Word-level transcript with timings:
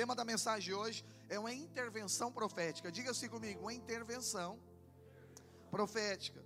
tema 0.00 0.14
da 0.14 0.24
mensagem 0.24 0.70
de 0.70 0.74
hoje 0.74 1.04
é 1.28 1.38
uma 1.38 1.52
intervenção 1.52 2.32
profética. 2.32 2.90
Diga-se 2.90 3.28
comigo, 3.28 3.60
uma 3.60 3.74
intervenção 3.74 4.58
profética. 5.70 6.42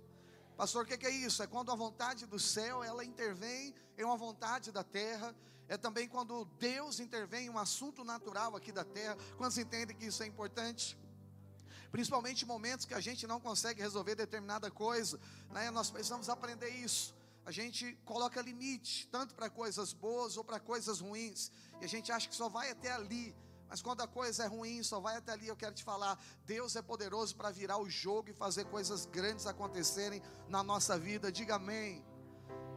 Pastor, 0.57 0.83
o 0.83 0.85
que 0.85 1.07
é 1.07 1.09
isso? 1.09 1.41
É 1.41 1.47
quando 1.47 1.71
a 1.71 1.75
vontade 1.75 2.25
do 2.25 2.37
céu 2.37 2.83
ela 2.83 3.05
intervém 3.05 3.73
em 3.97 4.03
uma 4.03 4.17
vontade 4.17 4.73
da 4.73 4.83
terra. 4.83 5.33
É 5.69 5.77
também 5.77 6.05
quando 6.05 6.43
Deus 6.59 6.99
intervém 6.99 7.45
em 7.45 7.49
um 7.49 7.57
assunto 7.57 8.03
natural 8.03 8.57
aqui 8.57 8.73
da 8.73 8.83
terra. 8.83 9.15
Quantos 9.37 9.57
entendem 9.57 9.95
que 9.95 10.07
isso 10.07 10.21
é 10.21 10.25
importante? 10.25 10.99
Principalmente 11.93 12.45
momentos 12.45 12.85
que 12.85 12.93
a 12.93 12.99
gente 12.99 13.25
não 13.25 13.39
consegue 13.39 13.81
resolver 13.81 14.15
determinada 14.15 14.69
coisa, 14.69 15.17
né? 15.51 15.71
Nós 15.71 15.89
precisamos 15.89 16.27
aprender 16.27 16.71
isso. 16.71 17.15
A 17.45 17.51
gente 17.51 17.97
coloca 18.03 18.41
limite, 18.41 19.07
tanto 19.07 19.33
para 19.33 19.49
coisas 19.49 19.93
boas 19.93 20.35
ou 20.35 20.43
para 20.43 20.59
coisas 20.59 20.99
ruins, 20.99 21.51
e 21.79 21.85
a 21.85 21.87
gente 21.87 22.11
acha 22.11 22.27
que 22.27 22.35
só 22.35 22.49
vai 22.49 22.69
até 22.69 22.91
ali. 22.91 23.33
Mas 23.67 23.81
quando 23.81 24.01
a 24.01 24.07
coisa 24.07 24.43
é 24.43 24.47
ruim, 24.47 24.83
só 24.83 24.99
vai 24.99 25.15
até 25.17 25.31
ali. 25.31 25.47
Eu 25.47 25.55
quero 25.55 25.73
te 25.73 25.83
falar: 25.83 26.19
Deus 26.45 26.75
é 26.75 26.81
poderoso 26.81 27.35
para 27.35 27.51
virar 27.51 27.77
o 27.77 27.89
jogo 27.89 28.29
e 28.29 28.33
fazer 28.33 28.65
coisas 28.65 29.05
grandes 29.05 29.45
acontecerem 29.45 30.21
na 30.47 30.63
nossa 30.63 30.97
vida. 30.97 31.31
Diga 31.31 31.55
amém. 31.55 32.03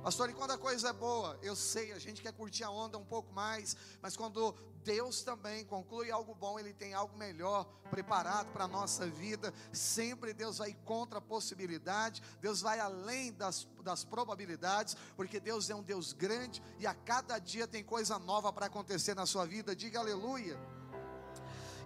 Pastor, 0.03 0.31
e 0.31 0.33
quando 0.33 0.53
a 0.53 0.59
coisa 0.59 0.91
é 0.91 0.93
boa, 0.93 1.39
eu 1.43 1.57
sei, 1.57 1.93
a 1.93 1.99
gente 1.99 2.23
quer 2.23 2.33
curtir 2.33 2.63
a 2.63 2.71
onda 2.71 2.97
um 2.97 3.05
pouco 3.05 3.33
mais, 3.33 3.77
mas 4.01 4.17
quando 4.17 4.55
Deus 4.85 5.23
também 5.23 5.65
conclui 5.65 6.11
algo 6.11 6.35
bom, 6.35 6.59
Ele 6.59 6.73
tem 6.73 6.95
algo 6.95 7.17
melhor 7.19 7.65
preparado 7.91 8.51
para 8.53 8.65
a 8.65 8.69
nossa 8.69 9.07
vida. 9.07 9.53
Sempre 9.73 10.33
Deus 10.33 10.59
vai 10.59 10.73
contra 10.85 11.19
a 11.19 11.21
possibilidade, 11.21 12.23
Deus 12.41 12.61
vai 12.61 12.79
além 12.79 13.33
das, 13.33 13.69
das 13.83 14.05
probabilidades, 14.05 14.97
porque 15.17 15.41
Deus 15.41 15.69
é 15.69 15.75
um 15.75 15.83
Deus 15.83 16.13
grande 16.13 16.63
e 16.79 16.87
a 16.87 16.95
cada 16.95 17.39
dia 17.39 17.67
tem 17.67 17.83
coisa 17.83 18.19
nova 18.19 18.53
para 18.53 18.67
acontecer 18.67 19.15
na 19.15 19.27
sua 19.27 19.45
vida. 19.45 19.75
Diga 19.75 19.99
aleluia. 19.99 20.59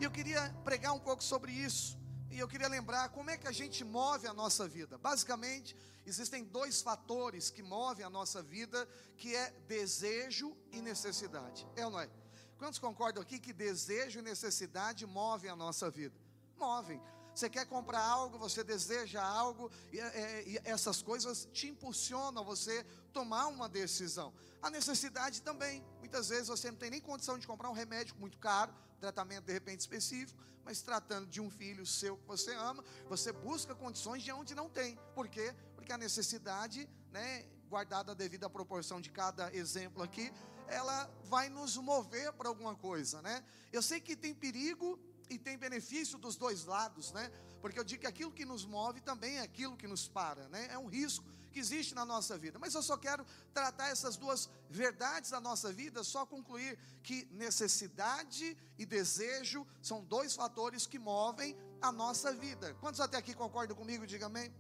E 0.03 0.05
eu 0.05 0.11
queria 0.11 0.53
pregar 0.65 0.93
um 0.93 0.99
pouco 0.99 1.23
sobre 1.23 1.53
isso. 1.53 1.97
E 2.29 2.37
eu 2.37 2.49
queria 2.49 2.67
lembrar 2.67 3.11
como 3.11 3.31
é 3.31 3.37
que 3.37 3.47
a 3.47 3.53
gente 3.53 3.85
move 3.85 4.27
a 4.27 4.35
nossa 4.35 4.67
vida. 4.67 4.99
Basicamente, 4.99 5.77
existem 6.05 6.43
dois 6.43 6.83
fatores 6.83 7.51
que 7.51 7.63
movem 7.63 8.05
a 8.05 8.11
nossa 8.11 8.43
vida, 8.43 8.89
que 9.17 9.33
é 9.33 9.53
desejo 9.69 10.57
e 10.73 10.83
necessidade. 10.83 11.65
É 11.77 11.85
ou 11.87 11.93
não 11.93 12.01
é? 12.01 12.11
Quantos 12.59 12.81
concordam 12.81 13.23
aqui 13.23 13.39
que 13.39 13.53
desejo 13.53 14.19
e 14.19 14.23
necessidade 14.23 15.07
movem 15.07 15.49
a 15.49 15.55
nossa 15.55 15.89
vida? 15.89 16.19
Movem. 16.57 17.01
Você 17.33 17.49
quer 17.49 17.67
comprar 17.67 18.03
algo, 18.03 18.37
você 18.37 18.65
deseja 18.65 19.23
algo, 19.23 19.71
e, 19.93 20.01
é, 20.01 20.43
e, 20.49 20.61
essas 20.65 21.01
coisas 21.01 21.49
te 21.53 21.69
impulsionam 21.69 22.43
a 22.43 22.45
você 22.45 22.85
tomar 23.13 23.47
uma 23.47 23.69
decisão. 23.69 24.35
A 24.61 24.69
necessidade 24.69 25.43
também. 25.43 25.81
Muitas 26.01 26.29
vezes 26.29 26.49
você 26.49 26.73
não 26.73 26.79
tem 26.79 26.91
nem 26.91 27.01
condição 27.01 27.39
de 27.39 27.47
comprar 27.47 27.71
um 27.71 27.73
remédio 27.73 28.17
muito 28.17 28.37
caro, 28.39 28.75
tratamento 29.03 29.45
de 29.45 29.53
repente 29.53 29.81
específico, 29.81 30.41
mas 30.65 30.81
tratando 30.81 31.27
de 31.27 31.41
um 31.41 31.51
filho 31.51 31.85
seu 31.85 32.17
que 32.17 32.27
você 32.27 32.55
ama, 32.55 32.85
você 33.09 33.33
busca 33.33 33.75
condições 33.75 34.23
de 34.23 34.31
onde 34.31 34.55
não 34.55 34.69
tem. 34.71 34.97
Por 35.13 35.29
quê? 35.29 35.53
Porque 35.75 35.93
a 35.93 35.99
necessidade, 35.99 36.89
né, 37.11 37.45
guardada 37.69 38.13
a 38.13 38.15
devida 38.15 38.49
proporção 38.49 39.01
de 39.01 39.11
cada 39.11 39.53
exemplo 39.53 40.03
aqui, 40.05 40.33
ela 40.69 41.11
vai 41.25 41.49
nos 41.49 41.77
mover 41.77 42.33
para 42.35 42.49
alguma 42.49 42.77
coisa, 42.77 43.21
né? 43.21 43.45
Eu 43.73 43.83
sei 43.83 44.01
que 44.01 44.15
tem 44.15 44.33
perigo 44.33 44.99
e 45.29 45.37
tem 45.37 45.59
benefício 45.59 46.17
dos 46.17 46.37
dois 46.37 46.65
lados, 46.65 47.11
né? 47.11 47.31
Porque 47.61 47.79
eu 47.79 47.85
digo 47.85 48.03
que 48.03 48.07
aquilo 48.07 48.31
que 48.31 48.45
nos 48.45 48.65
move 48.65 49.01
também 49.01 49.39
é 49.39 49.41
aquilo 49.41 49.77
que 49.77 49.89
nos 49.89 50.07
para, 50.07 50.49
né? 50.49 50.69
É 50.71 50.79
um 50.79 50.87
risco 50.87 51.29
que 51.53 51.61
existe 51.61 51.95
na 51.95 52.05
nossa 52.05 52.37
vida. 52.37 52.59
Mas 52.59 52.75
eu 52.75 52.83
só 52.83 52.97
quero 52.97 53.25
tratar 53.53 53.89
essas 53.89 54.17
duas 54.17 54.49
verdades 54.69 55.31
da 55.31 55.41
nossa 55.41 55.73
vida, 55.73 56.03
só 56.03 56.25
concluir 56.27 56.79
que 57.03 57.27
necessidade 57.31 58.57
e 58.79 58.85
desejo 58.85 59.67
são 59.81 60.03
dois 60.05 60.35
fatores 60.35 60.87
que 60.87 60.99
movem 60.99 61.57
a 61.81 61.93
nossa 61.93 62.33
vida. 62.33 62.75
Quantos 62.81 63.01
até 63.01 63.17
aqui 63.17 63.35
concordam 63.35 63.77
comigo? 63.77 64.07
Diga 64.07 64.27
amém. 64.27 64.53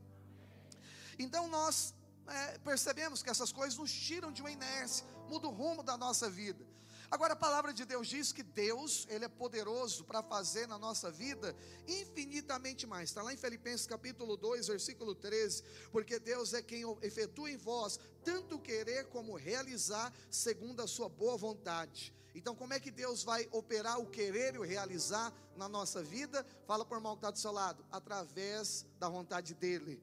Então 1.18 1.48
nós 1.48 1.94
é, 2.26 2.58
percebemos 2.58 3.22
que 3.22 3.30
essas 3.30 3.52
coisas 3.52 3.78
nos 3.78 3.92
tiram 3.92 4.30
de 4.30 4.42
uma 4.42 4.50
inércia, 4.50 5.04
muda 5.28 5.48
o 5.48 5.50
rumo 5.50 5.82
da 5.82 5.96
nossa 5.96 6.30
vida. 6.30 6.71
Agora 7.12 7.34
a 7.34 7.36
palavra 7.36 7.74
de 7.74 7.84
Deus 7.84 8.08
diz 8.08 8.32
que 8.32 8.42
Deus, 8.42 9.06
Ele 9.10 9.26
é 9.26 9.28
poderoso 9.28 10.02
para 10.02 10.22
fazer 10.22 10.66
na 10.66 10.78
nossa 10.78 11.10
vida 11.10 11.54
infinitamente 11.86 12.86
mais. 12.86 13.10
Está 13.10 13.22
lá 13.22 13.34
em 13.34 13.36
Filipenses 13.36 13.86
capítulo 13.86 14.34
2, 14.34 14.68
versículo 14.68 15.14
13. 15.14 15.62
Porque 15.90 16.18
Deus 16.18 16.54
é 16.54 16.62
quem 16.62 16.84
efetua 17.02 17.50
em 17.50 17.58
vós 17.58 18.00
tanto 18.24 18.58
querer 18.58 19.08
como 19.10 19.36
realizar, 19.36 20.10
segundo 20.30 20.80
a 20.80 20.86
sua 20.86 21.06
boa 21.10 21.36
vontade. 21.36 22.14
Então, 22.34 22.56
como 22.56 22.72
é 22.72 22.80
que 22.80 22.90
Deus 22.90 23.22
vai 23.22 23.46
operar 23.52 24.00
o 24.00 24.06
querer 24.06 24.54
e 24.54 24.58
o 24.58 24.62
realizar 24.62 25.30
na 25.54 25.68
nossa 25.68 26.02
vida? 26.02 26.46
Fala 26.66 26.82
por 26.82 26.98
mal 26.98 27.12
que 27.12 27.18
está 27.18 27.30
do 27.30 27.38
seu 27.38 27.52
lado, 27.52 27.84
através 27.92 28.86
da 28.98 29.10
vontade 29.10 29.52
dEle. 29.52 30.02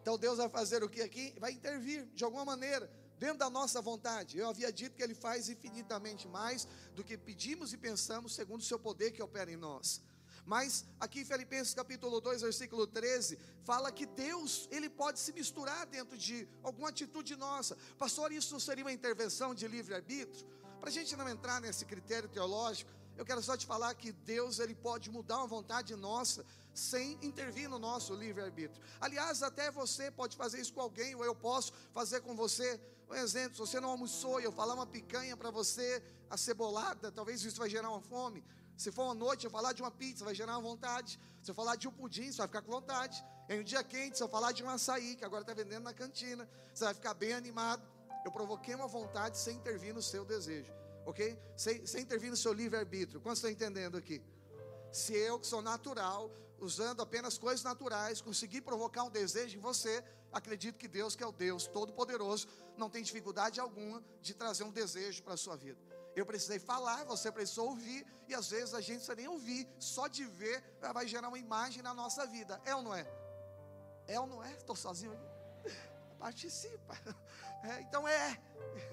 Então 0.00 0.16
Deus 0.16 0.38
vai 0.38 0.48
fazer 0.48 0.82
o 0.82 0.88
que 0.88 1.02
aqui? 1.02 1.34
Vai 1.38 1.52
intervir 1.52 2.06
de 2.14 2.24
alguma 2.24 2.46
maneira 2.46 2.90
dentro 3.20 3.36
da 3.36 3.50
nossa 3.50 3.82
vontade. 3.82 4.38
Eu 4.38 4.48
havia 4.48 4.72
dito 4.72 4.96
que 4.96 5.02
Ele 5.02 5.14
faz 5.14 5.50
infinitamente 5.50 6.26
mais 6.26 6.66
do 6.94 7.04
que 7.04 7.18
pedimos 7.18 7.74
e 7.74 7.76
pensamos, 7.76 8.34
segundo 8.34 8.62
o 8.62 8.64
seu 8.64 8.78
poder 8.78 9.10
que 9.12 9.22
opera 9.22 9.52
em 9.52 9.58
nós. 9.58 10.00
Mas 10.46 10.86
aqui 10.98 11.20
em 11.20 11.24
Filipenses 11.24 11.74
capítulo 11.74 12.18
2, 12.18 12.40
versículo 12.40 12.86
13, 12.86 13.38
fala 13.62 13.92
que 13.92 14.06
Deus, 14.06 14.66
Ele 14.70 14.88
pode 14.88 15.20
se 15.20 15.34
misturar 15.34 15.86
dentro 15.86 16.16
de 16.16 16.48
alguma 16.62 16.88
atitude 16.88 17.36
nossa. 17.36 17.76
Pastor, 17.98 18.32
isso 18.32 18.58
seria 18.58 18.84
uma 18.84 18.92
intervenção 18.92 19.54
de 19.54 19.68
livre-arbítrio? 19.68 20.46
Para 20.80 20.88
a 20.88 20.92
gente 20.92 21.14
não 21.14 21.28
entrar 21.28 21.60
nesse 21.60 21.84
critério 21.84 22.26
teológico, 22.26 22.90
eu 23.18 23.24
quero 23.24 23.42
só 23.42 23.54
te 23.54 23.66
falar 23.66 23.92
que 23.94 24.12
Deus 24.12 24.58
ele 24.60 24.74
pode 24.74 25.10
mudar 25.10 25.36
uma 25.36 25.46
vontade 25.46 25.94
nossa 25.94 26.42
sem 26.72 27.18
intervir 27.20 27.68
no 27.68 27.78
nosso 27.78 28.14
livre-arbítrio. 28.14 28.82
Aliás, 28.98 29.42
até 29.42 29.70
você 29.70 30.10
pode 30.10 30.38
fazer 30.38 30.58
isso 30.58 30.72
com 30.72 30.80
alguém, 30.80 31.14
ou 31.14 31.22
eu 31.22 31.34
posso 31.34 31.70
fazer 31.92 32.22
com 32.22 32.34
você. 32.34 32.80
Um 33.10 33.14
exemplo, 33.14 33.54
se 33.54 33.58
você 33.58 33.80
não 33.80 33.90
almoçou 33.90 34.40
e 34.40 34.44
eu 34.44 34.52
falar 34.52 34.74
uma 34.74 34.86
picanha 34.86 35.36
para 35.36 35.50
você, 35.50 36.02
acebolada, 36.28 37.10
talvez 37.10 37.42
isso 37.44 37.58
vai 37.58 37.68
gerar 37.68 37.90
uma 37.90 38.00
fome. 38.00 38.44
Se 38.76 38.90
for 38.90 39.04
uma 39.04 39.14
noite, 39.14 39.44
eu 39.44 39.50
falar 39.50 39.72
de 39.72 39.82
uma 39.82 39.90
pizza, 39.90 40.24
vai 40.24 40.34
gerar 40.34 40.52
uma 40.56 40.62
vontade. 40.62 41.18
Se 41.42 41.50
eu 41.50 41.54
falar 41.54 41.76
de 41.76 41.86
um 41.88 41.92
pudim, 41.92 42.30
você 42.30 42.38
vai 42.38 42.46
ficar 42.46 42.62
com 42.62 42.70
vontade. 42.70 43.22
Em 43.48 43.60
um 43.60 43.64
dia 43.64 43.82
quente, 43.82 44.16
se 44.16 44.22
eu 44.22 44.28
falar 44.28 44.52
de 44.52 44.62
um 44.62 44.70
açaí, 44.70 45.16
que 45.16 45.24
agora 45.24 45.42
está 45.42 45.52
vendendo 45.52 45.82
na 45.82 45.92
cantina, 45.92 46.48
você 46.72 46.84
vai 46.84 46.94
ficar 46.94 47.14
bem 47.14 47.32
animado. 47.32 47.82
Eu 48.24 48.30
provoquei 48.30 48.74
uma 48.74 48.86
vontade 48.86 49.36
sem 49.36 49.56
intervir 49.56 49.92
no 49.92 50.00
seu 50.00 50.24
desejo 50.24 50.72
ok? 51.04 51.38
Sem, 51.56 51.86
sem 51.86 52.02
intervir 52.02 52.30
no 52.30 52.36
seu 52.36 52.52
livre-arbítrio. 52.52 53.20
Quantos 53.20 53.38
estão 53.38 53.50
entendendo 53.50 53.96
aqui? 53.96 54.22
Se 54.92 55.14
eu, 55.14 55.38
que 55.38 55.46
sou 55.46 55.62
natural, 55.62 56.30
usando 56.58 57.00
apenas 57.00 57.38
coisas 57.38 57.62
naturais, 57.62 58.20
conseguir 58.20 58.60
provocar 58.62 59.04
um 59.04 59.10
desejo 59.10 59.56
em 59.56 59.60
você, 59.60 60.02
acredito 60.32 60.78
que 60.78 60.88
Deus, 60.88 61.16
que 61.16 61.22
é 61.22 61.26
o 61.26 61.32
Deus 61.32 61.66
Todo-Poderoso, 61.66 62.48
não 62.76 62.88
tem 62.88 63.02
dificuldade 63.02 63.60
alguma 63.60 64.02
de 64.20 64.34
trazer 64.34 64.64
um 64.64 64.70
desejo 64.70 65.22
para 65.22 65.34
a 65.34 65.36
sua 65.36 65.56
vida. 65.56 65.80
Eu 66.14 66.26
precisei 66.26 66.58
falar, 66.58 67.04
você 67.04 67.30
precisou 67.30 67.68
ouvir, 67.68 68.04
e 68.28 68.34
às 68.34 68.50
vezes 68.50 68.74
a 68.74 68.80
gente 68.80 68.96
precisa 68.96 69.14
nem 69.14 69.28
ouvir, 69.28 69.68
só 69.78 70.08
de 70.08 70.24
ver 70.24 70.62
vai 70.92 71.06
gerar 71.06 71.28
uma 71.28 71.38
imagem 71.38 71.82
na 71.82 71.94
nossa 71.94 72.26
vida. 72.26 72.60
É 72.64 72.74
ou 72.74 72.82
não 72.82 72.94
é? 72.94 73.06
É 74.06 74.18
ou 74.18 74.26
não 74.26 74.42
é? 74.42 74.52
Estou 74.54 74.74
sozinho 74.74 75.12
aqui? 75.12 75.76
Participa. 76.18 76.96
É, 77.62 77.82
então 77.82 78.08
é. 78.08 78.40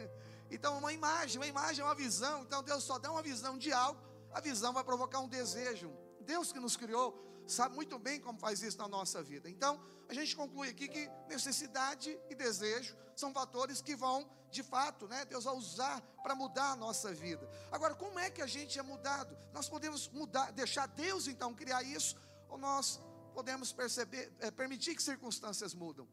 Então, 0.49 0.77
uma 0.77 0.93
imagem, 0.93 1.37
uma 1.39 1.47
imagem 1.47 1.81
é 1.81 1.85
uma 1.85 1.95
visão. 1.95 2.41
Então, 2.43 2.63
Deus 2.63 2.83
só 2.83 2.97
dá 2.97 3.11
uma 3.11 3.21
visão 3.21 3.57
de 3.57 3.71
algo, 3.71 3.99
a 4.31 4.39
visão 4.39 4.71
vai 4.73 4.83
provocar 4.83 5.19
um 5.19 5.27
desejo. 5.27 5.91
Deus 6.21 6.51
que 6.51 6.59
nos 6.59 6.77
criou 6.77 7.17
sabe 7.47 7.75
muito 7.75 7.97
bem 7.97 8.19
como 8.19 8.39
faz 8.39 8.61
isso 8.61 8.77
na 8.77 8.87
nossa 8.87 9.23
vida. 9.23 9.49
Então, 9.49 9.81
a 10.09 10.13
gente 10.13 10.35
conclui 10.35 10.69
aqui 10.69 10.87
que 10.87 11.09
necessidade 11.27 12.17
e 12.29 12.35
desejo 12.35 12.95
são 13.15 13.33
fatores 13.33 13.81
que 13.81 13.95
vão, 13.95 14.29
de 14.51 14.61
fato, 14.61 15.07
né, 15.07 15.25
Deus 15.25 15.45
vai 15.45 15.55
usar 15.55 16.01
para 16.21 16.35
mudar 16.35 16.71
a 16.71 16.75
nossa 16.75 17.13
vida. 17.13 17.49
Agora, 17.71 17.95
como 17.95 18.19
é 18.19 18.29
que 18.29 18.41
a 18.41 18.47
gente 18.47 18.77
é 18.77 18.83
mudado? 18.83 19.37
Nós 19.53 19.67
podemos 19.67 20.07
mudar, 20.09 20.51
deixar 20.51 20.87
Deus 20.87 21.27
então 21.27 21.53
criar 21.53 21.81
isso, 21.83 22.15
ou 22.47 22.57
nós 22.57 23.01
podemos 23.33 23.71
perceber, 23.71 24.31
é, 24.39 24.51
permitir 24.51 24.95
que 24.95 25.01
circunstâncias 25.01 25.73
mudam? 25.73 26.07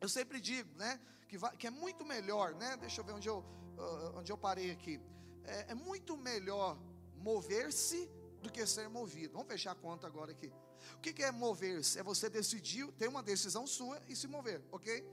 Eu 0.00 0.08
sempre 0.08 0.40
digo, 0.40 0.76
né, 0.76 1.00
que, 1.28 1.38
vai, 1.38 1.56
que 1.56 1.66
é 1.66 1.70
muito 1.70 2.04
melhor, 2.04 2.54
né? 2.54 2.76
Deixa 2.76 3.00
eu 3.00 3.04
ver 3.04 3.12
onde 3.12 3.28
eu, 3.28 3.38
uh, 3.38 4.18
onde 4.18 4.30
eu 4.30 4.36
parei 4.36 4.70
aqui. 4.70 5.00
É, 5.44 5.72
é 5.72 5.74
muito 5.74 6.16
melhor 6.16 6.78
mover-se 7.16 8.08
do 8.42 8.50
que 8.52 8.66
ser 8.66 8.88
movido. 8.88 9.32
Vamos 9.32 9.48
fechar 9.48 9.72
a 9.72 9.74
conta 9.74 10.06
agora 10.06 10.32
aqui. 10.32 10.52
O 10.96 11.00
que, 11.00 11.22
é 11.22 11.30
mover-se? 11.30 11.98
É 11.98 12.02
você 12.02 12.28
decidir, 12.28 12.90
ter 12.92 13.08
uma 13.08 13.22
decisão 13.22 13.66
sua 13.66 14.00
e 14.08 14.14
se 14.14 14.26
mover, 14.26 14.62
ok? 14.70 15.04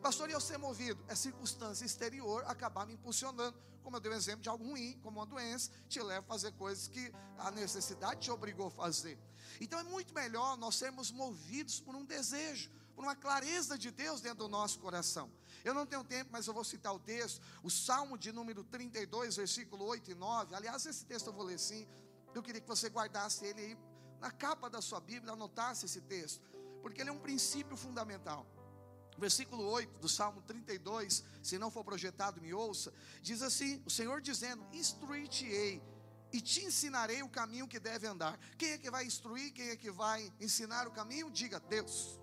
Pastor, 0.00 0.28
e 0.28 0.32
eu 0.32 0.40
ser 0.40 0.58
movido? 0.58 1.04
É 1.08 1.14
circunstância 1.14 1.84
exterior 1.84 2.44
acabar 2.46 2.86
me 2.86 2.94
impulsionando. 2.94 3.56
Como 3.82 3.96
eu 3.96 4.00
dei 4.00 4.10
um 4.10 4.16
exemplo 4.16 4.42
de 4.42 4.48
algo 4.48 4.64
ruim, 4.64 4.98
como 5.02 5.20
uma 5.20 5.26
doença, 5.26 5.70
te 5.88 6.02
leva 6.02 6.20
a 6.20 6.28
fazer 6.28 6.52
coisas 6.52 6.88
que 6.88 7.12
a 7.38 7.50
necessidade 7.50 8.20
te 8.20 8.30
obrigou 8.30 8.66
a 8.66 8.70
fazer. 8.70 9.18
Então 9.60 9.78
é 9.78 9.84
muito 9.84 10.12
melhor 10.12 10.56
nós 10.56 10.74
sermos 10.74 11.12
movidos 11.12 11.80
por 11.80 11.94
um 11.94 12.04
desejo 12.04 12.70
por 12.96 13.04
uma 13.04 13.14
clareza 13.14 13.76
de 13.76 13.90
Deus 13.90 14.22
dentro 14.22 14.38
do 14.38 14.48
nosso 14.48 14.78
coração. 14.78 15.30
Eu 15.62 15.74
não 15.74 15.84
tenho 15.84 16.02
tempo, 16.02 16.30
mas 16.32 16.46
eu 16.46 16.54
vou 16.54 16.64
citar 16.64 16.94
o 16.94 16.98
texto, 16.98 17.42
o 17.62 17.70
Salmo 17.70 18.16
de 18.16 18.32
número 18.32 18.64
32, 18.64 19.36
versículo 19.36 19.84
8 19.84 20.12
e 20.12 20.14
9. 20.14 20.54
Aliás, 20.54 20.86
esse 20.86 21.04
texto 21.04 21.26
eu 21.26 21.32
vou 21.34 21.44
ler 21.44 21.58
sim. 21.58 21.86
Eu 22.34 22.42
queria 22.42 22.60
que 22.60 22.66
você 22.66 22.88
guardasse 22.88 23.44
ele 23.44 23.60
aí 23.60 23.78
na 24.26 24.32
capa 24.32 24.68
da 24.68 24.82
sua 24.82 25.00
Bíblia, 25.00 25.32
anotasse 25.32 25.86
esse 25.86 26.00
texto, 26.00 26.42
porque 26.82 27.00
ele 27.00 27.10
é 27.10 27.12
um 27.12 27.18
princípio 27.18 27.76
fundamental. 27.76 28.44
Versículo 29.16 29.62
8 29.64 30.00
do 30.00 30.08
Salmo 30.08 30.42
32, 30.42 31.24
se 31.42 31.58
não 31.58 31.70
for 31.70 31.84
projetado, 31.84 32.40
me 32.40 32.52
ouça, 32.52 32.92
diz 33.22 33.40
assim: 33.40 33.80
O 33.86 33.90
Senhor 33.90 34.20
dizendo: 34.20 34.66
Instruir-te-ei 34.72 35.80
e 36.32 36.40
te 36.40 36.64
ensinarei 36.64 37.22
o 37.22 37.28
caminho 37.28 37.68
que 37.68 37.78
deve 37.78 38.06
andar. 38.06 38.38
Quem 38.58 38.72
é 38.72 38.78
que 38.78 38.90
vai 38.90 39.04
instruir? 39.06 39.52
Quem 39.52 39.68
é 39.70 39.76
que 39.76 39.90
vai 39.90 40.30
ensinar 40.40 40.86
o 40.88 40.90
caminho? 40.90 41.30
Diga 41.30 41.60
Deus. 41.60 42.18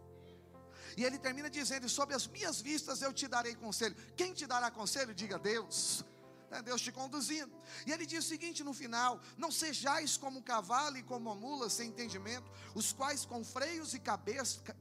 E 0.97 1.05
ele 1.05 1.17
termina 1.17 1.49
dizendo: 1.49 1.87
Sob 1.87 2.13
as 2.13 2.27
minhas 2.27 2.59
vistas 2.61 3.01
eu 3.01 3.13
te 3.13 3.27
darei 3.29 3.55
conselho. 3.55 3.95
Quem 4.17 4.33
te 4.33 4.45
dará 4.45 4.69
conselho? 4.69 5.15
Diga 5.15 5.39
Deus. 5.39 6.05
É 6.53 6.61
Deus 6.61 6.81
te 6.81 6.91
conduzindo. 6.91 7.51
E 7.85 7.91
ele 7.91 8.05
diz 8.05 8.25
o 8.25 8.27
seguinte 8.27 8.63
no 8.63 8.73
final: 8.73 9.19
Não 9.35 9.51
sejais 9.51 10.15
como 10.15 10.39
o 10.39 10.43
cavalo 10.43 10.97
e 10.97 11.03
como 11.03 11.31
a 11.31 11.35
mula 11.35 11.67
sem 11.67 11.89
entendimento, 11.89 12.49
os 12.75 12.93
quais 12.93 13.25
com 13.25 13.43
freios 13.43 13.95
e 13.95 14.01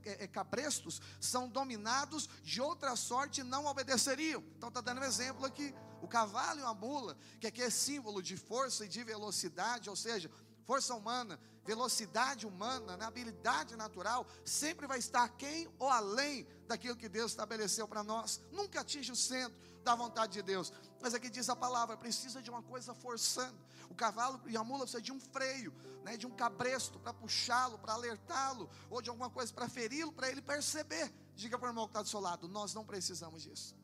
é, 0.04 0.26
cabrestos 0.26 1.00
são 1.18 1.48
dominados, 1.48 2.28
de 2.42 2.60
outra 2.60 2.94
sorte 2.94 3.42
não 3.42 3.64
obedeceriam. 3.64 4.44
Então 4.56 4.68
está 4.68 4.82
dando 4.82 5.00
um 5.00 5.04
exemplo 5.04 5.46
aqui. 5.46 5.74
O 6.02 6.08
cavalo 6.08 6.60
e 6.60 6.62
a 6.62 6.74
mula, 6.74 7.16
que 7.40 7.46
aqui 7.46 7.62
é 7.62 7.70
símbolo 7.70 8.22
de 8.22 8.36
força 8.36 8.84
e 8.84 8.88
de 8.88 9.02
velocidade, 9.02 9.88
ou 9.88 9.96
seja, 9.96 10.30
força 10.66 10.94
humana, 10.94 11.40
velocidade 11.64 12.46
humana, 12.46 12.96
na 12.96 13.06
habilidade 13.06 13.76
natural, 13.76 14.26
sempre 14.44 14.86
vai 14.86 14.98
estar 14.98 15.28
quem 15.30 15.68
ou 15.78 15.88
além 15.88 16.46
daquilo 16.66 16.96
que 16.96 17.08
Deus 17.08 17.32
estabeleceu 17.32 17.88
para 17.88 18.02
nós. 18.02 18.42
Nunca 18.50 18.80
atinge 18.80 19.12
o 19.12 19.16
centro 19.16 19.56
da 19.82 19.94
vontade 19.94 20.32
de 20.32 20.42
Deus. 20.42 20.72
Mas 21.00 21.14
aqui 21.14 21.28
diz 21.28 21.48
a 21.48 21.56
palavra, 21.56 21.96
precisa 21.96 22.40
de 22.40 22.50
uma 22.50 22.62
coisa 22.62 22.94
forçando. 22.94 23.56
O 23.90 23.94
cavalo 23.94 24.40
e 24.46 24.56
a 24.56 24.64
mula 24.64 24.80
precisa 24.80 25.02
de 25.02 25.12
um 25.12 25.20
freio, 25.20 25.74
né, 26.04 26.16
de 26.16 26.26
um 26.26 26.30
cabresto 26.30 26.98
para 26.98 27.12
puxá-lo, 27.12 27.78
para 27.78 27.92
alertá-lo, 27.92 28.70
ou 28.88 29.02
de 29.02 29.10
alguma 29.10 29.28
coisa 29.28 29.52
para 29.52 29.68
feri-lo, 29.68 30.12
para 30.12 30.30
ele 30.30 30.40
perceber. 30.40 31.12
Diga 31.34 31.58
para 31.58 31.66
o 31.66 31.70
irmão 31.70 31.86
que 31.86 31.90
está 31.90 32.02
do 32.02 32.08
seu 32.08 32.20
lado, 32.20 32.48
nós 32.48 32.72
não 32.74 32.84
precisamos 32.84 33.42
disso. 33.42 33.76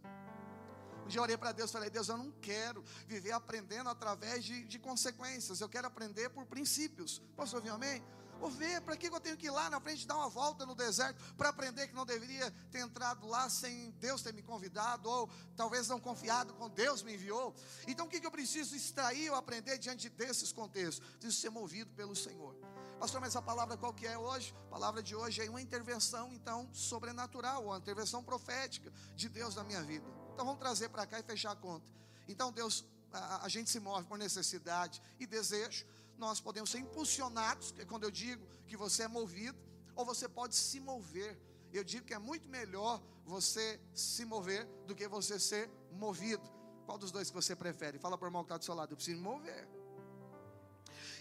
Um 1.04 1.08
dia 1.08 1.18
eu 1.18 1.22
orei 1.22 1.36
para 1.38 1.52
Deus, 1.52 1.72
falei, 1.72 1.88
Deus, 1.88 2.08
eu 2.08 2.18
não 2.18 2.30
quero 2.32 2.84
viver 3.06 3.32
aprendendo 3.32 3.88
através 3.88 4.44
de, 4.44 4.64
de 4.64 4.78
consequências, 4.78 5.60
eu 5.60 5.68
quero 5.68 5.86
aprender 5.86 6.28
por 6.28 6.44
princípios. 6.44 7.22
Posso 7.34 7.56
ouvir 7.56 7.70
amém? 7.70 8.04
Vou 8.38 8.50
ver, 8.50 8.80
para 8.82 8.96
que 8.96 9.08
eu 9.08 9.20
tenho 9.20 9.36
que 9.36 9.46
ir 9.46 9.50
lá 9.50 9.68
na 9.68 9.80
frente 9.80 10.06
dar 10.06 10.16
uma 10.16 10.28
volta 10.28 10.64
no 10.64 10.74
deserto 10.74 11.20
para 11.34 11.48
aprender 11.48 11.88
que 11.88 11.94
não 11.94 12.06
deveria 12.06 12.50
ter 12.70 12.80
entrado 12.80 13.26
lá 13.26 13.50
sem 13.50 13.90
Deus 13.92 14.22
ter 14.22 14.32
me 14.32 14.42
convidado, 14.42 15.08
ou 15.08 15.28
talvez 15.56 15.88
não 15.88 15.98
confiado 15.98 16.54
com 16.54 16.68
Deus 16.70 17.02
me 17.02 17.14
enviou. 17.14 17.54
Então 17.86 18.06
o 18.06 18.08
que, 18.08 18.20
que 18.20 18.26
eu 18.26 18.30
preciso 18.30 18.76
extrair 18.76 19.30
ou 19.30 19.36
aprender 19.36 19.78
diante 19.78 20.08
desses 20.08 20.52
contextos? 20.52 21.06
Preciso 21.18 21.40
ser 21.40 21.50
movido 21.50 21.90
pelo 21.94 22.14
Senhor. 22.14 22.54
Pastor, 22.98 23.20
mas 23.20 23.36
a 23.36 23.42
palavra 23.42 23.76
qual 23.76 23.92
que 23.92 24.06
é 24.06 24.18
hoje? 24.18 24.52
A 24.66 24.70
palavra 24.70 25.02
de 25.02 25.14
hoje 25.14 25.44
é 25.44 25.48
uma 25.48 25.62
intervenção, 25.62 26.32
então, 26.32 26.68
sobrenatural, 26.72 27.64
uma 27.64 27.78
intervenção 27.78 28.24
profética 28.24 28.92
de 29.14 29.28
Deus 29.28 29.54
na 29.54 29.62
minha 29.62 29.82
vida. 29.82 30.04
Então 30.34 30.44
vamos 30.44 30.60
trazer 30.60 30.88
para 30.88 31.06
cá 31.06 31.18
e 31.18 31.22
fechar 31.22 31.52
a 31.52 31.56
conta. 31.56 31.90
Então 32.28 32.52
Deus, 32.52 32.84
a, 33.12 33.44
a, 33.44 33.48
gente 33.48 33.70
se 33.70 33.80
move 33.80 34.06
por 34.06 34.18
necessidade 34.18 35.00
e 35.18 35.26
desejo. 35.26 35.86
Nós 36.18 36.40
podemos 36.40 36.70
ser 36.70 36.78
impulsionados, 36.78 37.70
que 37.70 37.82
é 37.82 37.84
quando 37.84 38.04
eu 38.04 38.10
digo 38.10 38.44
que 38.66 38.76
você 38.76 39.04
é 39.04 39.08
movido, 39.08 39.58
ou 39.94 40.04
você 40.04 40.28
pode 40.28 40.54
se 40.54 40.80
mover. 40.80 41.38
Eu 41.72 41.84
digo 41.84 42.04
que 42.04 42.14
é 42.14 42.18
muito 42.18 42.48
melhor 42.48 43.00
você 43.24 43.80
se 43.94 44.24
mover 44.24 44.66
do 44.86 44.94
que 44.94 45.06
você 45.06 45.38
ser 45.38 45.70
movido. 45.92 46.42
Qual 46.86 46.98
dos 46.98 47.12
dois 47.12 47.30
que 47.30 47.36
você 47.36 47.54
prefere? 47.54 47.98
Fala 47.98 48.16
para 48.18 48.26
o 48.26 48.28
irmão 48.28 48.42
que 48.42 48.46
está 48.46 48.58
do 48.58 48.64
seu 48.64 48.74
lado, 48.74 48.92
eu 48.92 48.96
preciso 48.96 49.18
me 49.18 49.22
mover. 49.22 49.68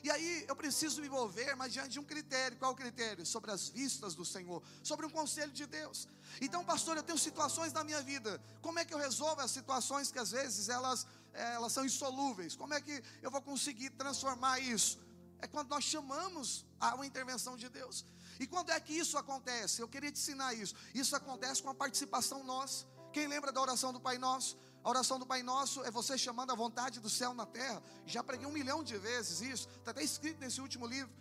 E 0.04 0.12
aí 0.12 0.46
eu 0.48 0.56
preciso 0.56 1.02
me 1.02 1.10
mover, 1.10 1.56
mas 1.56 1.74
diante 1.74 1.90
de 1.90 2.00
um 2.00 2.04
critério. 2.04 2.58
Qual 2.58 2.72
o 2.72 2.76
critério? 2.76 3.26
Sobre 3.26 3.52
as 3.52 3.68
vistas 3.68 4.16
do 4.16 4.24
Senhor, 4.24 4.64
sobre 4.84 5.06
um 5.06 5.10
conselho 5.10 5.52
de 5.52 5.66
Deus. 5.66 6.08
Então, 6.40 6.64
pastor, 6.64 6.98
eu 6.98 7.04
tenho 7.04 7.18
situações 7.18 7.74
na 7.74 7.84
minha 7.84 8.02
vida. 8.02 8.42
Como 8.62 8.80
é 8.80 8.86
que 8.86 8.94
eu 8.94 8.98
resolvo 8.98 9.42
as 9.42 9.52
situações 9.52 10.12
que 10.12 10.20
às 10.20 10.32
vezes 10.32 10.70
elas, 10.70 11.06
é, 11.38 11.54
elas 11.54 11.72
são 11.72 11.86
insolúveis? 11.86 12.56
Como 12.56 12.74
é 12.74 12.82
que 12.82 13.04
eu 13.22 13.30
vou 13.30 13.42
conseguir 13.42 13.92
transformar 13.92 14.60
isso? 14.60 15.00
É 15.40 15.48
quando 15.48 15.70
nós 15.70 15.84
chamamos 15.84 16.66
a 16.80 16.96
uma 16.96 17.06
intervenção 17.06 17.56
de 17.56 17.70
Deus. 17.70 18.04
E 18.40 18.48
quando 18.48 18.72
é 18.72 18.80
que 18.80 18.94
isso 18.94 19.18
acontece? 19.18 19.82
Eu 19.82 19.88
queria 19.88 20.12
te 20.12 20.20
ensinar 20.20 20.54
isso. 20.54 20.76
Isso 20.94 21.16
acontece 21.16 21.62
com 21.62 21.70
a 21.70 21.76
participação 21.76 22.44
nossa. 22.44 22.86
Quem 23.14 23.28
lembra 23.28 23.52
da 23.52 23.62
oração 23.62 23.94
do 23.94 24.00
Pai 24.00 24.18
Nosso? 24.18 24.58
A 24.84 24.90
oração 24.90 25.20
do 25.20 25.26
Pai 25.26 25.44
Nosso 25.44 25.84
é 25.84 25.92
você 25.92 26.18
chamando 26.18 26.52
a 26.52 26.56
vontade 26.56 27.00
do 27.00 27.10
céu 27.10 27.34
na 27.34 27.46
terra. 27.46 27.82
Já 28.06 28.24
preguei 28.24 28.48
um 28.48 28.52
milhão 28.52 28.84
de 28.84 28.98
vezes 28.98 29.42
isso, 29.42 29.68
está 29.80 29.92
até 29.92 30.04
escrito 30.04 30.40
nesse 30.40 30.60
último 30.62 30.86
livro. 30.86 31.12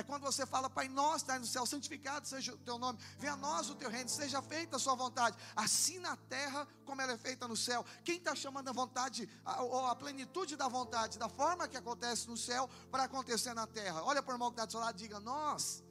É 0.00 0.02
quando 0.02 0.22
você 0.22 0.46
fala, 0.46 0.70
Pai 0.70 0.88
Nosso, 0.88 1.16
está 1.16 1.38
no 1.38 1.44
céu, 1.44 1.66
santificado 1.66 2.26
seja 2.26 2.54
o 2.54 2.56
teu 2.56 2.78
nome, 2.78 2.98
venha 3.18 3.34
a 3.34 3.36
nós 3.36 3.68
o 3.68 3.74
teu 3.74 3.90
reino, 3.90 4.08
seja 4.08 4.40
feita 4.40 4.76
a 4.76 4.78
sua 4.78 4.94
vontade, 4.94 5.36
assim 5.54 5.98
na 5.98 6.16
terra 6.16 6.66
como 6.86 7.02
ela 7.02 7.12
é 7.12 7.18
feita 7.18 7.46
no 7.46 7.54
céu. 7.54 7.84
Quem 8.02 8.16
está 8.16 8.34
chamando 8.34 8.68
a 8.68 8.72
vontade, 8.72 9.28
ou 9.58 9.84
a, 9.84 9.90
a, 9.90 9.94
plenitude 9.94 10.56
da 10.56 10.68
vontade, 10.68 11.18
da 11.18 11.28
forma 11.28 11.68
que 11.68 11.76
acontece 11.76 12.26
no 12.28 12.36
céu, 12.36 12.66
para 12.90 13.04
acontecer 13.04 13.52
na 13.52 13.66
terra? 13.66 14.02
Olha 14.02 14.22
para 14.22 14.32
o 14.32 14.36
irmão 14.36 14.48
que 14.48 14.54
está 14.54 14.64
do 14.64 14.72
seu 14.72 14.80
lado 14.80 14.96
e 14.96 15.02
diga, 15.02 15.20
nós, 15.20 15.84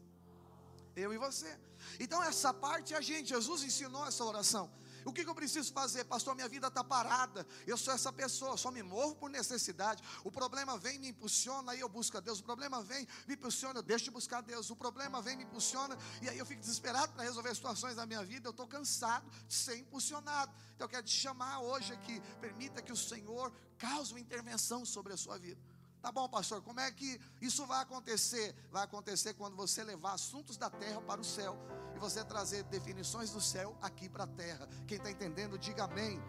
eu 0.96 1.14
e 1.14 1.18
você. 1.20 1.56
Então 2.00 2.24
essa 2.24 2.52
parte 2.52 2.96
é 2.96 2.98
a 2.98 3.02
gente, 3.02 3.30
Jesus 3.30 3.62
ensinou 3.62 4.08
essa 4.08 4.26
oração. 4.26 4.72
O 5.06 5.14
que, 5.14 5.24
que 5.24 5.30
eu 5.30 5.36
preciso 5.36 5.72
fazer? 5.74 6.04
Pastor, 6.06 6.36
minha 6.36 6.48
vida 6.48 6.68
está 6.68 6.84
parada. 6.84 7.46
Eu 7.66 7.78
sou 7.78 7.94
essa 7.94 8.12
pessoa, 8.12 8.58
só 8.58 8.72
me 8.72 8.84
morro 8.84 9.16
por 9.16 9.30
necessidade. 9.30 10.04
O 10.24 10.32
problema 10.32 10.78
vem, 10.78 11.00
me 11.00 11.10
impulsiona, 11.10 11.72
aí 11.72 11.80
eu 11.80 11.90
busco 11.90 12.18
a 12.18 12.20
Deus. 12.20 12.40
O 12.40 12.44
problema 12.44 12.82
vem, 12.82 13.08
me 13.28 13.34
impulsiona, 13.34 13.80
eu 13.80 13.84
deixo 13.84 14.06
de 14.06 14.12
buscar 14.12 14.40
a 14.40 14.42
Deus. 14.42 14.70
O 14.70 14.76
problema 14.76 15.22
vem, 15.22 15.38
me 15.38 15.44
impulsiona, 15.44 15.98
e 16.22 16.30
aí 16.30 16.38
eu 16.38 16.46
fico 16.46 16.62
desesperado 16.62 17.14
para 17.14 17.24
resolver 17.24 17.54
situações 17.56 17.96
da 17.96 18.06
minha 18.06 18.24
vida. 18.24 18.48
Eu 18.48 18.52
estou 18.52 18.68
cansado 18.68 19.30
de 19.48 19.54
ser 19.54 19.78
impulsionado. 19.78 20.52
Então 20.76 20.86
eu 20.86 20.90
quero 20.90 21.04
te 21.04 21.14
chamar 21.14 21.60
hoje 21.60 21.94
aqui. 21.94 22.22
Permita 22.40 22.82
que 22.82 22.92
o 22.92 22.98
Senhor 22.98 23.52
cause 23.78 24.14
uma 24.14 24.20
intervenção 24.20 24.86
sobre 24.86 25.14
a 25.14 25.18
sua 25.18 25.38
vida. 25.38 25.62
Tá 26.02 26.12
bom, 26.14 26.30
pastor, 26.30 26.62
como 26.62 26.80
é 26.80 26.90
que 26.92 27.20
isso 27.42 27.66
vai 27.66 27.82
acontecer? 27.82 28.56
Vai 28.72 28.84
acontecer 28.84 29.34
quando 29.34 29.58
você 29.58 29.84
levar 29.84 30.14
assuntos 30.14 30.56
da 30.56 30.70
terra 30.70 31.02
para 31.02 31.20
o 31.20 31.26
céu 31.26 31.58
você 32.00 32.24
trazer 32.24 32.64
definições 32.64 33.30
do 33.32 33.42
céu 33.42 33.78
aqui 33.82 34.10
para 34.10 34.24
a 34.24 34.28
terra. 34.28 34.68
Quem 34.88 34.98
está 34.98 35.12
entendendo, 35.12 35.58
diga 35.58 35.84
amém. 35.84 36.22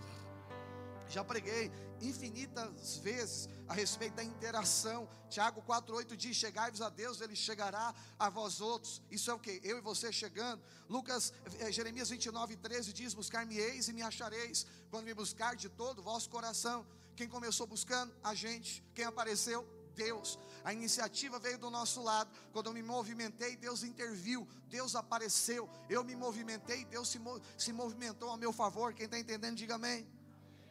Já 1.09 1.25
preguei 1.25 1.73
infinitas 2.01 2.99
vezes 2.99 3.49
a 3.67 3.75
respeito 3.75 4.15
da 4.15 4.23
interação. 4.23 5.09
Tiago 5.29 5.61
4,8 5.63 6.15
diz: 6.17 6.37
Chegai-vos 6.37 6.81
a 6.81 6.89
Deus, 6.89 7.21
Ele 7.21 7.35
chegará 7.35 7.93
a 8.19 8.31
vós 8.31 8.61
outros. 8.61 9.03
Isso 9.11 9.29
é 9.31 9.35
o 9.35 9.39
que? 9.39 9.61
Eu 9.65 9.79
e 9.79 9.81
você 9.81 10.13
chegando. 10.13 10.63
Lucas, 10.89 11.33
eh, 11.59 11.73
Jeremias 11.73 12.11
29, 12.11 12.57
13 12.57 12.93
diz: 12.93 13.13
Buscar-me-eis 13.13 13.89
e 13.89 13.93
me 13.93 14.03
achareis, 14.03 14.67
quando 14.89 15.05
me 15.05 15.15
buscar 15.15 15.57
de 15.57 15.69
todo 15.69 15.99
o 15.99 16.03
vosso 16.03 16.31
coração. 16.31 16.87
Quem 17.17 17.29
começou 17.29 17.67
buscando? 17.67 18.15
A 18.23 18.33
gente. 18.35 18.85
Quem 18.95 19.05
apareceu? 19.05 19.80
Deus. 20.05 20.39
A 20.65 20.73
iniciativa 20.73 21.39
veio 21.39 21.59
do 21.65 21.71
nosso 21.79 22.03
lado. 22.11 22.31
Quando 22.53 22.69
eu 22.69 22.75
me 22.79 22.83
movimentei, 22.83 23.53
Deus 23.67 23.83
interviu, 23.83 24.49
Deus 24.77 24.95
apareceu. 25.03 25.69
Eu 25.89 26.03
me 26.11 26.17
movimentei, 26.25 26.85
Deus 26.85 27.09
se, 27.09 27.21
se 27.65 27.73
movimentou 27.73 28.31
a 28.31 28.37
meu 28.37 28.53
favor. 28.53 28.95
Quem 28.95 29.07
está 29.07 29.19
entendendo, 29.19 29.57
diga 29.57 29.75
amém. 29.75 30.01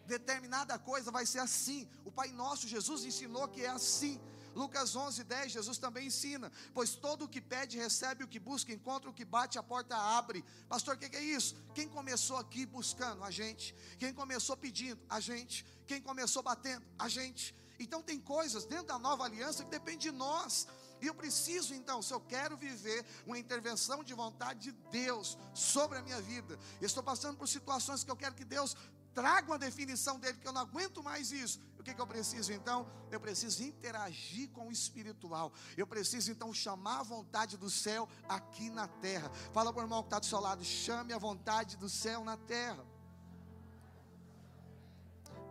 Determinada 0.06 0.80
coisa 0.80 1.12
vai 1.12 1.26
ser 1.34 1.42
assim. 1.48 1.88
O 2.04 2.12
Pai 2.12 2.30
Nosso, 2.42 2.68
Jesus 2.68 3.06
ensinou 3.06 3.48
que 3.48 3.62
é 3.62 3.70
assim. 3.70 4.20
Lucas 4.56 4.96
11, 4.96 5.24
10, 5.24 5.52
Jesus 5.58 5.78
também 5.78 6.08
ensina: 6.08 6.52
Pois 6.74 6.96
todo 6.96 7.26
o 7.26 7.30
que 7.34 7.42
pede, 7.54 7.78
recebe, 7.78 8.24
o 8.24 8.28
que 8.28 8.40
busca, 8.40 8.74
encontra, 8.74 9.10
o 9.10 9.14
que 9.14 9.24
bate, 9.24 9.60
a 9.60 9.64
porta 9.64 9.96
abre. 9.96 10.44
Pastor, 10.68 10.96
o 10.96 10.98
que, 10.98 11.10
que 11.10 11.18
é 11.18 11.24
isso? 11.24 11.56
Quem 11.76 11.88
começou 11.88 12.38
aqui 12.38 12.66
buscando? 12.66 13.24
A 13.24 13.32
gente. 13.40 13.76
Quem 14.00 14.12
começou 14.12 14.58
pedindo? 14.58 15.00
A 15.08 15.20
gente. 15.20 15.66
Quem 15.86 16.02
começou 16.02 16.42
batendo? 16.42 16.84
A 16.98 17.08
gente. 17.08 17.56
Então 17.80 18.02
tem 18.02 18.20
coisas 18.20 18.66
dentro 18.66 18.88
da 18.88 19.00
nova 19.00 19.24
aliança 19.24 19.64
que 19.64 19.70
depende 19.70 20.10
de 20.10 20.12
nós. 20.12 20.68
E 21.02 21.08
eu 21.08 21.16
preciso 21.16 21.74
então, 21.74 22.02
se 22.02 22.14
eu 22.14 22.20
quero 22.20 22.58
viver 22.58 23.06
uma 23.26 23.40
intervenção 23.40 24.04
de 24.04 24.14
vontade 24.14 24.60
de 24.60 24.72
Deus 24.92 25.38
sobre 25.54 25.98
a 25.98 26.02
minha 26.02 26.22
vida, 26.22 26.60
estou 26.82 27.02
passando 27.02 27.38
por 27.38 27.48
situações 27.48 28.04
que 28.04 28.12
eu 28.12 28.18
quero 28.18 28.36
que 28.36 28.44
Deus 28.44 28.76
traga 29.14 29.52
uma 29.52 29.58
definição 29.58 30.20
dele, 30.20 30.38
que 30.38 30.48
eu 30.48 30.54
não 30.54 30.62
aguento 30.62 31.04
mais 31.04 31.32
isso. 31.32 31.60
O 31.78 31.84
que, 31.84 31.94
que 31.94 32.02
eu 32.02 32.08
preciso 32.08 32.52
então? 32.52 32.90
Eu 33.10 33.20
preciso 33.20 33.64
interagir 33.64 34.50
com 34.50 34.68
o 34.68 34.72
espiritual. 34.72 35.54
Eu 35.78 35.88
preciso 35.88 36.32
então 36.32 36.54
chamar 36.54 37.00
a 37.00 37.04
vontade 37.04 37.58
do 37.58 37.70
céu 37.70 38.08
aqui 38.28 38.70
na 38.70 38.88
terra. 38.88 39.32
Fala 39.54 39.72
para 39.72 39.82
o 39.82 39.86
irmão 39.86 40.04
que 40.04 40.08
está 40.08 40.20
do 40.20 40.26
seu 40.26 40.40
lado, 40.40 40.64
chame 40.64 41.14
a 41.14 41.18
vontade 41.18 41.78
do 41.78 41.90
céu 41.90 42.24
na 42.24 42.36
terra. 42.36 42.86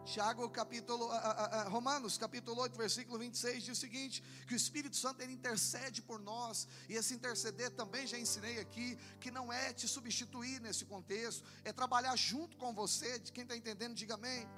Tiago 0.08 0.48
capítulo, 0.48 1.10
a, 1.12 1.16
a, 1.18 1.44
a, 1.60 1.68
Romanos 1.68 2.16
capítulo 2.16 2.62
8, 2.62 2.78
versículo 2.78 3.18
26 3.18 3.62
diz 3.62 3.76
o 3.76 3.80
seguinte: 3.80 4.24
que 4.46 4.54
o 4.54 4.56
Espírito 4.56 4.96
Santo 4.96 5.20
ele 5.20 5.34
intercede 5.34 6.00
por 6.00 6.18
nós, 6.18 6.66
e 6.88 6.94
esse 6.94 7.12
interceder 7.12 7.70
também 7.72 8.06
já 8.06 8.18
ensinei 8.18 8.58
aqui, 8.58 8.98
que 9.20 9.30
não 9.30 9.52
é 9.52 9.70
te 9.74 9.86
substituir 9.86 10.62
nesse 10.62 10.86
contexto, 10.86 11.44
é 11.62 11.74
trabalhar 11.74 12.16
junto 12.16 12.56
com 12.56 12.72
você, 12.72 13.18
de 13.18 13.30
quem 13.30 13.42
está 13.42 13.54
entendendo, 13.54 13.94
diga 13.94 14.14
amém. 14.14 14.48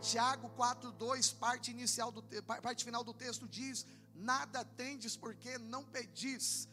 Tiago 0.00 0.48
4, 0.50 0.90
2, 0.92 1.32
parte 1.34 1.70
inicial 1.70 2.10
do 2.10 2.22
parte 2.46 2.82
final 2.82 3.04
do 3.04 3.12
texto 3.12 3.46
diz: 3.46 3.86
nada 4.14 4.64
tendes 4.64 5.18
porque 5.18 5.58
não 5.58 5.84
pedis. 5.84 6.66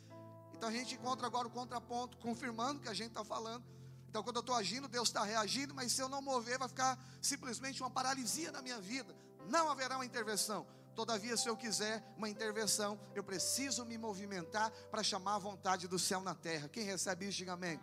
Então 0.54 0.70
a 0.70 0.72
gente 0.72 0.96
encontra 0.96 1.28
agora 1.28 1.50
o 1.50 1.52
contraponto, 1.52 2.18
confirmando 2.20 2.80
que 2.80 2.88
a 2.88 2.94
gente 2.94 3.10
está 3.10 3.26
falando 3.26 3.75
então, 4.16 4.24
quando 4.24 4.38
eu 4.38 4.40
estou 4.40 4.56
agindo, 4.56 4.88
Deus 4.88 5.10
está 5.10 5.26
reagindo, 5.26 5.76
mas 5.76 5.92
se 5.92 6.02
eu 6.02 6.08
não 6.08 6.22
mover, 6.22 6.58
vai 6.58 6.70
ficar 6.70 6.98
simplesmente 7.22 7.84
uma 7.84 7.90
paralisia 7.90 8.50
na 8.50 8.62
minha 8.62 8.80
vida. 8.80 9.14
Não 9.50 9.70
haverá 9.70 9.98
uma 9.98 10.06
intervenção. 10.06 10.66
Todavia, 10.96 11.36
se 11.36 11.50
eu 11.50 11.58
quiser 11.58 12.02
uma 12.16 12.30
intervenção, 12.30 12.98
eu 13.14 13.22
preciso 13.22 13.84
me 13.84 13.98
movimentar 13.98 14.72
para 14.90 15.04
chamar 15.04 15.36
a 15.36 15.40
vontade 15.40 15.86
do 15.86 16.00
céu 16.00 16.22
na 16.22 16.34
terra. 16.34 16.70
Quem 16.70 16.86
recebe 16.86 17.28
isso, 17.28 17.40
diga 17.40 17.52
amém. 17.52 17.78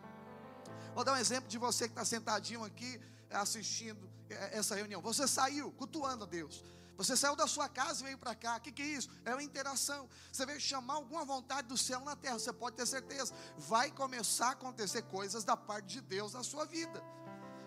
Vou 0.95 1.05
dar 1.05 1.13
um 1.13 1.17
exemplo 1.17 1.51
de 1.51 1.59
você 1.59 1.85
que 1.85 1.93
está 1.93 2.03
sentadinho 2.03 2.65
aqui 2.65 2.99
assistindo 3.29 4.11
eh, 4.31 4.57
essa 4.57 4.75
reunião. 4.75 5.03
Você 5.03 5.29
saiu 5.29 5.71
cultuando 5.73 6.25
a 6.25 6.27
Deus. 6.27 6.65
Você 7.03 7.17
saiu 7.17 7.35
da 7.35 7.47
sua 7.47 7.69
casa 7.69 8.01
e 8.01 8.05
veio 8.05 8.19
para 8.19 8.35
cá. 8.35 8.57
O 8.57 8.61
que, 8.61 8.71
que 8.71 8.83
é 8.83 8.87
isso? 8.87 9.09
É 9.25 9.33
uma 9.33 9.43
interação. 9.43 10.09
Você 10.31 10.47
veio 10.47 10.61
chamar 10.61 10.95
alguma 10.95 11.25
vontade 11.25 11.67
do 11.67 11.77
céu 11.77 12.01
na 12.01 12.15
terra. 12.15 12.39
Você 12.39 12.53
pode 12.53 12.77
ter 12.77 12.87
certeza. 12.87 13.35
Vai 13.57 13.91
começar 13.91 14.49
a 14.49 14.53
acontecer 14.53 15.03
coisas 15.03 15.43
da 15.43 15.57
parte 15.57 15.95
de 15.95 16.01
Deus 16.01 16.33
na 16.33 16.43
sua 16.43 16.65
vida. 16.65 17.03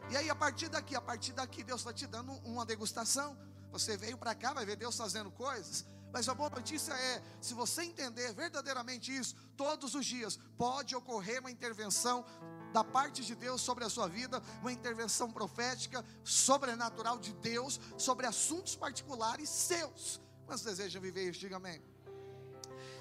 E 0.09 0.15
aí, 0.15 0.29
a 0.29 0.35
partir 0.35 0.69
daqui, 0.69 0.95
a 0.95 1.01
partir 1.01 1.33
daqui, 1.33 1.63
Deus 1.63 1.81
está 1.81 1.91
te 1.91 2.07
dando 2.07 2.31
uma 2.45 2.65
degustação. 2.65 3.37
Você 3.71 3.97
veio 3.97 4.17
para 4.17 4.33
cá, 4.33 4.53
vai 4.53 4.65
ver 4.65 4.77
Deus 4.77 4.95
fazendo 4.95 5.29
coisas. 5.31 5.85
Mas 6.15 6.29
a 6.29 6.33
boa 6.33 6.49
notícia 6.49 6.93
é: 6.93 7.21
se 7.41 7.53
você 7.53 7.83
entender 7.83 8.33
verdadeiramente 8.33 9.13
isso, 9.13 9.35
todos 9.57 9.95
os 9.95 10.05
dias 10.05 10.39
pode 10.57 10.95
ocorrer 10.95 11.41
uma 11.41 11.51
intervenção 11.51 12.25
da 12.71 12.85
parte 12.85 13.21
de 13.25 13.35
Deus 13.35 13.59
sobre 13.59 13.83
a 13.83 13.89
sua 13.89 14.07
vida, 14.07 14.41
uma 14.61 14.71
intervenção 14.71 15.29
profética, 15.29 16.05
sobrenatural 16.23 17.19
de 17.19 17.33
Deus 17.33 17.81
sobre 17.97 18.25
assuntos 18.25 18.77
particulares 18.77 19.49
seus. 19.49 20.21
Mas 20.47 20.61
deseja 20.61 21.01
viver 21.01 21.31
isso? 21.31 21.41
Diga 21.41 21.57
amém. 21.57 21.83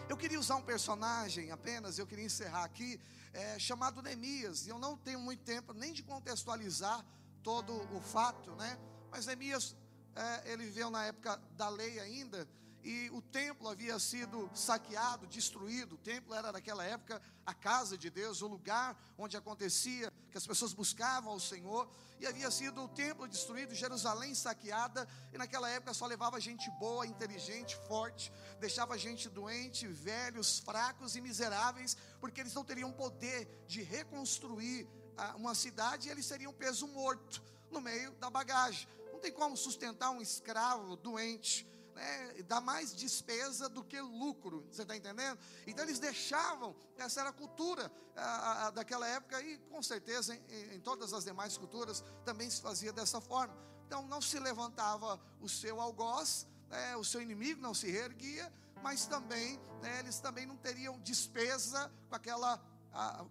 Eu 0.08 0.16
queria 0.16 0.40
usar 0.40 0.56
um 0.56 0.62
personagem 0.62 1.52
apenas, 1.52 2.00
eu 2.00 2.08
queria 2.08 2.24
encerrar 2.24 2.64
aqui, 2.64 3.00
é, 3.32 3.60
chamado 3.60 4.02
Neemias, 4.02 4.66
e 4.66 4.70
eu 4.70 4.78
não 4.80 4.96
tenho 4.96 5.20
muito 5.20 5.44
tempo 5.44 5.72
nem 5.72 5.92
de 5.92 6.02
contextualizar 6.02 7.06
todo 7.44 7.72
o 7.96 8.00
fato, 8.00 8.56
né? 8.56 8.76
Mas 9.08 9.26
Neemias, 9.26 9.76
é, 10.16 10.52
ele 10.52 10.64
viveu 10.64 10.90
na 10.90 11.04
época 11.04 11.40
da 11.52 11.68
lei 11.68 12.00
ainda, 12.00 12.48
e 12.84 13.08
o 13.12 13.22
templo 13.22 13.66
havia 13.66 13.98
sido 13.98 14.50
saqueado, 14.54 15.26
destruído. 15.26 15.94
O 15.94 15.98
templo 15.98 16.34
era 16.34 16.52
naquela 16.52 16.84
época 16.84 17.20
a 17.46 17.54
casa 17.54 17.96
de 17.96 18.10
Deus, 18.10 18.42
o 18.42 18.46
lugar 18.46 18.94
onde 19.16 19.38
acontecia 19.38 20.12
que 20.30 20.36
as 20.36 20.46
pessoas 20.46 20.74
buscavam 20.74 21.32
ao 21.32 21.40
Senhor. 21.40 21.88
E 22.20 22.26
havia 22.26 22.50
sido 22.50 22.84
o 22.84 22.88
templo 22.88 23.26
destruído, 23.26 23.74
Jerusalém 23.74 24.34
saqueada. 24.34 25.08
E 25.32 25.38
naquela 25.38 25.70
época 25.70 25.94
só 25.94 26.04
levava 26.04 26.38
gente 26.38 26.70
boa, 26.72 27.06
inteligente, 27.06 27.74
forte, 27.88 28.30
deixava 28.60 28.98
gente 28.98 29.30
doente, 29.30 29.86
velhos, 29.86 30.58
fracos 30.58 31.16
e 31.16 31.22
miseráveis, 31.22 31.96
porque 32.20 32.42
eles 32.42 32.52
não 32.52 32.64
teriam 32.64 32.92
poder 32.92 33.64
de 33.66 33.82
reconstruir 33.82 34.86
ah, 35.16 35.34
uma 35.36 35.54
cidade 35.54 36.08
e 36.08 36.10
eles 36.10 36.26
seriam 36.26 36.52
peso 36.52 36.86
morto 36.86 37.42
no 37.70 37.80
meio 37.80 38.12
da 38.16 38.28
bagagem. 38.28 38.86
Não 39.10 39.20
tem 39.20 39.32
como 39.32 39.56
sustentar 39.56 40.10
um 40.10 40.20
escravo 40.20 40.96
doente 40.96 41.66
né, 41.94 42.42
dá 42.46 42.60
mais 42.60 42.94
despesa 42.94 43.68
do 43.68 43.82
que 43.82 44.00
lucro, 44.00 44.66
você 44.70 44.82
está 44.82 44.96
entendendo? 44.96 45.38
Então 45.66 45.84
eles 45.84 45.98
deixavam, 45.98 46.74
essa 46.96 47.20
era 47.20 47.30
a 47.30 47.32
cultura 47.32 47.90
a, 48.16 48.66
a, 48.66 48.70
daquela 48.70 49.06
época 49.06 49.40
e 49.42 49.58
com 49.70 49.82
certeza 49.82 50.34
em, 50.34 50.74
em 50.74 50.80
todas 50.80 51.12
as 51.12 51.24
demais 51.24 51.56
culturas 51.56 52.02
também 52.24 52.50
se 52.50 52.60
fazia 52.60 52.92
dessa 52.92 53.20
forma. 53.20 53.56
Então 53.86 54.06
não 54.06 54.20
se 54.20 54.38
levantava 54.38 55.20
o 55.40 55.48
seu 55.48 55.80
algoz, 55.80 56.46
né, 56.68 56.96
o 56.96 57.04
seu 57.04 57.20
inimigo 57.20 57.60
não 57.60 57.74
se 57.74 57.90
reerguia, 57.90 58.52
mas 58.82 59.06
também 59.06 59.60
né, 59.80 60.00
eles 60.00 60.18
também 60.18 60.46
não 60.46 60.56
teriam 60.56 60.98
despesa 61.00 61.90
com 62.08 62.16
aquela 62.16 62.60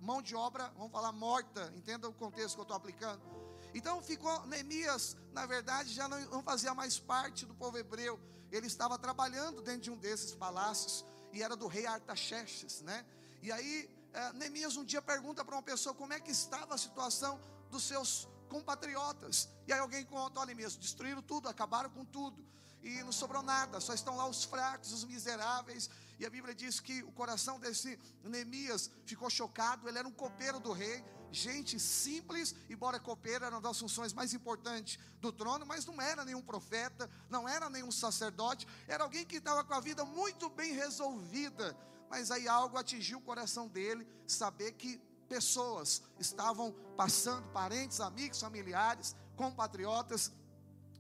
mão 0.02 0.22
de 0.22 0.36
obra, 0.36 0.72
vamos 0.78 0.92
falar 0.92 1.12
morta, 1.12 1.72
entenda 1.76 2.08
o 2.08 2.14
contexto 2.14 2.56
que 2.56 2.60
eu 2.60 2.64
estou 2.64 2.76
aplicando. 2.76 3.22
Então 3.74 4.02
ficou 4.02 4.46
Neemias, 4.46 5.18
na 5.32 5.46
verdade, 5.46 5.94
já 5.94 6.08
não, 6.08 6.20
não 6.26 6.44
fazia 6.44 6.74
mais 6.74 7.00
parte 7.00 7.46
do 7.46 7.56
povo 7.56 7.78
hebreu, 7.78 8.20
ele 8.52 8.68
estava 8.68 8.98
trabalhando 9.00 9.62
dentro 9.62 9.82
de 9.82 9.92
um 9.92 9.98
desses 9.98 10.36
palácios, 10.36 11.04
e 11.32 11.42
era 11.42 11.56
do 11.56 11.68
rei 11.68 11.88
Artaxerxes, 11.88 12.82
né? 12.82 13.04
E 13.42 13.52
aí, 13.52 13.90
é, 14.14 14.34
Neemias 14.34 14.78
um 14.78 14.86
dia 14.86 15.02
pergunta 15.02 15.44
para 15.44 15.56
uma 15.56 15.64
pessoa 15.64 15.96
como 15.96 16.14
é 16.14 16.20
que 16.20 16.32
estava 16.32 16.76
a 16.76 16.78
situação 16.78 17.40
dos 17.72 17.84
seus 17.84 18.28
compatriotas. 18.48 19.50
E 19.68 19.74
aí 19.74 19.80
alguém 19.80 20.06
conta, 20.06 20.40
olha 20.40 20.48
Neemias, 20.48 20.76
destruíram 20.76 21.24
tudo, 21.24 21.50
acabaram 21.50 21.90
com 21.90 22.06
tudo. 22.06 22.46
E 22.84 23.02
não 23.02 23.12
sobrou 23.12 23.42
nada, 23.42 23.80
só 23.80 23.94
estão 23.94 24.16
lá 24.16 24.28
os 24.28 24.44
fracos, 24.44 24.94
os 24.94 25.04
miseráveis. 25.06 25.90
E 26.20 26.26
a 26.26 26.30
Bíblia 26.30 26.54
diz 26.54 26.80
que 26.80 27.02
o 27.04 27.12
coração 27.12 27.60
desse 27.60 28.00
Neemias 28.24 28.92
ficou 29.06 29.30
chocado, 29.30 29.90
ele 29.90 29.98
era 29.98 30.08
um 30.08 30.12
copeiro 30.12 30.60
do 30.60 30.72
rei, 30.72 31.04
gente 31.34 31.80
simples, 31.80 32.56
embora 32.70 33.00
copeiro 33.00 33.46
era 33.46 33.56
uma 33.56 33.62
das 33.62 33.80
funções 33.80 34.14
mais 34.14 34.34
importantes 34.34 35.00
do 35.20 35.32
trono, 35.32 35.66
mas 35.66 35.86
não 35.86 36.02
era 36.02 36.24
nenhum 36.24 36.42
profeta, 36.42 37.10
não 37.30 37.48
era 37.48 37.70
nenhum 37.70 37.92
sacerdote, 37.92 38.68
era 38.88 39.04
alguém 39.04 39.26
que 39.26 39.38
estava 39.38 39.64
com 39.64 39.74
a 39.74 39.80
vida 39.80 40.06
muito 40.06 40.50
bem 40.50 40.74
resolvida. 40.74 41.76
Mas 42.10 42.30
aí 42.30 42.48
algo 42.48 42.78
atingiu 42.78 43.18
o 43.18 43.22
coração 43.22 43.68
dele, 43.68 44.08
saber 44.28 44.74
que 44.74 45.02
pessoas 45.28 46.04
estavam 46.20 46.72
passando, 46.96 47.48
parentes, 47.50 48.00
amigos, 48.00 48.40
familiares, 48.40 49.16
compatriotas, 49.36 50.32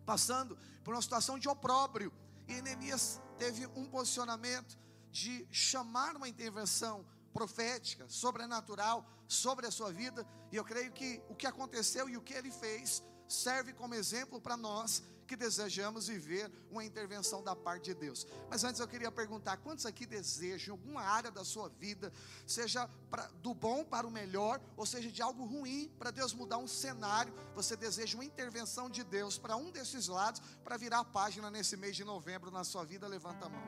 passando 0.05 0.57
por 0.83 0.93
uma 0.93 1.01
situação 1.01 1.37
de 1.37 1.47
opróbrio. 1.47 2.11
E 2.47 2.61
Neemias 2.61 3.21
teve 3.37 3.67
um 3.67 3.85
posicionamento 3.85 4.77
de 5.11 5.47
chamar 5.51 6.15
uma 6.15 6.27
intervenção 6.27 7.05
profética, 7.33 8.05
sobrenatural 8.07 9.05
sobre 9.27 9.65
a 9.65 9.71
sua 9.71 9.91
vida, 9.91 10.25
e 10.51 10.55
eu 10.55 10.63
creio 10.63 10.91
que 10.91 11.21
o 11.29 11.35
que 11.35 11.47
aconteceu 11.47 12.07
e 12.09 12.15
o 12.15 12.21
que 12.21 12.33
ele 12.33 12.51
fez 12.51 13.03
serve 13.27 13.73
como 13.73 13.95
exemplo 13.95 14.39
para 14.39 14.55
nós 14.55 15.01
que 15.25 15.35
desejamos 15.35 16.07
viver 16.07 16.51
uma 16.69 16.83
intervenção 16.83 17.43
da 17.43 17.55
parte 17.55 17.85
de 17.85 17.93
Deus. 17.95 18.27
Mas 18.49 18.63
antes 18.63 18.79
eu 18.79 18.87
queria 18.87 19.11
perguntar: 19.11 19.57
quantos 19.57 19.85
aqui 19.85 20.05
desejam 20.05 20.73
alguma 20.73 21.01
área 21.01 21.31
da 21.31 21.43
sua 21.43 21.69
vida, 21.69 22.11
seja 22.45 22.87
pra, 23.09 23.27
do 23.41 23.53
bom 23.53 23.83
para 23.83 24.05
o 24.05 24.11
melhor, 24.11 24.61
ou 24.77 24.85
seja, 24.85 25.11
de 25.11 25.21
algo 25.21 25.45
ruim, 25.45 25.91
para 25.97 26.11
Deus 26.11 26.33
mudar 26.33 26.57
um 26.57 26.67
cenário? 26.67 27.33
Você 27.55 27.75
deseja 27.75 28.15
uma 28.15 28.25
intervenção 28.25 28.89
de 28.89 29.03
Deus 29.03 29.37
para 29.37 29.55
um 29.55 29.71
desses 29.71 30.07
lados, 30.07 30.41
para 30.63 30.77
virar 30.77 30.99
a 30.99 31.05
página 31.05 31.49
nesse 31.49 31.75
mês 31.77 31.95
de 31.95 32.03
novembro 32.03 32.51
na 32.51 32.63
sua 32.63 32.83
vida? 32.83 33.07
Levanta 33.07 33.45
a 33.45 33.49
mão. 33.49 33.63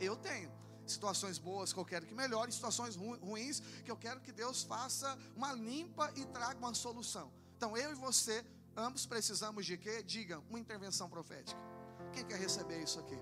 Eu 0.00 0.16
tenho 0.16 0.50
situações 0.86 1.38
boas 1.38 1.72
que 1.72 1.78
eu 1.78 1.84
quero 1.84 2.06
que 2.06 2.14
melhore, 2.14 2.52
situações 2.52 2.96
ruins 2.96 3.60
que 3.84 3.90
eu 3.90 3.96
quero 3.96 4.20
que 4.20 4.32
Deus 4.32 4.62
faça 4.62 5.18
uma 5.36 5.52
limpa 5.52 6.12
e 6.16 6.24
traga 6.26 6.58
uma 6.58 6.74
solução. 6.74 7.32
Então 7.56 7.76
eu 7.76 7.92
e 7.92 7.94
você, 7.94 8.44
ambos 8.76 9.06
precisamos 9.06 9.66
de 9.66 9.76
quê? 9.76 10.02
Diga, 10.02 10.40
uma 10.48 10.58
intervenção 10.58 11.08
profética. 11.08 11.60
Quem 12.12 12.24
quer 12.24 12.38
receber 12.38 12.82
isso 12.82 12.98
aqui? 12.98 13.18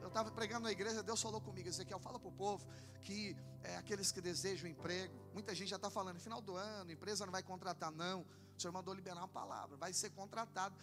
Eu 0.00 0.08
estava 0.08 0.30
pregando 0.30 0.64
na 0.64 0.70
igreja, 0.70 1.02
Deus 1.02 1.20
falou 1.20 1.40
comigo, 1.40 1.66
Ezequiel, 1.68 1.98
fala 1.98 2.18
para 2.18 2.28
o 2.28 2.32
povo 2.32 2.66
que 3.00 3.36
é, 3.62 3.76
aqueles 3.76 4.12
que 4.12 4.20
desejam 4.20 4.68
emprego, 4.68 5.14
muita 5.32 5.54
gente 5.54 5.68
já 5.68 5.76
está 5.76 5.90
falando, 5.90 6.20
final 6.20 6.40
do 6.40 6.54
ano, 6.56 6.90
empresa 6.92 7.24
não 7.24 7.32
vai 7.32 7.42
contratar, 7.42 7.90
não. 7.90 8.20
O 8.56 8.60
Senhor 8.60 8.72
mandou 8.72 8.94
liberar 8.94 9.16
uma 9.16 9.28
palavra, 9.28 9.76
vai 9.76 9.92
ser 9.92 10.10
contratado, 10.10 10.74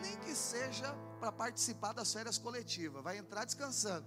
nem 0.00 0.16
que 0.18 0.34
seja 0.34 0.94
para 1.18 1.32
participar 1.32 1.92
das 1.92 2.12
férias 2.12 2.38
coletivas, 2.38 3.02
vai 3.02 3.18
entrar 3.18 3.44
descansando 3.44 4.06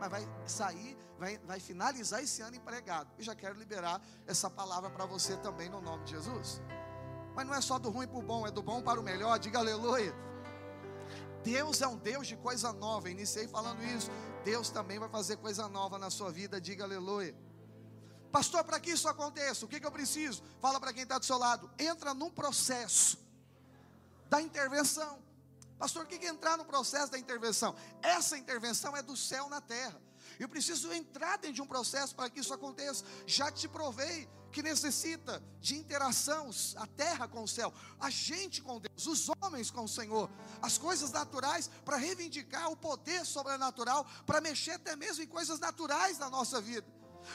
mas 0.00 0.10
vai 0.10 0.28
sair, 0.46 0.96
vai, 1.18 1.38
vai 1.38 1.60
finalizar 1.60 2.22
esse 2.22 2.40
ano 2.40 2.56
empregado. 2.56 3.10
E 3.18 3.22
já 3.22 3.34
quero 3.34 3.58
liberar 3.58 4.00
essa 4.26 4.48
palavra 4.48 4.88
para 4.88 5.04
você 5.04 5.36
também 5.36 5.68
no 5.68 5.80
nome 5.82 6.04
de 6.04 6.12
Jesus. 6.12 6.62
Mas 7.34 7.46
não 7.46 7.54
é 7.54 7.60
só 7.60 7.78
do 7.78 7.90
ruim 7.90 8.08
para 8.08 8.18
o 8.18 8.22
bom, 8.22 8.46
é 8.46 8.50
do 8.50 8.62
bom 8.62 8.80
para 8.80 8.98
o 8.98 9.02
melhor. 9.02 9.38
Diga 9.38 9.58
aleluia. 9.58 10.14
Deus 11.44 11.80
é 11.82 11.86
um 11.86 11.96
Deus 11.96 12.26
de 12.26 12.36
coisa 12.36 12.72
nova. 12.72 13.10
Iniciei 13.10 13.46
falando 13.46 13.82
isso. 13.84 14.10
Deus 14.42 14.70
também 14.70 14.98
vai 14.98 15.08
fazer 15.08 15.36
coisa 15.36 15.68
nova 15.68 15.98
na 15.98 16.08
sua 16.08 16.32
vida. 16.32 16.58
Diga 16.58 16.84
aleluia. 16.84 17.34
Pastor, 18.32 18.64
para 18.64 18.80
que 18.80 18.90
isso 18.90 19.08
aconteça, 19.08 19.64
o 19.64 19.68
que, 19.68 19.80
que 19.80 19.86
eu 19.86 19.92
preciso? 19.92 20.42
Fala 20.60 20.80
para 20.80 20.92
quem 20.92 21.02
está 21.02 21.18
do 21.18 21.24
seu 21.24 21.36
lado. 21.36 21.70
Entra 21.78 22.14
num 22.14 22.30
processo 22.30 23.18
da 24.30 24.40
intervenção. 24.40 25.18
Pastor, 25.80 26.04
o 26.04 26.06
que 26.06 26.26
é 26.26 26.28
entrar 26.28 26.58
no 26.58 26.64
processo 26.66 27.10
da 27.10 27.18
intervenção? 27.18 27.74
Essa 28.02 28.36
intervenção 28.36 28.94
é 28.94 29.02
do 29.02 29.16
céu 29.16 29.48
na 29.48 29.62
terra. 29.62 29.98
Eu 30.38 30.46
preciso 30.46 30.92
entrar 30.92 31.38
dentro 31.38 31.54
de 31.54 31.62
um 31.62 31.66
processo 31.66 32.14
para 32.14 32.28
que 32.28 32.38
isso 32.38 32.52
aconteça. 32.52 33.02
Já 33.26 33.50
te 33.50 33.66
provei 33.66 34.28
que 34.52 34.62
necessita 34.62 35.42
de 35.58 35.76
interação, 35.76 36.50
a 36.76 36.86
terra 36.86 37.26
com 37.26 37.42
o 37.42 37.48
céu, 37.48 37.72
a 37.98 38.10
gente 38.10 38.60
com 38.60 38.78
Deus, 38.78 39.06
os 39.06 39.30
homens 39.40 39.70
com 39.70 39.84
o 39.84 39.88
Senhor, 39.88 40.28
as 40.60 40.76
coisas 40.76 41.12
naturais 41.12 41.70
para 41.82 41.96
reivindicar 41.96 42.70
o 42.70 42.76
poder 42.76 43.24
sobrenatural, 43.24 44.06
para 44.26 44.40
mexer 44.42 44.72
até 44.72 44.94
mesmo 44.94 45.22
em 45.22 45.26
coisas 45.26 45.58
naturais 45.60 46.18
da 46.18 46.28
nossa 46.28 46.60
vida. 46.60 46.86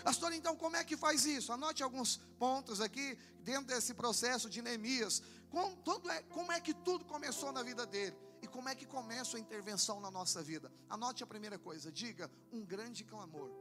Pastor, 0.03 0.33
então 0.33 0.55
como 0.55 0.75
é 0.75 0.83
que 0.83 0.95
faz 0.95 1.25
isso? 1.25 1.51
Anote 1.51 1.81
alguns 1.81 2.17
pontos 2.37 2.79
aqui 2.79 3.17
dentro 3.39 3.65
desse 3.65 3.95
processo 3.95 4.47
de 4.49 4.61
Neemias. 4.61 5.23
Como, 5.49 6.11
é, 6.11 6.21
como 6.23 6.51
é 6.51 6.59
que 6.59 6.75
tudo 6.75 7.05
começou 7.05 7.51
na 7.51 7.63
vida 7.63 7.85
dele? 7.87 8.24
Como 8.55 8.69
é 8.69 8.73
que 8.73 8.85
começa 8.85 9.35
a 9.35 9.39
intervenção 9.39 9.99
na 9.99 10.09
nossa 10.09 10.41
vida? 10.41 10.71
Anote 10.89 11.21
a 11.21 11.27
primeira 11.27 11.59
coisa, 11.59 11.91
diga 11.91 12.31
um 12.53 12.63
grande 12.63 13.03
clamor. 13.03 13.51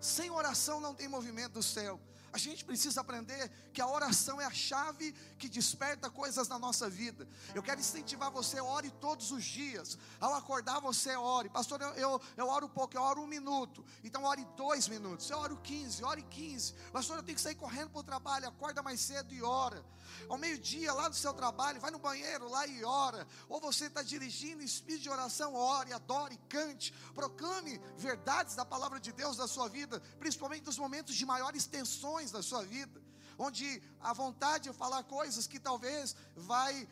Sem 0.00 0.30
oração 0.30 0.80
não 0.80 0.94
tem 0.94 1.06
movimento 1.06 1.52
do 1.52 1.62
céu. 1.62 2.00
A 2.32 2.38
gente 2.38 2.64
precisa 2.64 3.00
aprender 3.00 3.50
que 3.72 3.80
a 3.80 3.88
oração 3.88 4.40
é 4.40 4.44
a 4.44 4.50
chave 4.52 5.12
que 5.38 5.48
desperta 5.48 6.08
coisas 6.08 6.48
na 6.48 6.58
nossa 6.58 6.88
vida. 6.88 7.28
Eu 7.54 7.62
quero 7.62 7.80
incentivar 7.80 8.30
você, 8.30 8.60
ore 8.60 8.90
todos 9.00 9.32
os 9.32 9.44
dias. 9.44 9.98
Ao 10.20 10.34
acordar, 10.34 10.80
você 10.80 11.16
ore. 11.16 11.48
Pastor, 11.48 11.80
eu, 11.80 11.92
eu, 11.94 12.20
eu 12.36 12.48
oro 12.48 12.68
pouco, 12.68 12.96
eu 12.96 13.02
oro 13.02 13.22
um 13.22 13.26
minuto. 13.26 13.84
Então, 14.04 14.22
ore 14.24 14.46
dois 14.56 14.86
minutos. 14.86 15.28
Eu 15.28 15.38
oro 15.38 15.56
15, 15.56 16.04
ore 16.04 16.22
15. 16.22 16.74
Pastor, 16.92 17.16
eu 17.16 17.22
tenho 17.22 17.36
que 17.36 17.42
sair 17.42 17.56
correndo 17.56 17.90
para 17.90 18.00
o 18.00 18.04
trabalho. 18.04 18.48
Acorda 18.48 18.82
mais 18.82 19.00
cedo 19.00 19.34
e 19.34 19.42
ora. 19.42 19.84
Ao 20.28 20.38
meio-dia, 20.38 20.92
lá 20.92 21.08
no 21.08 21.14
seu 21.14 21.32
trabalho, 21.32 21.80
vai 21.80 21.90
no 21.90 21.98
banheiro 21.98 22.48
lá 22.48 22.66
e 22.66 22.84
ora. 22.84 23.26
Ou 23.48 23.60
você 23.60 23.86
está 23.86 24.02
dirigindo, 24.02 24.62
espírito 24.62 25.02
de 25.02 25.10
oração, 25.10 25.54
ore, 25.54 25.92
adore, 25.92 26.38
cante. 26.48 26.92
Proclame 27.14 27.80
verdades 27.96 28.54
da 28.54 28.64
palavra 28.64 29.00
de 29.00 29.12
Deus 29.12 29.36
da 29.36 29.48
sua 29.48 29.68
vida, 29.68 30.00
principalmente 30.18 30.66
nos 30.66 30.78
momentos 30.78 31.14
de 31.14 31.26
maiores 31.26 31.66
tensões 31.66 32.19
da 32.28 32.42
sua 32.42 32.64
vida, 32.64 33.00
onde 33.38 33.82
a 34.00 34.12
vontade 34.12 34.68
de 34.68 34.76
falar 34.76 35.02
coisas 35.04 35.46
que 35.46 35.58
talvez 35.58 36.14
vai 36.36 36.86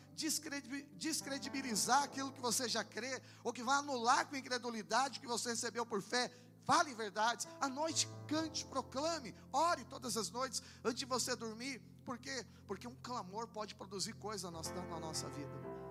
descredibilizar 0.97 2.03
aquilo 2.03 2.31
que 2.31 2.41
você 2.41 2.67
já 2.67 2.83
crê, 2.83 3.21
ou 3.43 3.53
que 3.53 3.61
vai 3.63 3.77
anular 3.77 4.25
com 4.25 4.35
incredulidade 4.35 5.19
que 5.19 5.27
você 5.27 5.49
recebeu 5.49 5.85
por 5.85 6.01
fé. 6.01 6.31
Fale 6.63 6.93
verdades. 6.93 7.47
À 7.59 7.67
noite, 7.67 8.07
cante, 8.27 8.65
proclame, 8.65 9.35
ore 9.51 9.83
todas 9.85 10.15
as 10.17 10.29
noites 10.29 10.61
antes 10.83 10.99
de 10.99 11.05
você 11.05 11.35
dormir. 11.35 11.81
Por 12.05 12.17
quê? 12.17 12.45
Porque 12.67 12.87
um 12.87 12.95
clamor 13.03 13.47
pode 13.47 13.75
produzir 13.75 14.13
coisa 14.13 14.49
na 14.49 14.99
nossa 14.99 15.29
vida. 15.29 15.88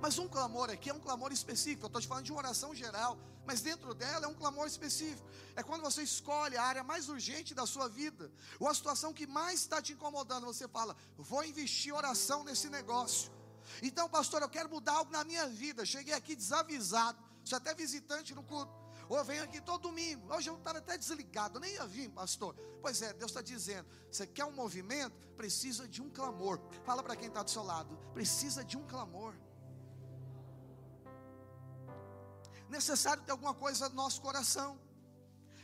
Mas 0.00 0.18
um 0.18 0.28
clamor 0.28 0.70
aqui 0.70 0.90
é 0.90 0.94
um 0.94 1.00
clamor 1.00 1.32
específico. 1.32 1.84
Eu 1.84 1.86
estou 1.88 2.00
te 2.00 2.08
falando 2.08 2.24
de 2.24 2.32
uma 2.32 2.38
oração 2.38 2.74
geral, 2.74 3.18
mas 3.46 3.60
dentro 3.60 3.94
dela 3.94 4.26
é 4.26 4.28
um 4.28 4.34
clamor 4.34 4.66
específico. 4.66 5.26
É 5.56 5.62
quando 5.62 5.82
você 5.82 6.02
escolhe 6.02 6.56
a 6.56 6.62
área 6.62 6.84
mais 6.84 7.08
urgente 7.08 7.54
da 7.54 7.66
sua 7.66 7.88
vida, 7.88 8.30
ou 8.58 8.68
a 8.68 8.74
situação 8.74 9.12
que 9.12 9.26
mais 9.26 9.60
está 9.60 9.80
te 9.80 9.92
incomodando. 9.92 10.46
Você 10.46 10.68
fala, 10.68 10.96
vou 11.16 11.44
investir 11.44 11.94
oração 11.94 12.44
nesse 12.44 12.68
negócio. 12.68 13.30
Então, 13.82 14.08
pastor, 14.08 14.42
eu 14.42 14.48
quero 14.48 14.68
mudar 14.68 14.92
algo 14.92 15.12
na 15.12 15.24
minha 15.24 15.46
vida. 15.48 15.84
Cheguei 15.84 16.14
aqui 16.14 16.34
desavisado, 16.34 17.18
sou 17.44 17.56
até 17.56 17.74
visitante 17.74 18.34
no 18.34 18.42
culto. 18.42 18.82
Ou 19.08 19.22
venho 19.24 19.42
aqui 19.42 19.60
todo 19.60 19.82
domingo. 19.82 20.32
Hoje 20.34 20.48
eu 20.48 20.56
estava 20.56 20.78
até 20.78 20.96
desligado, 20.96 21.60
nem 21.60 21.74
ia 21.74 21.86
vir, 21.86 22.08
pastor. 22.10 22.54
Pois 22.80 23.02
é, 23.02 23.12
Deus 23.12 23.30
está 23.30 23.42
dizendo: 23.42 23.86
você 24.10 24.26
quer 24.26 24.44
um 24.44 24.52
movimento? 24.52 25.14
Precisa 25.36 25.86
de 25.86 26.00
um 26.00 26.08
clamor. 26.08 26.60
Fala 26.84 27.02
para 27.02 27.14
quem 27.14 27.28
está 27.28 27.42
do 27.42 27.50
seu 27.50 27.62
lado: 27.62 27.94
precisa 28.14 28.64
de 28.64 28.76
um 28.76 28.86
clamor. 28.86 29.34
Necessário 32.72 33.22
ter 33.22 33.32
alguma 33.32 33.54
coisa 33.54 33.88
no 33.88 33.94
nosso 33.94 34.20
coração. 34.20 34.70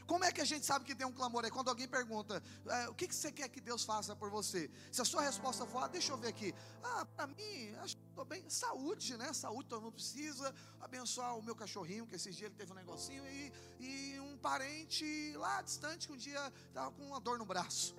Como 0.06 0.24
é 0.24 0.32
que 0.32 0.40
a 0.40 0.44
gente 0.50 0.64
sabe 0.64 0.86
que 0.86 0.94
tem 0.94 1.06
um 1.06 1.12
clamor? 1.12 1.44
É 1.44 1.50
quando 1.50 1.68
alguém 1.68 1.86
pergunta: 1.86 2.42
é, 2.66 2.88
o 2.88 2.94
que, 2.94 3.06
que 3.06 3.14
você 3.14 3.30
quer 3.30 3.48
que 3.54 3.60
Deus 3.60 3.84
faça 3.84 4.16
por 4.16 4.30
você? 4.30 4.70
Se 4.90 5.02
a 5.02 5.04
sua 5.04 5.22
resposta 5.22 5.66
for: 5.66 5.82
ah, 5.84 5.88
deixa 5.88 6.12
eu 6.12 6.16
ver 6.16 6.28
aqui. 6.28 6.54
Ah, 6.82 7.04
para 7.04 7.26
mim, 7.26 7.74
acho 7.82 7.94
que 7.96 8.02
estou 8.08 8.24
bem. 8.24 8.42
Saúde, 8.48 9.18
né? 9.18 9.30
Saúde, 9.34 9.68
todo 9.68 9.82
mundo 9.82 9.92
precisa. 9.92 10.54
Abençoar 10.80 11.36
o 11.36 11.42
meu 11.42 11.54
cachorrinho, 11.54 12.06
que 12.06 12.16
esses 12.16 12.34
dias 12.34 12.48
ele 12.48 12.58
teve 12.58 12.72
um 12.72 12.74
negocinho. 12.74 13.22
E, 13.26 13.52
e 13.80 14.20
um 14.20 14.38
parente 14.38 15.34
lá 15.36 15.60
distante 15.60 16.06
que 16.06 16.14
um 16.14 16.16
dia 16.16 16.42
estava 16.68 16.90
com 16.90 17.04
uma 17.06 17.20
dor 17.20 17.38
no 17.38 17.44
braço. 17.44 17.94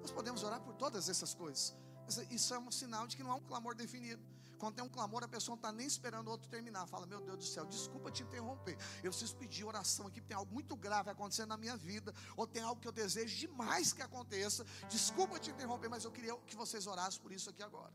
Nós 0.00 0.10
podemos 0.10 0.42
orar 0.42 0.60
por 0.62 0.74
todas 0.74 1.10
essas 1.10 1.34
coisas. 1.34 1.74
Mas 2.06 2.16
isso 2.30 2.54
é 2.54 2.58
um 2.58 2.70
sinal 2.70 3.06
de 3.06 3.14
que 3.14 3.22
não 3.22 3.30
há 3.30 3.34
um 3.34 3.46
clamor 3.52 3.74
definido. 3.74 4.22
Quando 4.62 4.76
tem 4.76 4.84
um 4.84 4.88
clamor, 4.88 5.24
a 5.24 5.26
pessoa 5.26 5.54
não 5.54 5.58
está 5.58 5.72
nem 5.72 5.84
esperando 5.84 6.28
o 6.28 6.30
outro 6.30 6.48
terminar. 6.48 6.86
Fala, 6.86 7.04
meu 7.04 7.20
Deus 7.20 7.36
do 7.36 7.44
céu, 7.44 7.66
desculpa 7.66 8.12
te 8.12 8.22
interromper. 8.22 8.78
Eu 9.02 9.10
preciso 9.10 9.34
pedir 9.34 9.64
oração 9.64 10.06
aqui, 10.06 10.20
tem 10.20 10.36
algo 10.36 10.54
muito 10.54 10.76
grave 10.76 11.10
acontecendo 11.10 11.48
na 11.48 11.56
minha 11.56 11.76
vida, 11.76 12.14
ou 12.36 12.46
tem 12.46 12.62
algo 12.62 12.80
que 12.80 12.86
eu 12.86 12.92
desejo 12.92 13.36
demais 13.36 13.92
que 13.92 14.00
aconteça. 14.00 14.64
Desculpa 14.88 15.40
te 15.40 15.50
interromper, 15.50 15.88
mas 15.88 16.04
eu 16.04 16.12
queria 16.12 16.36
que 16.46 16.54
vocês 16.54 16.86
orassem 16.86 17.20
por 17.20 17.32
isso 17.32 17.50
aqui 17.50 17.60
agora. 17.60 17.92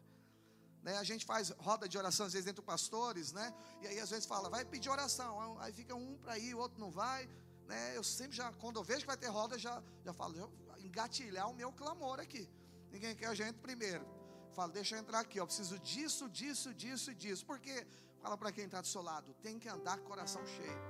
Né, 0.83 0.97
a 0.97 1.05
gente 1.05 1.25
faz 1.25 1.51
roda 1.51 1.87
de 1.87 1.97
oração 1.97 2.25
às 2.25 2.33
vezes 2.33 2.49
entre 2.49 2.61
pastores, 2.61 3.31
né? 3.31 3.53
E 3.81 3.87
aí 3.87 3.97
às 4.01 4.09
vezes 4.09 4.25
fala, 4.25 4.49
vai 4.49 4.65
pedir 4.65 4.89
oração. 4.89 5.57
Aí 5.61 5.71
fica 5.71 5.95
um 5.95 6.17
para 6.17 6.37
ir, 6.37 6.53
o 6.53 6.57
outro 6.57 6.81
não 6.81 6.91
vai. 6.91 7.29
Né? 7.65 7.95
Eu 7.95 8.03
sempre 8.03 8.35
já, 8.35 8.51
quando 8.51 8.75
eu 8.75 8.83
vejo 8.83 8.99
que 8.99 9.07
vai 9.07 9.15
ter 9.15 9.27
roda, 9.27 9.57
já, 9.57 9.81
já 10.03 10.11
falo, 10.11 10.35
já 10.35 10.49
engatilhar 10.85 11.49
o 11.49 11.55
meu 11.55 11.71
clamor 11.71 12.19
aqui. 12.19 12.45
Ninguém 12.91 13.15
quer 13.15 13.27
a 13.27 13.33
gente 13.33 13.57
primeiro. 13.59 14.16
Fala, 14.57 14.71
deixa 14.71 14.95
eu 14.95 14.99
entrar 14.99 15.19
aqui, 15.19 15.39
eu 15.39 15.45
preciso 15.45 15.77
disso, 15.77 16.27
disso, 16.27 16.73
disso 16.73 17.11
e 17.11 17.13
disso. 17.13 17.45
Por 17.45 17.59
quê? 17.59 17.85
Fala 18.23 18.35
para 18.35 18.51
quem 18.51 18.65
está 18.65 18.81
do 18.81 18.87
seu 18.87 19.03
lado, 19.03 19.31
tem 19.35 19.59
que 19.59 19.69
andar 19.69 19.99
coração 19.99 20.43
cheio. 20.47 20.81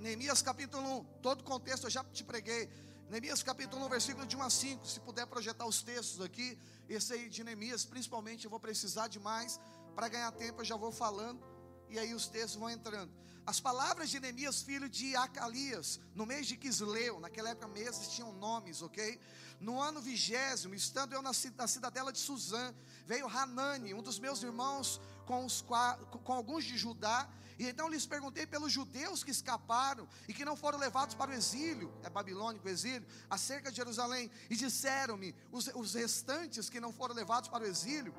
Neemias 0.00 0.40
capítulo 0.42 1.00
1, 1.00 1.04
todo 1.20 1.40
o 1.40 1.42
contexto 1.42 1.88
eu 1.88 1.90
já 1.90 2.04
te 2.04 2.22
preguei. 2.22 2.70
Neemias 3.10 3.42
capítulo 3.42 3.84
1, 3.86 3.88
versículo 3.88 4.24
de 4.24 4.36
1 4.36 4.42
a 4.42 4.48
5. 4.48 4.86
Se 4.86 5.00
puder 5.00 5.26
projetar 5.26 5.66
os 5.66 5.82
textos 5.82 6.20
aqui, 6.20 6.56
esse 6.88 7.14
aí 7.14 7.28
de 7.28 7.42
Neemias, 7.42 7.84
principalmente, 7.84 8.44
eu 8.44 8.50
vou 8.52 8.60
precisar 8.60 9.08
demais. 9.08 9.58
Para 9.96 10.06
ganhar 10.06 10.30
tempo, 10.30 10.60
eu 10.60 10.64
já 10.64 10.76
vou 10.76 10.92
falando, 10.92 11.44
e 11.92 11.98
aí 11.98 12.14
os 12.14 12.26
textos 12.26 12.56
vão 12.56 12.70
entrando. 12.70 13.12
As 13.44 13.60
palavras 13.60 14.08
de 14.08 14.18
Neemias, 14.18 14.62
filho 14.62 14.88
de 14.88 15.14
Acalias, 15.14 16.00
no 16.14 16.24
mês 16.24 16.46
de 16.46 16.56
Quisleu, 16.56 17.20
naquela 17.20 17.50
época 17.50 17.68
meses 17.68 18.08
tinham 18.08 18.32
nomes, 18.32 18.80
ok? 18.80 19.20
No 19.60 19.80
ano 19.80 20.00
vigésimo, 20.00 20.74
estando 20.74 21.12
eu 21.12 21.20
na 21.20 21.32
cidadela 21.32 22.12
de 22.12 22.18
Suzã, 22.18 22.74
veio 23.06 23.26
Hanani, 23.26 23.92
um 23.94 24.02
dos 24.02 24.18
meus 24.18 24.42
irmãos, 24.42 25.00
com, 25.26 25.44
os, 25.44 25.60
com 25.60 26.32
alguns 26.32 26.64
de 26.64 26.78
Judá, 26.78 27.28
e 27.58 27.68
então 27.68 27.88
lhes 27.88 28.06
perguntei 28.06 28.46
pelos 28.46 28.72
judeus 28.72 29.22
que 29.22 29.30
escaparam 29.30 30.08
e 30.26 30.32
que 30.32 30.44
não 30.44 30.56
foram 30.56 30.78
levados 30.78 31.14
para 31.14 31.30
o 31.30 31.34
exílio, 31.34 31.92
é 32.02 32.08
babilônico 32.08 32.68
exílio, 32.68 33.06
acerca 33.28 33.70
de 33.70 33.76
Jerusalém, 33.76 34.30
e 34.48 34.56
disseram-me, 34.56 35.34
os, 35.50 35.66
os 35.74 35.94
restantes 35.94 36.70
que 36.70 36.80
não 36.80 36.92
foram 36.92 37.14
levados 37.14 37.48
para 37.48 37.64
o 37.64 37.66
exílio, 37.66 38.14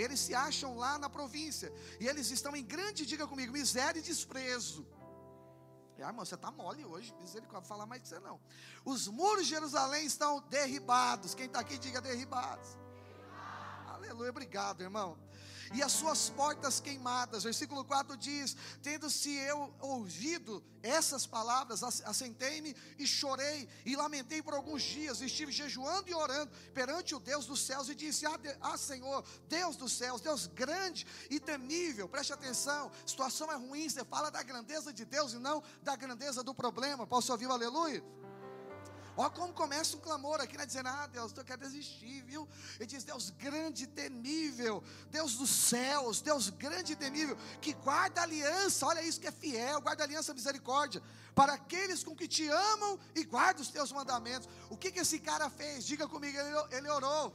eles 0.00 0.20
se 0.20 0.34
acham 0.34 0.76
lá 0.76 0.98
na 0.98 1.08
província, 1.08 1.72
e 2.00 2.06
eles 2.06 2.30
estão 2.30 2.54
em 2.54 2.64
grande, 2.64 3.06
diga 3.06 3.26
comigo, 3.26 3.52
miséria 3.52 3.98
e 3.98 4.02
desprezo. 4.02 4.86
Ah, 6.00 6.08
irmão, 6.08 6.24
você 6.24 6.36
está 6.36 6.50
mole 6.52 6.84
hoje, 6.84 7.12
misericórdia, 7.20 7.68
falar 7.68 7.84
mais 7.84 8.00
que 8.02 8.08
você 8.08 8.20
não. 8.20 8.40
Os 8.84 9.08
muros 9.08 9.46
de 9.46 9.50
Jerusalém 9.50 10.06
estão 10.06 10.40
derribados. 10.42 11.34
Quem 11.34 11.46
está 11.46 11.58
aqui, 11.58 11.76
diga 11.76 12.00
derribados. 12.00 12.78
Aleluia, 13.88 14.30
obrigado, 14.30 14.80
irmão 14.80 15.18
e 15.72 15.82
as 15.82 15.92
suas 15.92 16.30
portas 16.30 16.80
queimadas. 16.80 17.44
Versículo 17.44 17.84
4 17.84 18.16
diz: 18.16 18.56
Tendo-se 18.82 19.34
eu 19.34 19.74
ouvido 19.80 20.62
essas 20.82 21.26
palavras, 21.26 21.82
assentei-me 21.82 22.74
e 22.98 23.06
chorei 23.06 23.68
e 23.84 23.96
lamentei 23.96 24.42
por 24.42 24.54
alguns 24.54 24.82
dias, 24.82 25.20
estive 25.20 25.52
jejuando 25.52 26.08
e 26.08 26.14
orando 26.14 26.50
perante 26.72 27.14
o 27.14 27.20
Deus 27.20 27.46
dos 27.46 27.60
céus 27.60 27.88
e 27.88 27.94
disse: 27.94 28.26
Ah, 28.26 28.38
ah 28.60 28.78
Senhor, 28.78 29.24
Deus 29.48 29.76
dos 29.76 29.92
céus, 29.92 30.20
Deus 30.20 30.46
grande 30.46 31.06
e 31.30 31.40
temível, 31.40 32.08
preste 32.08 32.32
atenção, 32.32 32.90
situação 33.04 33.50
é 33.50 33.56
ruim, 33.56 33.88
você 33.88 34.04
fala 34.04 34.30
da 34.30 34.42
grandeza 34.42 34.92
de 34.92 35.04
Deus 35.04 35.32
e 35.32 35.38
não 35.38 35.62
da 35.82 35.96
grandeza 35.96 36.42
do 36.42 36.54
problema. 36.54 37.06
Posso 37.06 37.32
ouvir 37.32 37.46
o 37.46 37.52
aleluia? 37.52 38.02
Olha 39.20 39.30
como 39.30 39.52
começa 39.52 39.96
um 39.96 40.00
clamor 40.00 40.40
aqui, 40.40 40.56
né? 40.56 40.64
Dizendo, 40.64 40.90
ah, 40.90 41.08
Deus, 41.08 41.32
eu 41.36 41.44
quero 41.44 41.60
desistir, 41.60 42.22
viu? 42.22 42.48
Ele 42.76 42.86
diz, 42.86 43.02
Deus 43.02 43.30
grande 43.30 43.82
e 43.82 43.86
temível, 43.88 44.80
Deus 45.10 45.34
dos 45.34 45.50
céus, 45.50 46.20
Deus 46.20 46.50
grande 46.50 46.92
e 46.92 46.96
temível, 46.96 47.36
que 47.60 47.72
guarda 47.72 48.22
aliança, 48.22 48.86
olha 48.86 49.02
isso 49.02 49.20
que 49.20 49.26
é 49.26 49.32
fiel, 49.32 49.80
guarda 49.80 50.04
aliança 50.04 50.32
misericórdia, 50.32 51.02
para 51.34 51.54
aqueles 51.54 52.04
com 52.04 52.14
que 52.14 52.28
te 52.28 52.46
amam 52.46 52.96
e 53.12 53.24
guardam 53.24 53.60
os 53.60 53.70
teus 53.70 53.90
mandamentos. 53.90 54.48
O 54.70 54.76
que, 54.76 54.92
que 54.92 55.00
esse 55.00 55.18
cara 55.18 55.50
fez? 55.50 55.84
Diga 55.84 56.06
comigo, 56.06 56.38
ele, 56.38 56.76
ele 56.76 56.88
orou. 56.88 57.34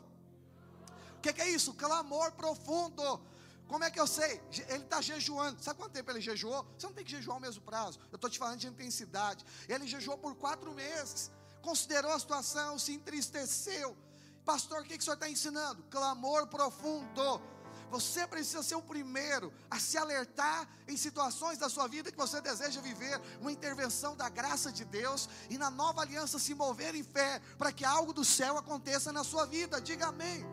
O 1.18 1.20
que, 1.22 1.34
que 1.34 1.42
é 1.42 1.50
isso? 1.50 1.74
Clamor 1.74 2.32
profundo. 2.32 3.22
Como 3.68 3.84
é 3.84 3.92
que 3.92 4.00
eu 4.00 4.08
sei? 4.08 4.42
Ele 4.70 4.84
está 4.84 5.02
jejuando. 5.02 5.62
Sabe 5.62 5.80
quanto 5.80 5.92
tempo 5.92 6.10
ele 6.12 6.22
jejuou? 6.22 6.66
Você 6.78 6.88
não 6.88 6.94
tem 6.94 7.04
que 7.04 7.12
jejuar 7.12 7.38
o 7.38 7.42
mesmo 7.42 7.62
prazo. 7.62 8.00
Eu 8.10 8.16
estou 8.16 8.30
te 8.30 8.40
falando 8.40 8.60
de 8.60 8.68
intensidade. 8.68 9.46
Ele 9.68 9.86
jejuou 9.86 10.18
por 10.18 10.34
quatro 10.36 10.74
meses 10.74 11.30
considerou 11.64 12.12
a 12.12 12.20
situação, 12.20 12.78
se 12.78 12.92
entristeceu. 12.94 13.98
Pastor, 14.46 14.82
o 14.82 14.84
que, 14.84 14.98
que 14.98 15.02
o 15.02 15.04
senhor 15.04 15.16
está 15.16 15.30
ensinando? 15.30 15.82
Clamor 15.90 16.46
profundo. 16.48 17.42
Você 17.90 18.26
precisa 18.28 18.64
ser 18.64 18.76
o 18.76 18.82
primeiro 18.82 19.54
a 19.70 19.80
se 19.80 19.98
alertar 19.98 20.68
em 20.88 20.98
situações 20.98 21.58
da 21.60 21.70
sua 21.70 21.88
vida 21.88 22.12
que 22.12 22.18
você 22.18 22.42
deseja 22.42 22.82
viver, 22.82 23.22
uma 23.40 23.52
intervenção 23.52 24.16
da 24.16 24.28
graça 24.30 24.72
de 24.72 24.84
Deus 24.84 25.30
e 25.50 25.58
na 25.60 25.70
nova 25.70 26.02
aliança 26.02 26.40
se 26.40 26.54
mover 26.56 26.96
em 26.96 27.04
fé 27.04 27.40
para 27.58 27.72
que 27.72 27.86
algo 27.86 28.12
do 28.12 28.26
céu 28.26 28.58
aconteça 28.58 29.14
na 29.14 29.24
sua 29.24 29.46
vida. 29.46 29.80
Diga 29.80 30.08
amém. 30.08 30.44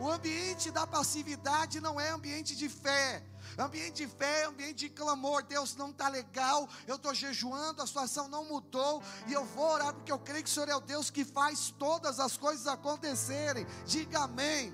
O 0.00 0.08
ambiente 0.08 0.70
da 0.70 0.86
passividade 0.86 1.80
não 1.80 1.98
é 2.00 2.10
ambiente 2.10 2.54
de 2.54 2.68
fé. 2.68 3.22
Ambiente 3.58 4.06
de 4.06 4.06
fé, 4.06 4.44
ambiente 4.44 4.76
de 4.76 4.88
clamor. 4.88 5.42
Deus 5.42 5.74
não 5.74 5.90
está 5.90 6.08
legal. 6.08 6.68
Eu 6.86 6.94
estou 6.94 7.12
jejuando, 7.12 7.82
a 7.82 7.86
situação 7.86 8.28
não 8.28 8.44
mudou. 8.44 9.02
E 9.26 9.32
eu 9.32 9.44
vou 9.44 9.68
orar 9.68 9.92
porque 9.92 10.12
eu 10.12 10.18
creio 10.18 10.44
que 10.44 10.50
o 10.50 10.52
Senhor 10.52 10.68
é 10.68 10.76
o 10.76 10.80
Deus 10.80 11.10
que 11.10 11.24
faz 11.24 11.74
todas 11.78 12.20
as 12.20 12.36
coisas 12.36 12.66
acontecerem. 12.68 13.66
Diga 13.84 14.20
amém. 14.20 14.72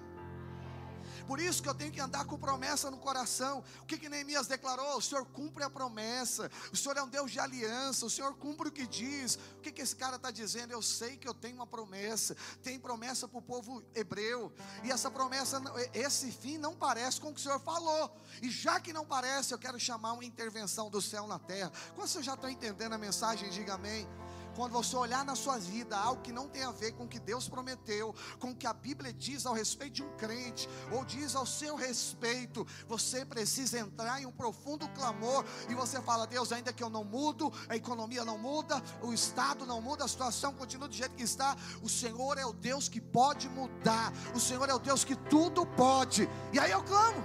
Por 1.26 1.40
isso 1.40 1.62
que 1.62 1.68
eu 1.68 1.74
tenho 1.74 1.90
que 1.90 2.00
andar 2.00 2.24
com 2.24 2.38
promessa 2.38 2.90
no 2.90 2.98
coração. 2.98 3.64
O 3.82 3.87
que, 3.87 3.98
que 3.98 4.08
Neemias 4.08 4.46
declarou? 4.46 4.98
O 4.98 5.02
Senhor 5.02 5.24
cumpre 5.26 5.64
a 5.64 5.70
promessa. 5.70 6.50
O 6.72 6.76
Senhor 6.76 6.96
é 6.96 7.02
um 7.02 7.08
Deus 7.08 7.30
de 7.30 7.40
aliança. 7.40 8.06
O 8.06 8.10
Senhor 8.10 8.34
cumpre 8.34 8.68
o 8.68 8.72
que 8.72 8.87
diz. 8.87 9.37
O 9.56 9.60
que, 9.60 9.72
que 9.72 9.82
esse 9.82 9.96
cara 9.96 10.16
está 10.16 10.30
dizendo? 10.30 10.72
Eu 10.72 10.82
sei 10.82 11.16
que 11.16 11.26
eu 11.26 11.34
tenho 11.34 11.56
uma 11.56 11.66
promessa. 11.66 12.37
Tem 12.62 12.78
promessa 12.78 13.26
para 13.26 13.38
o 13.38 13.42
povo 13.42 13.82
hebreu. 13.94 14.52
E 14.82 14.90
essa 14.90 15.10
promessa, 15.10 15.62
esse 15.92 16.30
fim 16.30 16.58
não 16.58 16.74
parece 16.74 17.20
com 17.20 17.30
o 17.30 17.34
que 17.34 17.40
o 17.40 17.42
Senhor 17.42 17.60
falou. 17.60 18.14
E 18.42 18.50
já 18.50 18.78
que 18.80 18.92
não 18.92 19.06
parece, 19.06 19.54
eu 19.54 19.58
quero 19.58 19.78
chamar 19.78 20.12
uma 20.12 20.24
intervenção 20.24 20.90
do 20.90 21.00
céu 21.00 21.26
na 21.26 21.38
terra. 21.38 21.72
Quando 21.94 22.08
você 22.08 22.22
já 22.22 22.34
está 22.34 22.50
entendendo 22.50 22.92
a 22.92 22.98
mensagem, 22.98 23.48
diga 23.50 23.74
amém. 23.74 24.06
Quando 24.54 24.72
você 24.72 24.96
olhar 24.96 25.24
na 25.24 25.34
sua 25.34 25.58
vida 25.58 25.96
algo 25.96 26.22
que 26.22 26.32
não 26.32 26.48
tem 26.48 26.62
a 26.62 26.70
ver 26.70 26.92
com 26.92 27.04
o 27.04 27.08
que 27.08 27.18
Deus 27.18 27.48
prometeu, 27.48 28.14
com 28.38 28.50
o 28.50 28.54
que 28.54 28.66
a 28.66 28.72
Bíblia 28.72 29.12
diz 29.12 29.46
ao 29.46 29.54
respeito 29.54 29.94
de 29.94 30.02
um 30.02 30.16
crente, 30.16 30.68
ou 30.92 31.04
diz 31.04 31.34
ao 31.34 31.44
seu 31.44 31.74
respeito, 31.74 32.66
você 32.86 33.24
precisa 33.24 33.78
entrar 33.78 34.20
em 34.20 34.26
um 34.26 34.32
profundo 34.32 34.88
clamor 34.90 35.44
e 35.68 35.74
você 35.74 36.00
fala: 36.00 36.26
Deus, 36.26 36.52
ainda 36.52 36.72
que 36.72 36.82
eu 36.82 36.90
não 36.90 37.04
mudo, 37.04 37.52
a 37.68 37.76
economia 37.76 38.24
não 38.24 38.38
muda, 38.38 38.82
o 39.02 39.12
estado 39.12 39.66
não 39.66 39.80
muda, 39.80 40.04
a 40.04 40.08
situação 40.08 40.54
continua 40.54 40.88
do 40.88 40.94
jeito 40.94 41.14
que 41.14 41.22
está, 41.22 41.56
o 41.82 41.88
Senhor 41.88 42.38
é 42.38 42.46
o 42.46 42.52
Deus 42.52 42.88
que 42.88 43.00
pode 43.00 43.48
mudar, 43.48 44.12
o 44.34 44.40
Senhor 44.40 44.68
é 44.68 44.74
o 44.74 44.78
Deus 44.78 45.04
que 45.04 45.16
tudo 45.16 45.66
pode. 45.66 46.28
E 46.52 46.58
aí 46.58 46.70
eu 46.70 46.82
clamo, 46.82 47.24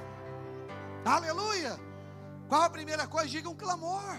aleluia. 1.06 1.80
Qual 2.48 2.64
a 2.64 2.70
primeira 2.70 3.08
coisa? 3.08 3.30
Diga 3.30 3.48
um 3.48 3.56
clamor. 3.56 4.18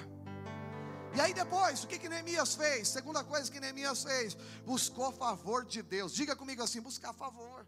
E 1.14 1.20
aí 1.20 1.34
depois, 1.34 1.82
o 1.82 1.88
que 1.88 1.98
que 1.98 2.08
Neemias 2.08 2.54
fez? 2.54 2.88
Segunda 2.88 3.24
coisa 3.24 3.50
que 3.50 3.58
Neemias 3.58 4.02
fez, 4.04 4.36
buscou 4.64 5.10
favor 5.12 5.64
de 5.64 5.82
Deus. 5.82 6.14
Diga 6.14 6.36
comigo 6.36 6.62
assim, 6.62 6.80
buscar 6.80 7.12
favor. 7.12 7.66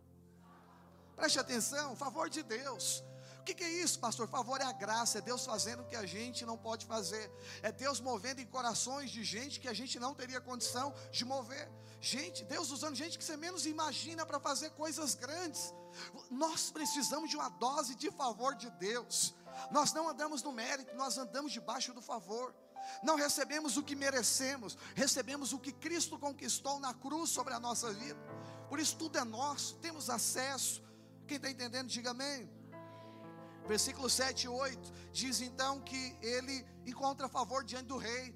Preste 1.17 1.39
atenção, 1.39 1.97
favor 1.97 2.31
de 2.31 2.43
Deus. 2.43 3.05
O 3.41 3.45
que, 3.45 3.55
que, 3.55 3.65
é 3.65 3.71
isso, 3.71 3.99
pastor? 3.99 4.29
Favor 4.29 4.61
é 4.61 4.65
a 4.65 4.71
graça, 4.71 5.19
é 5.19 5.21
Deus 5.21 5.45
fazendo 5.45 5.83
o 5.83 5.87
que 5.87 5.97
a 5.97 6.07
gente 6.07 6.47
não 6.47 6.57
pode 6.57 6.87
fazer, 6.87 7.29
é 7.61 7.73
Deus 7.73 8.01
movendo 8.01 8.41
em 8.41 8.47
corações 8.47 9.11
de 9.11 9.25
gente 9.25 9.59
que 9.59 9.67
a 9.67 9.73
gente 9.73 9.99
não 9.99 10.15
teria 10.15 10.41
condição 10.41 10.95
de 11.11 11.25
mover. 11.25 11.69
Gente, 12.01 12.45
Deus 12.45 12.71
usando 12.71 12.95
gente 12.95 13.19
que 13.19 13.25
você 13.25 13.37
menos 13.37 13.67
imagina 13.67 14.25
para 14.25 14.39
fazer 14.39 14.71
coisas 14.71 15.17
grandes. 15.17 15.75
Nós 16.31 16.71
precisamos 16.71 17.31
de 17.31 17.37
uma 17.37 17.49
dose 17.49 17.97
de 17.97 18.13
favor 18.13 18.55
de 18.55 18.71
Deus. 18.71 19.35
Nós 19.73 19.93
não 19.93 20.09
andamos 20.09 20.41
no 20.41 20.53
mérito, 20.53 20.95
nós 20.95 21.19
andamos 21.19 21.51
debaixo 21.51 21.93
do 21.93 22.01
favor. 22.01 22.55
Não 23.03 23.17
recebemos 23.17 23.77
o 23.77 23.83
que 23.83 23.95
merecemos, 23.95 24.77
recebemos 24.95 25.53
o 25.53 25.59
que 25.59 25.73
Cristo 25.73 26.19
conquistou 26.19 26.79
na 26.79 26.95
cruz 26.95 27.31
sobre 27.31 27.55
a 27.55 27.61
nossa 27.61 27.93
vida. 27.93 28.19
Por 28.69 28.79
isso 28.79 28.97
tudo 28.97 29.19
é 29.19 29.25
nosso, 29.25 29.77
temos 29.77 30.09
acesso. 30.09 30.83
Quem 31.27 31.37
está 31.37 31.51
entendendo, 31.51 31.89
diga 31.89 32.11
amém. 32.11 32.51
Versículo 33.67 34.11
7 34.11 34.45
e 34.45 34.49
8 34.49 34.93
diz 35.13 35.41
então 35.41 35.81
que 35.81 36.17
ele 36.21 36.67
encontra 36.85 37.29
favor 37.29 37.65
diante 37.65 37.87
do 37.87 37.97
rei. 37.97 38.35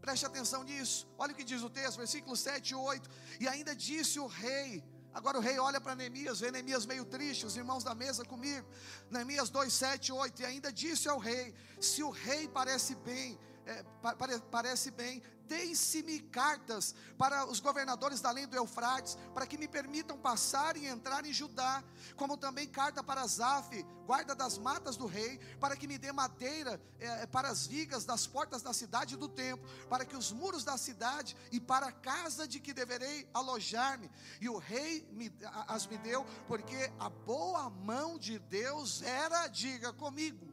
Preste 0.00 0.26
atenção 0.26 0.62
nisso. 0.64 1.06
Olha 1.18 1.32
o 1.32 1.36
que 1.36 1.44
diz 1.44 1.62
o 1.62 1.70
texto, 1.70 1.98
versículo 1.98 2.36
7 2.36 2.70
e 2.70 2.74
8. 2.74 3.10
E 3.40 3.46
ainda 3.46 3.74
disse 3.74 4.18
o 4.18 4.26
rei. 4.26 4.82
Agora 5.14 5.38
o 5.38 5.40
rei 5.40 5.58
olha 5.58 5.80
para 5.80 5.94
Neemias, 5.94 6.40
vê 6.40 6.50
Neemias 6.50 6.86
meio 6.86 7.04
triste, 7.04 7.44
os 7.44 7.56
irmãos 7.56 7.84
da 7.84 7.94
mesa 7.94 8.24
comigo. 8.24 8.66
Neemias 9.10 9.50
2, 9.50 9.72
7 9.72 10.08
e 10.08 10.12
8. 10.12 10.42
E 10.42 10.44
ainda 10.44 10.72
disse 10.72 11.08
ao 11.08 11.18
rei: 11.18 11.54
Se 11.80 12.02
o 12.02 12.10
rei 12.10 12.48
parece 12.48 12.94
bem 12.94 13.38
é, 13.66 13.82
pare, 14.02 14.38
parece 14.50 14.90
bem, 14.90 15.22
deem-se-me 15.46 16.20
cartas 16.20 16.94
para 17.18 17.46
os 17.46 17.60
governadores 17.60 18.20
da 18.20 18.30
além 18.30 18.46
do 18.46 18.56
Eufrates, 18.56 19.18
para 19.34 19.46
que 19.46 19.58
me 19.58 19.68
permitam 19.68 20.16
passar 20.16 20.76
e 20.76 20.86
entrar 20.86 21.24
em 21.26 21.32
Judá, 21.32 21.84
como 22.16 22.36
também 22.36 22.66
carta 22.66 23.02
para 23.02 23.26
Zaf, 23.26 23.84
guarda 24.06 24.34
das 24.34 24.56
matas 24.56 24.96
do 24.96 25.06
rei, 25.06 25.38
para 25.60 25.76
que 25.76 25.86
me 25.86 25.98
dê 25.98 26.10
madeira 26.10 26.80
é, 26.98 27.26
para 27.26 27.48
as 27.48 27.66
vigas 27.66 28.04
das 28.04 28.26
portas 28.26 28.62
da 28.62 28.72
cidade 28.72 29.14
e 29.14 29.18
do 29.18 29.28
templo, 29.28 29.68
para 29.88 30.04
que 30.04 30.16
os 30.16 30.32
muros 30.32 30.64
da 30.64 30.78
cidade 30.78 31.36
e 31.50 31.60
para 31.60 31.86
a 31.86 31.92
casa 31.92 32.48
de 32.48 32.58
que 32.58 32.72
deverei 32.72 33.28
alojar-me. 33.34 34.10
E 34.40 34.48
o 34.48 34.56
rei 34.56 35.06
me, 35.12 35.30
as 35.68 35.86
me 35.86 35.98
deu, 35.98 36.24
porque 36.48 36.90
a 36.98 37.10
boa 37.10 37.68
mão 37.68 38.18
de 38.18 38.38
Deus 38.38 39.02
era, 39.02 39.46
diga 39.48 39.92
comigo 39.92 40.51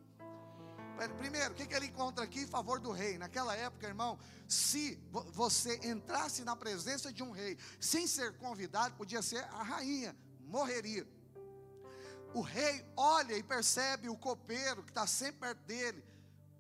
Primeiro, 1.07 1.53
o 1.53 1.55
que, 1.55 1.65
que 1.65 1.73
ele 1.73 1.85
encontra 1.85 2.23
aqui 2.23 2.41
em 2.41 2.47
favor 2.47 2.79
do 2.79 2.91
rei? 2.91 3.17
Naquela 3.17 3.55
época, 3.55 3.88
irmão, 3.88 4.19
se 4.47 4.99
você 5.31 5.79
entrasse 5.83 6.43
na 6.43 6.55
presença 6.55 7.13
de 7.13 7.23
um 7.23 7.31
rei 7.31 7.57
sem 7.79 8.05
ser 8.07 8.38
convidado, 8.38 8.95
podia 8.95 9.21
ser 9.21 9.43
a 9.45 9.63
rainha, 9.63 10.15
morreria. 10.41 11.07
O 12.33 12.41
rei 12.41 12.85
olha 12.95 13.35
e 13.35 13.41
percebe 13.41 14.09
o 14.09 14.17
copeiro 14.17 14.83
que 14.83 14.91
está 14.91 15.07
sempre 15.07 15.39
perto 15.39 15.59
dele, 15.65 16.03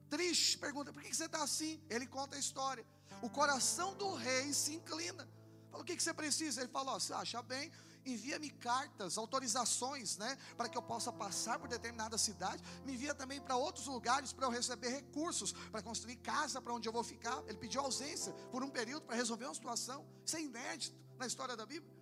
triste, 0.09 0.57
pergunta: 0.57 0.93
por 0.93 1.01
que, 1.03 1.13
você 1.13 1.25
está 1.25 1.43
assim? 1.43 1.81
Ele 1.89 2.07
conta 2.07 2.35
a 2.35 2.39
história. 2.39 2.85
O 3.21 3.29
coração 3.29 3.93
do 3.95 4.13
rei 4.13 4.53
se 4.53 4.73
inclina. 4.75 5.27
Fala: 5.69 5.83
o 5.83 5.85
que, 5.85 5.95
que 5.95 6.03
você 6.03 6.13
precisa? 6.13 6.61
Ele 6.61 6.71
fala: 6.71 6.95
oh, 6.95 6.99
você 6.99 7.13
acha 7.13 7.41
bem? 7.41 7.71
Envia-me 8.13 8.49
cartas, 8.49 9.17
autorizações, 9.17 10.17
né, 10.17 10.37
para 10.57 10.69
que 10.69 10.77
eu 10.77 10.81
possa 10.81 11.11
passar 11.11 11.59
por 11.59 11.67
determinada 11.67 12.17
cidade, 12.17 12.63
me 12.85 12.93
envia 12.93 13.13
também 13.13 13.39
para 13.39 13.55
outros 13.55 13.87
lugares 13.87 14.33
para 14.33 14.45
eu 14.45 14.51
receber 14.51 14.89
recursos, 14.89 15.51
para 15.51 15.81
construir 15.81 16.17
casa 16.17 16.61
para 16.61 16.73
onde 16.73 16.87
eu 16.87 16.93
vou 16.93 17.03
ficar. 17.03 17.43
Ele 17.47 17.57
pediu 17.57 17.81
ausência 17.81 18.33
por 18.51 18.63
um 18.63 18.69
período 18.69 19.03
para 19.03 19.15
resolver 19.15 19.45
uma 19.45 19.53
situação, 19.53 20.05
isso 20.25 20.37
é 20.37 20.41
inédito 20.41 20.97
na 21.17 21.25
história 21.25 21.55
da 21.55 21.65
Bíblia. 21.65 21.99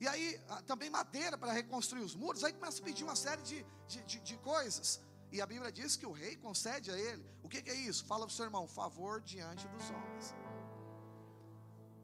E 0.00 0.08
aí, 0.08 0.40
ah, 0.48 0.60
também 0.62 0.90
madeira 0.90 1.38
para 1.38 1.52
reconstruir 1.52 2.02
os 2.02 2.14
muros, 2.14 2.44
aí 2.44 2.52
começa 2.52 2.80
a 2.80 2.84
pedir 2.84 3.04
uma 3.04 3.16
série 3.16 3.42
de, 3.42 3.64
de, 3.86 4.02
de, 4.02 4.20
de 4.20 4.36
coisas. 4.38 5.00
E 5.32 5.40
a 5.40 5.46
Bíblia 5.46 5.72
diz 5.72 5.96
que 5.96 6.06
o 6.06 6.12
rei 6.12 6.36
concede 6.36 6.90
a 6.90 6.98
ele. 6.98 7.24
O 7.42 7.48
que, 7.48 7.62
que 7.62 7.70
é 7.70 7.74
isso? 7.74 8.04
Fala 8.04 8.26
para 8.26 8.32
o 8.32 8.36
seu 8.36 8.44
irmão, 8.44 8.68
favor 8.68 9.20
diante 9.20 9.66
dos 9.68 9.90
homens. 9.90 10.43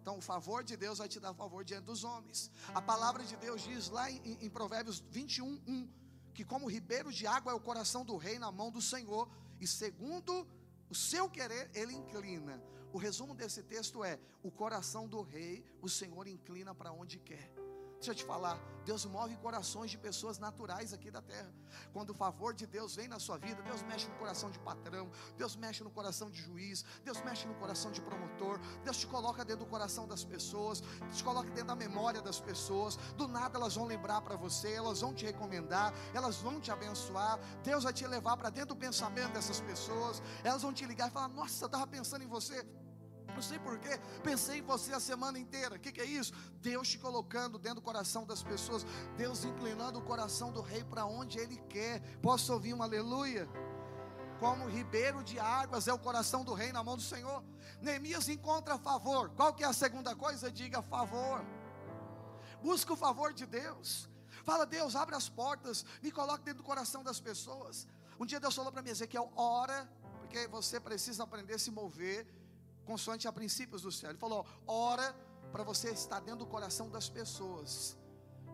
Então, 0.00 0.16
o 0.16 0.20
favor 0.20 0.64
de 0.64 0.76
Deus 0.76 0.98
vai 0.98 1.08
te 1.08 1.20
dar 1.20 1.34
favor 1.34 1.64
diante 1.64 1.84
dos 1.84 2.04
homens. 2.04 2.50
A 2.74 2.80
palavra 2.80 3.22
de 3.24 3.36
Deus 3.36 3.62
diz 3.62 3.88
lá 3.88 4.10
em, 4.10 4.38
em 4.40 4.48
Provérbios 4.48 5.00
21, 5.10 5.60
1, 5.66 5.88
que 6.32 6.44
como 6.44 6.70
ribeiro 6.70 7.12
de 7.12 7.26
água 7.26 7.52
é 7.52 7.54
o 7.54 7.60
coração 7.60 8.04
do 8.04 8.16
rei 8.16 8.38
na 8.38 8.50
mão 8.50 8.70
do 8.70 8.80
Senhor, 8.80 9.28
e 9.60 9.66
segundo 9.66 10.48
o 10.88 10.94
seu 10.94 11.28
querer, 11.28 11.70
ele 11.74 11.92
inclina. 11.94 12.62
O 12.92 12.98
resumo 12.98 13.34
desse 13.34 13.62
texto 13.62 14.02
é: 14.02 14.18
o 14.42 14.50
coração 14.50 15.06
do 15.06 15.22
rei, 15.22 15.64
o 15.80 15.88
Senhor 15.88 16.26
inclina 16.26 16.74
para 16.74 16.92
onde 16.92 17.18
quer. 17.18 17.52
Deixa 18.00 18.12
eu 18.12 18.14
te 18.14 18.24
falar, 18.24 18.58
Deus 18.82 19.04
move 19.04 19.36
corações 19.36 19.90
de 19.90 19.98
pessoas 19.98 20.38
naturais 20.38 20.94
aqui 20.94 21.10
da 21.10 21.20
terra. 21.20 21.52
Quando 21.92 22.10
o 22.10 22.14
favor 22.14 22.54
de 22.54 22.66
Deus 22.66 22.96
vem 22.96 23.06
na 23.06 23.18
sua 23.18 23.36
vida, 23.36 23.60
Deus 23.60 23.82
mexe 23.82 24.08
no 24.08 24.14
coração 24.14 24.50
de 24.50 24.58
patrão, 24.58 25.10
Deus 25.36 25.54
mexe 25.54 25.84
no 25.84 25.90
coração 25.90 26.30
de 26.30 26.40
juiz, 26.40 26.82
Deus 27.04 27.20
mexe 27.20 27.46
no 27.46 27.54
coração 27.56 27.92
de 27.92 28.00
promotor, 28.00 28.58
Deus 28.82 28.96
te 28.96 29.06
coloca 29.06 29.44
dentro 29.44 29.66
do 29.66 29.70
coração 29.70 30.08
das 30.08 30.24
pessoas, 30.24 30.82
te 31.12 31.22
coloca 31.22 31.50
dentro 31.50 31.66
da 31.66 31.76
memória 31.76 32.22
das 32.22 32.40
pessoas. 32.40 32.96
Do 33.18 33.28
nada 33.28 33.58
elas 33.58 33.74
vão 33.74 33.84
lembrar 33.84 34.22
para 34.22 34.34
você, 34.34 34.72
elas 34.72 35.02
vão 35.02 35.12
te 35.12 35.26
recomendar, 35.26 35.92
elas 36.14 36.38
vão 36.38 36.58
te 36.58 36.70
abençoar. 36.70 37.38
Deus 37.62 37.84
vai 37.84 37.92
te 37.92 38.06
levar 38.06 38.34
para 38.38 38.48
dentro 38.48 38.74
do 38.74 38.76
pensamento 38.76 39.34
dessas 39.34 39.60
pessoas. 39.60 40.22
Elas 40.42 40.62
vão 40.62 40.72
te 40.72 40.86
ligar 40.86 41.08
e 41.08 41.10
falar: 41.10 41.28
Nossa, 41.28 41.64
eu 41.64 41.66
estava 41.66 41.86
pensando 41.86 42.24
em 42.24 42.28
você. 42.28 42.66
Não 43.40 43.48
sei 43.48 43.58
porquê, 43.58 43.98
pensei 44.22 44.58
em 44.58 44.62
você 44.62 44.92
a 44.92 45.00
semana 45.00 45.38
inteira. 45.38 45.76
O 45.76 45.78
que, 45.78 45.90
que, 45.90 46.02
é 46.02 46.04
isso? 46.04 46.30
Deus 46.60 46.90
te 46.90 46.98
colocando 46.98 47.58
dentro 47.58 47.76
do 47.76 47.82
coração 47.82 48.26
das 48.26 48.42
pessoas, 48.42 48.84
Deus 49.16 49.46
inclinando 49.46 49.98
o 49.98 50.02
coração 50.02 50.52
do 50.52 50.60
rei 50.60 50.84
para 50.84 51.06
onde 51.06 51.38
Ele 51.38 51.56
quer. 51.66 52.02
Posso 52.20 52.52
ouvir 52.52 52.74
um 52.74 52.82
aleluia? 52.82 53.48
Como 54.38 54.68
ribeiro 54.68 55.24
de 55.24 55.38
águas 55.38 55.88
é 55.88 55.92
o 55.94 55.98
coração 55.98 56.44
do 56.44 56.52
rei 56.52 56.70
na 56.70 56.84
mão 56.84 56.98
do 56.98 57.02
Senhor. 57.02 57.42
Neemias 57.80 58.28
encontra 58.28 58.76
favor. 58.76 59.30
Qual 59.30 59.54
que 59.54 59.64
é 59.64 59.66
a 59.66 59.72
segunda 59.72 60.14
coisa? 60.14 60.52
Diga 60.52 60.82
favor. 60.82 61.42
Busca 62.62 62.92
o 62.92 62.96
favor 62.96 63.32
de 63.32 63.46
Deus. 63.46 64.06
Fala, 64.44 64.66
Deus, 64.66 64.94
abre 64.94 65.16
as 65.16 65.30
portas, 65.30 65.82
me 66.02 66.12
coloque 66.12 66.44
dentro 66.44 66.62
do 66.62 66.66
coração 66.66 67.02
das 67.02 67.18
pessoas. 67.18 67.88
Um 68.18 68.26
dia 68.26 68.38
Deus 68.38 68.54
falou 68.54 68.70
para 68.70 68.82
mim, 68.82 68.90
Ezequiel, 68.90 69.32
ora, 69.34 69.90
porque 70.18 70.46
você 70.48 70.78
precisa 70.78 71.22
aprender 71.22 71.54
a 71.54 71.58
se 71.58 71.70
mover 71.70 72.26
consoante 72.84 73.26
a 73.28 73.32
princípios 73.32 73.82
do 73.82 73.92
céu. 73.92 74.10
Ele 74.10 74.18
falou: 74.18 74.46
ora 74.66 75.14
para 75.52 75.62
você 75.62 75.90
estar 75.90 76.20
dentro 76.20 76.40
do 76.40 76.46
coração 76.46 76.90
das 76.90 77.08
pessoas. 77.08 77.96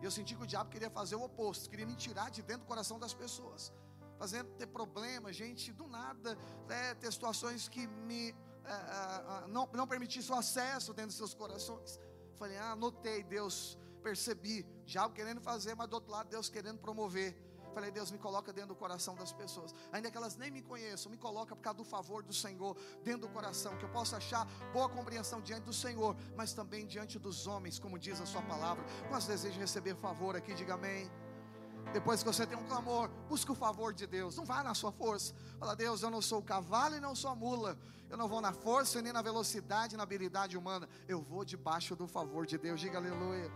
Eu 0.01 0.11
senti 0.11 0.35
que 0.35 0.43
o 0.43 0.47
diabo 0.47 0.69
queria 0.69 0.89
fazer 0.89 1.15
o 1.15 1.23
oposto, 1.23 1.69
queria 1.69 1.85
me 1.85 1.95
tirar 1.95 2.29
de 2.29 2.41
dentro 2.41 2.63
do 2.63 2.67
coração 2.67 2.99
das 2.99 3.13
pessoas, 3.13 3.73
fazendo 4.17 4.49
ter 4.51 4.67
problemas, 4.67 5.35
gente, 5.35 5.73
do 5.73 5.87
nada, 5.87 6.37
né, 6.67 6.93
ter 6.95 7.11
situações 7.11 7.67
que 7.67 7.87
me 7.87 8.35
é, 8.67 8.69
é, 8.69 9.47
não, 9.47 9.67
não 9.73 9.87
permitissem 9.87 10.35
o 10.35 10.37
acesso 10.37 10.93
dentro 10.93 11.09
dos 11.09 11.17
seus 11.17 11.33
corações. 11.33 11.99
Falei, 12.35 12.57
ah, 12.57 12.75
notei, 12.75 13.23
Deus, 13.23 13.77
percebi, 14.03 14.63
diabo 14.85 15.13
querendo 15.13 15.41
fazer, 15.41 15.73
mas 15.73 15.87
do 15.87 15.93
outro 15.93 16.11
lado, 16.11 16.29
Deus 16.29 16.49
querendo 16.49 16.77
promover. 16.77 17.35
Falei, 17.77 17.91
Deus, 17.91 18.09
me 18.09 18.17
coloca 18.17 18.51
dentro 18.51 18.69
do 18.69 18.75
coração 18.75 19.13
das 19.13 19.31
pessoas, 19.31 19.71
ainda 19.91 20.09
que 20.09 20.17
elas 20.17 20.35
nem 20.35 20.49
me 20.49 20.63
conheçam, 20.63 21.11
me 21.11 21.17
coloca 21.25 21.55
por 21.55 21.61
causa 21.61 21.77
do 21.77 21.83
favor 21.83 22.23
do 22.23 22.33
Senhor 22.33 22.75
dentro 23.03 23.27
do 23.27 23.29
coração, 23.29 23.77
que 23.77 23.85
eu 23.85 23.89
possa 23.89 24.17
achar 24.17 24.47
boa 24.73 24.89
compreensão 24.89 25.39
diante 25.39 25.65
do 25.65 25.71
Senhor, 25.71 26.15
mas 26.35 26.53
também 26.53 26.87
diante 26.87 27.19
dos 27.19 27.45
homens, 27.45 27.77
como 27.77 27.99
diz 27.99 28.19
a 28.19 28.25
Sua 28.25 28.41
palavra. 28.41 28.83
Nós 29.11 29.27
desejamos 29.27 29.61
receber 29.61 29.95
favor 29.95 30.35
aqui, 30.35 30.55
diga 30.55 30.73
amém. 30.73 31.07
Depois 31.93 32.23
que 32.23 32.33
você 32.33 32.47
tem 32.47 32.57
um 32.57 32.65
clamor, 32.65 33.11
busque 33.29 33.51
o 33.51 33.55
favor 33.55 33.93
de 33.93 34.07
Deus. 34.07 34.35
Não 34.35 34.43
vá 34.43 34.63
na 34.63 34.73
sua 34.73 34.91
força. 34.91 35.35
Fala, 35.59 35.75
Deus, 35.75 36.01
eu 36.01 36.09
não 36.09 36.21
sou 36.21 36.39
o 36.39 36.43
cavalo 36.43 36.95
e 36.95 36.99
não 36.99 37.15
sou 37.15 37.29
a 37.29 37.35
mula. 37.35 37.77
Eu 38.09 38.17
não 38.17 38.27
vou 38.27 38.41
na 38.41 38.53
força 38.53 39.03
nem 39.03 39.13
na 39.13 39.21
velocidade, 39.21 39.95
na 39.95 40.01
habilidade 40.01 40.57
humana. 40.57 40.89
Eu 41.07 41.21
vou 41.21 41.45
debaixo 41.45 41.95
do 41.95 42.07
favor 42.07 42.47
de 42.47 42.57
Deus. 42.57 42.81
Diga 42.81 42.97
aleluia. 42.97 43.51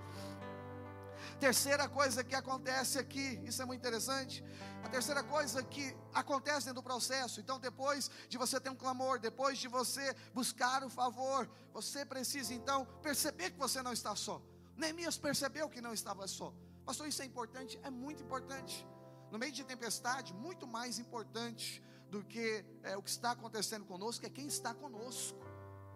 Terceira 1.40 1.88
coisa 1.88 2.24
que 2.24 2.36
acontece 2.36 3.00
aqui, 3.00 3.42
isso 3.44 3.62
é 3.62 3.66
muito 3.66 3.80
interessante. 3.80 4.44
A 4.84 4.90
terceira 4.90 5.24
coisa 5.24 5.64
que 5.64 5.96
acontece 6.14 6.66
dentro 6.66 6.82
do 6.82 6.84
processo. 6.84 7.40
Então, 7.40 7.60
depois 7.60 8.10
de 8.28 8.38
você 8.38 8.60
ter 8.60 8.70
um 8.70 8.76
clamor, 8.76 9.20
depois 9.20 9.58
de 9.58 9.68
você 9.68 10.16
buscar 10.34 10.84
o 10.84 10.90
favor, 10.90 11.50
você 11.74 12.06
precisa 12.06 12.54
então 12.54 12.86
perceber 13.02 13.52
que 13.52 13.58
você 13.58 13.82
não 13.82 13.94
está 13.94 14.16
só. 14.16 14.42
Neemias 14.76 15.18
percebeu 15.18 15.70
que 15.70 15.82
não 15.82 15.94
estava 15.94 16.28
só. 16.28 16.54
Pastor, 16.86 17.08
isso 17.08 17.22
é 17.22 17.26
importante? 17.26 17.80
É 17.84 17.90
muito 17.90 18.24
importante. 18.24 18.88
No 19.32 19.38
meio 19.38 19.52
de 19.52 19.64
tempestade, 19.64 20.34
muito 20.34 20.68
mais 20.68 21.00
importante 21.00 21.84
do 22.10 22.24
que 22.24 22.66
é, 22.84 22.98
o 22.98 23.02
que 23.02 23.10
está 23.10 23.32
acontecendo 23.32 23.86
conosco 23.86 24.26
é 24.26 24.30
quem 24.30 24.48
está 24.48 24.74
conosco. 24.74 25.40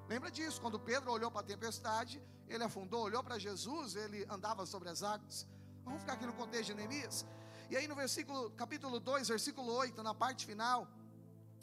Lembra 0.08 0.30
disso? 0.30 0.62
Quando 0.62 0.80
Pedro 0.80 1.12
olhou 1.12 1.32
para 1.32 1.42
a 1.42 1.44
tempestade, 1.44 2.22
ele 2.48 2.64
afundou, 2.64 3.04
olhou 3.04 3.24
para 3.24 3.40
Jesus, 3.40 3.96
ele 3.96 4.26
andava 4.30 4.66
sobre 4.66 4.90
as 4.90 5.02
águas. 5.02 5.48
Vamos 5.84 6.02
ficar 6.02 6.14
aqui 6.14 6.26
no 6.26 6.34
contexto 6.34 6.68
de 6.68 6.76
Neemias. 6.76 7.26
E 7.70 7.76
aí 7.76 7.88
no 7.88 7.96
versículo, 7.96 8.52
capítulo 8.52 9.00
2, 9.00 9.28
versículo 9.28 9.74
8, 9.74 10.04
na 10.04 10.14
parte 10.14 10.46
final, 10.46 10.88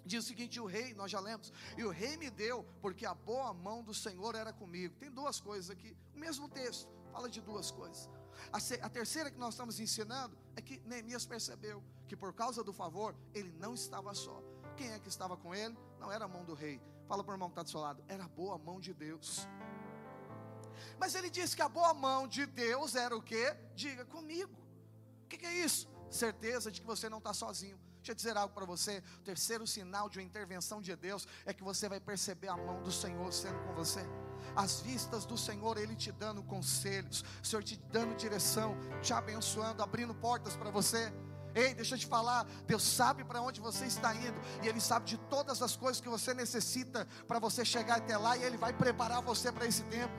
diz 0.04 0.24
o 0.24 0.28
seguinte: 0.28 0.58
o 0.60 0.66
rei, 0.66 0.92
nós 0.94 1.10
já 1.10 1.20
lemos, 1.20 1.52
e 1.76 1.84
o 1.84 1.90
rei 1.90 2.16
me 2.16 2.30
deu, 2.30 2.64
porque 2.80 3.06
a 3.06 3.14
boa 3.14 3.54
mão 3.54 3.82
do 3.82 3.94
Senhor 3.94 4.34
era 4.34 4.52
comigo. 4.52 4.94
Tem 4.98 5.10
duas 5.10 5.40
coisas 5.40 5.70
aqui, 5.70 5.96
o 6.14 6.18
mesmo 6.18 6.48
texto, 6.48 6.88
fala 7.12 7.28
de 7.28 7.40
duas 7.40 7.70
coisas. 7.70 8.10
A, 8.52 8.86
a 8.86 8.88
terceira 8.88 9.30
que 9.30 9.38
nós 9.38 9.54
estamos 9.54 9.78
ensinando 9.78 10.36
é 10.56 10.62
que 10.62 10.80
Neemias 10.84 11.24
percebeu 11.24 11.82
que 12.08 12.16
por 12.16 12.32
causa 12.32 12.64
do 12.64 12.72
favor, 12.72 13.14
ele 13.32 13.52
não 13.58 13.74
estava 13.74 14.12
só. 14.14 14.42
Quem 14.76 14.90
é 14.90 14.98
que 14.98 15.08
estava 15.08 15.36
com 15.36 15.54
ele? 15.54 15.76
Não 16.00 16.10
era 16.10 16.24
a 16.24 16.28
mão 16.28 16.44
do 16.44 16.54
rei. 16.54 16.80
Fala 17.12 17.22
para 17.22 17.32
o 17.32 17.34
irmão 17.34 17.50
que 17.50 17.52
está 17.52 17.62
do 17.62 17.68
seu 17.68 17.78
lado, 17.78 18.02
era 18.08 18.24
a 18.24 18.28
boa 18.28 18.56
mão 18.56 18.80
de 18.80 18.94
Deus. 18.94 19.46
Mas 20.98 21.14
ele 21.14 21.28
disse 21.28 21.54
que 21.54 21.60
a 21.60 21.68
boa 21.68 21.92
mão 21.92 22.26
de 22.26 22.46
Deus 22.46 22.94
era 22.94 23.14
o 23.14 23.20
que? 23.20 23.54
Diga 23.74 24.06
comigo. 24.06 24.56
O 25.24 25.28
que, 25.28 25.36
que 25.36 25.44
é 25.44 25.52
isso? 25.52 25.86
Certeza 26.10 26.72
de 26.72 26.80
que 26.80 26.86
você 26.86 27.10
não 27.10 27.18
está 27.18 27.34
sozinho. 27.34 27.78
Deixa 27.96 28.12
eu 28.12 28.14
dizer 28.14 28.34
algo 28.34 28.54
para 28.54 28.64
você. 28.64 29.02
O 29.18 29.20
terceiro 29.24 29.66
sinal 29.66 30.08
de 30.08 30.20
uma 30.20 30.24
intervenção 30.24 30.80
de 30.80 30.96
Deus 30.96 31.28
é 31.44 31.52
que 31.52 31.62
você 31.62 31.86
vai 31.86 32.00
perceber 32.00 32.48
a 32.48 32.56
mão 32.56 32.82
do 32.82 32.90
Senhor 32.90 33.30
sendo 33.30 33.58
com 33.66 33.74
você. 33.74 34.00
As 34.56 34.80
vistas 34.80 35.26
do 35.26 35.36
Senhor, 35.36 35.76
Ele 35.76 35.94
te 35.94 36.10
dando 36.10 36.42
conselhos, 36.42 37.22
o 37.42 37.46
Senhor 37.46 37.62
te 37.62 37.76
dando 37.76 38.16
direção, 38.16 38.74
te 39.02 39.12
abençoando, 39.12 39.82
abrindo 39.82 40.14
portas 40.14 40.56
para 40.56 40.70
você. 40.70 41.12
Ei, 41.54 41.74
deixa 41.74 41.94
eu 41.94 41.98
te 41.98 42.06
falar, 42.06 42.46
Deus 42.66 42.82
sabe 42.82 43.24
para 43.24 43.40
onde 43.40 43.60
você 43.60 43.84
está 43.84 44.14
indo, 44.14 44.40
e 44.62 44.68
Ele 44.68 44.80
sabe 44.80 45.06
de 45.06 45.18
todas 45.18 45.60
as 45.62 45.76
coisas 45.76 46.00
que 46.00 46.08
você 46.08 46.32
necessita 46.32 47.06
para 47.26 47.38
você 47.38 47.64
chegar 47.64 47.98
até 47.98 48.16
lá, 48.16 48.36
e 48.36 48.42
Ele 48.42 48.56
vai 48.56 48.72
preparar 48.72 49.20
você 49.22 49.52
para 49.52 49.66
esse 49.66 49.82
tempo. 49.84 50.12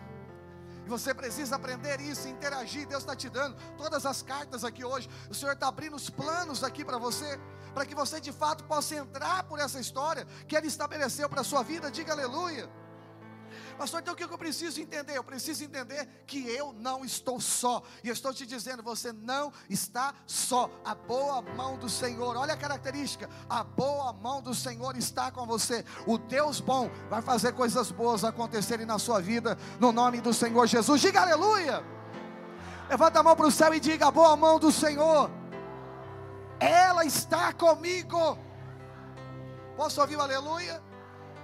E 0.86 0.90
você 0.90 1.14
precisa 1.14 1.56
aprender 1.56 2.02
isso, 2.02 2.28
interagir. 2.28 2.86
Deus 2.86 3.04
está 3.04 3.16
te 3.16 3.30
dando 3.30 3.56
todas 3.78 4.06
as 4.06 4.22
cartas 4.22 4.66
aqui 4.66 4.84
hoje. 4.84 5.10
O 5.30 5.34
Senhor 5.34 5.54
está 5.54 5.68
abrindo 5.68 5.96
os 5.96 6.10
planos 6.10 6.64
aqui 6.64 6.84
para 6.84 6.98
você, 6.98 7.40
para 7.74 7.86
que 7.86 7.96
você 7.96 8.20
de 8.20 8.34
fato 8.34 8.66
possa 8.66 8.96
entrar 8.96 9.44
por 9.44 9.60
essa 9.60 9.80
história 9.80 10.28
que 10.48 10.56
Ele 10.56 10.68
estabeleceu 10.68 11.30
para 11.30 11.42
a 11.42 11.44
sua 11.44 11.64
vida. 11.64 11.90
Diga 11.90 12.12
aleluia. 12.12 12.70
Pastor, 13.78 14.02
então 14.02 14.14
o 14.14 14.18
que 14.18 14.24
eu 14.24 14.38
preciso 14.38 14.80
entender? 14.80 15.18
Eu 15.18 15.24
preciso 15.24 15.64
entender 15.64 16.08
que 16.28 16.48
eu 16.48 16.74
não 16.74 17.04
estou 17.04 17.40
só. 17.40 17.84
E 18.04 18.08
eu 18.08 18.14
estou 18.14 18.34
te 18.34 18.46
dizendo, 18.46 18.84
você 18.84 19.12
não 19.12 19.52
está 19.70 20.14
só. 20.28 20.70
A 20.86 20.94
boa 20.94 21.42
mão 21.42 21.78
do 21.78 21.90
Senhor, 21.90 22.38
olha 22.38 22.54
a 22.54 22.58
característica: 22.58 23.30
a 23.50 23.64
boa 23.64 24.14
mão 24.14 24.42
do 24.42 24.54
Senhor 24.54 24.96
está 24.96 25.32
com 25.32 25.46
você. 25.46 25.84
O 26.06 26.18
Deus 26.18 26.60
bom 26.60 26.90
vai 27.10 27.22
fazer 27.22 27.54
coisas 27.54 27.92
boas 27.92 28.24
acontecerem 28.24 28.86
na 28.86 29.00
sua 29.00 29.22
vida, 29.22 29.58
no 29.80 29.92
nome 29.92 30.22
do 30.22 30.34
Senhor 30.34 30.68
Jesus. 30.68 31.02
Diga 31.02 31.22
aleluia. 31.22 31.84
Levanta 32.90 33.20
a 33.20 33.24
mão 33.24 33.36
para 33.36 33.48
o 33.48 33.52
céu 33.52 33.74
e 33.74 33.80
diga: 33.80 34.08
a 34.08 34.12
boa 34.12 34.36
mão 34.36 34.60
do 34.60 34.72
Senhor, 34.72 35.32
ela 36.60 37.04
está 37.06 37.52
comigo. 37.54 38.38
Posso 39.76 40.00
ouvir 40.00 40.16
o 40.16 40.22
aleluia? 40.22 40.82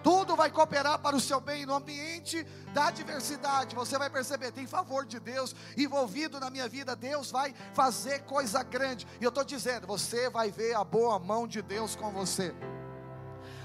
Tudo 0.04 0.36
vai 0.36 0.50
cooperar 0.50 1.00
para 1.00 1.16
o 1.16 1.20
seu 1.20 1.42
bem 1.42 1.66
no 1.66 1.76
ambiente 1.76 2.44
da 2.74 2.88
adversidade. 2.88 3.76
Você 3.76 3.98
vai 3.98 4.10
perceber, 4.10 4.52
tem 4.52 4.66
favor 4.66 5.06
de 5.06 5.20
Deus 5.20 5.56
envolvido 5.78 6.40
na 6.40 6.50
minha 6.50 6.68
vida. 6.68 6.96
Deus 6.96 7.32
vai 7.32 7.54
fazer 7.74 8.24
coisa 8.24 8.64
grande. 8.64 9.06
E 9.20 9.24
eu 9.24 9.30
estou 9.30 9.44
dizendo, 9.44 9.88
você 9.88 10.30
vai 10.30 10.52
ver 10.52 10.76
a 10.76 10.84
boa 10.84 11.20
mão 11.20 11.48
de 11.48 11.62
Deus 11.62 11.96
com 11.96 12.12
você. 12.12 12.54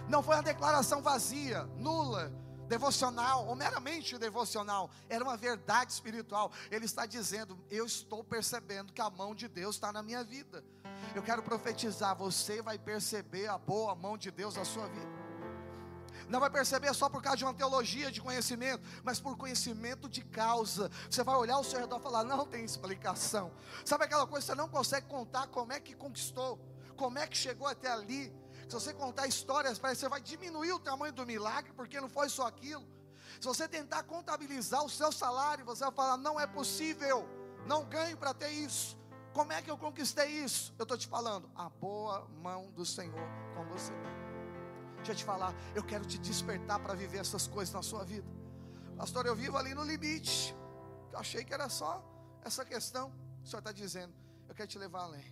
Não 0.09 0.23
foi 0.23 0.37
uma 0.37 0.43
declaração 0.43 1.01
vazia, 1.01 1.65
nula, 1.79 2.33
devocional, 2.69 3.47
ou 3.47 3.55
meramente 3.55 4.19
devocional, 4.19 4.91
era 5.09 5.23
uma 5.23 5.37
verdade 5.37 5.93
espiritual. 5.93 6.51
Ele 6.71 6.85
está 6.85 7.07
dizendo: 7.07 7.59
Eu 7.71 7.87
estou 7.87 8.23
percebendo 8.23 8.93
que 8.93 9.01
a 9.01 9.09
mão 9.09 9.35
de 9.35 9.49
Deus 9.49 9.77
está 9.77 9.93
na 9.93 10.03
minha 10.03 10.23
vida. 10.23 10.63
Eu 11.15 11.23
quero 11.23 11.43
profetizar: 11.43 12.15
você 12.15 12.61
vai 12.61 12.79
perceber 12.79 13.47
a 13.47 13.57
boa 13.57 13.95
mão 13.95 14.19
de 14.19 14.31
Deus 14.31 14.57
na 14.57 14.65
sua 14.65 14.87
vida 14.89 15.24
não 16.29 16.41
vai 16.41 16.51
perceber 16.51 16.93
só 16.95 17.09
por 17.09 17.23
causa 17.23 17.39
de 17.39 17.45
uma 17.45 17.55
teologia 17.55 18.11
de 18.11 18.21
conhecimento, 18.21 18.83
mas 19.03 19.21
por 19.21 19.37
conhecimento 19.37 20.09
de 20.09 20.23
causa. 20.23 20.91
Você 21.09 21.23
vai 21.23 21.37
olhar 21.37 21.55
ao 21.55 21.65
seu 21.65 21.81
redor 21.81 21.99
e 21.99 22.03
falar: 22.03 22.25
não 22.25 22.47
tem 22.47 22.65
explicação. 22.65 23.53
Sabe 23.85 24.05
aquela 24.05 24.27
coisa 24.27 24.47
que 24.47 24.53
você 24.53 24.57
não 24.57 24.69
consegue 24.69 25.07
contar 25.07 25.47
como 25.49 25.73
é 25.73 25.81
que 25.81 25.95
conquistou, 25.95 26.59
como 26.97 27.19
é 27.19 27.27
que 27.27 27.37
chegou 27.37 27.67
até 27.67 27.91
ali. 27.91 28.35
Se 28.69 28.75
você 28.75 28.95
contar 28.95 29.27
histórias, 29.27 29.79
parece 29.79 29.99
que 29.99 30.07
você 30.07 30.11
vai 30.11 30.21
diminuir 30.21 30.73
o 30.73 30.79
tamanho 30.79 31.13
do 31.13 31.27
milagre, 31.27 31.73
porque 31.75 32.01
não 32.01 32.09
foi 32.09 32.29
só 32.29 32.47
aquilo. 32.47 32.87
Se 33.41 33.47
você 33.47 33.69
tentar 33.69 34.05
contabilizar 34.05 34.85
o 34.85 34.89
seu 34.89 35.13
salário, 35.13 35.65
você 35.65 35.85
vai 35.85 35.93
falar: 35.93 36.17
não 36.17 36.41
é 36.41 36.47
possível, 36.47 37.29
não 37.67 37.85
ganho 37.85 38.17
para 38.17 38.33
ter 38.33 38.51
isso. 38.51 38.97
Como 39.33 39.53
é 39.53 39.61
que 39.61 39.71
eu 39.71 39.77
conquistei 39.77 40.29
isso? 40.29 40.73
Eu 40.79 40.85
estou 40.85 40.97
te 40.97 41.09
falando, 41.09 41.51
a 41.57 41.69
boa 41.69 42.29
mão 42.41 42.71
do 42.71 42.87
Senhor 42.87 43.29
com 43.55 43.65
você. 43.65 43.93
Deixa 45.05 45.13
eu 45.13 45.17
te 45.17 45.25
falar, 45.27 45.55
eu 45.75 45.85
quero 45.85 46.07
te 46.07 46.17
despertar 46.17 46.81
para 46.83 46.95
viver 46.95 47.19
essas 47.19 47.47
coisas 47.47 47.75
na 47.75 47.83
sua 47.83 48.03
vida. 48.05 48.27
Pastor, 48.97 49.27
eu 49.27 49.37
vivo 49.37 49.59
ali 49.59 49.75
no 49.75 49.85
limite. 49.85 50.57
Eu 51.13 51.19
achei 51.19 51.45
que 51.45 51.53
era 51.53 51.69
só 51.69 52.03
essa 52.43 52.65
questão. 52.65 53.13
O 53.43 53.47
Senhor 53.47 53.59
está 53.59 53.71
dizendo, 53.71 54.15
eu 54.49 54.55
quero 54.55 54.67
te 54.67 54.79
levar 54.79 55.03
além. 55.03 55.31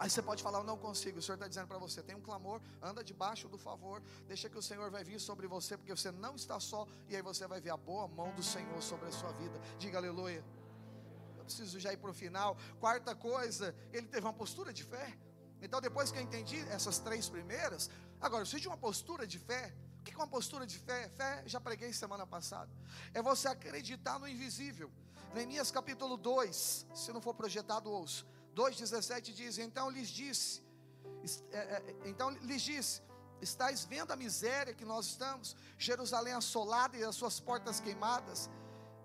Aí 0.00 0.10
você 0.10 0.20
pode 0.20 0.42
falar, 0.42 0.58
eu 0.58 0.64
não 0.64 0.76
consigo. 0.76 1.20
O 1.20 1.22
Senhor 1.22 1.36
está 1.36 1.46
dizendo 1.46 1.68
para 1.68 1.78
você: 1.78 2.02
tem 2.02 2.16
um 2.16 2.20
clamor, 2.20 2.60
anda 2.82 3.04
debaixo 3.04 3.48
do 3.48 3.56
favor, 3.56 4.02
deixa 4.26 4.48
que 4.50 4.58
o 4.58 4.62
Senhor 4.62 4.90
vai 4.90 5.04
vir 5.04 5.20
sobre 5.20 5.46
você, 5.46 5.76
porque 5.76 5.94
você 5.94 6.10
não 6.10 6.34
está 6.34 6.58
só, 6.58 6.88
e 7.08 7.14
aí 7.14 7.22
você 7.22 7.46
vai 7.46 7.60
ver 7.60 7.70
a 7.70 7.76
boa 7.76 8.08
mão 8.08 8.34
do 8.34 8.42
Senhor 8.42 8.82
sobre 8.82 9.06
a 9.06 9.12
sua 9.12 9.30
vida. 9.30 9.60
Diga 9.78 9.98
aleluia. 9.98 10.44
Eu 11.38 11.44
preciso 11.44 11.78
já 11.78 11.92
ir 11.92 11.98
para 11.98 12.10
o 12.10 12.14
final. 12.14 12.56
Quarta 12.80 13.14
coisa, 13.14 13.72
ele 13.92 14.08
teve 14.08 14.26
uma 14.26 14.32
postura 14.32 14.72
de 14.72 14.82
fé. 14.82 15.16
Então, 15.62 15.80
depois 15.80 16.12
que 16.12 16.18
eu 16.18 16.22
entendi 16.22 16.58
essas 16.68 16.98
três 16.98 17.28
primeiras, 17.28 17.90
Agora, 18.20 18.42
preciso 18.42 18.62
de 18.62 18.68
uma 18.68 18.76
postura 18.76 19.26
de 19.26 19.38
fé. 19.38 19.74
O 20.00 20.04
que 20.04 20.14
é 20.14 20.16
uma 20.16 20.26
postura 20.26 20.66
de 20.66 20.78
fé? 20.78 21.08
Fé, 21.10 21.42
já 21.46 21.60
preguei 21.60 21.92
semana 21.92 22.26
passada. 22.26 22.70
É 23.12 23.20
você 23.20 23.48
acreditar 23.48 24.18
no 24.18 24.28
invisível. 24.28 24.90
Neemias 25.34 25.70
capítulo 25.70 26.16
2, 26.16 26.86
se 26.94 27.12
não 27.12 27.20
for 27.20 27.34
projetado, 27.34 27.90
ouço. 27.90 28.26
2,17 28.54 29.34
diz: 29.34 29.58
Então 29.58 29.90
lhes 29.90 30.08
disse, 30.08 30.62
é, 31.50 31.58
é, 31.58 31.96
então 32.06 32.30
lhes 32.30 32.62
disse, 32.62 33.02
estáis 33.40 33.84
vendo 33.84 34.12
a 34.12 34.16
miséria 34.16 34.72
que 34.72 34.84
nós 34.84 35.06
estamos, 35.06 35.54
Jerusalém 35.76 36.32
assolada 36.32 36.96
e 36.96 37.04
as 37.04 37.14
suas 37.14 37.38
portas 37.38 37.80
queimadas. 37.80 38.48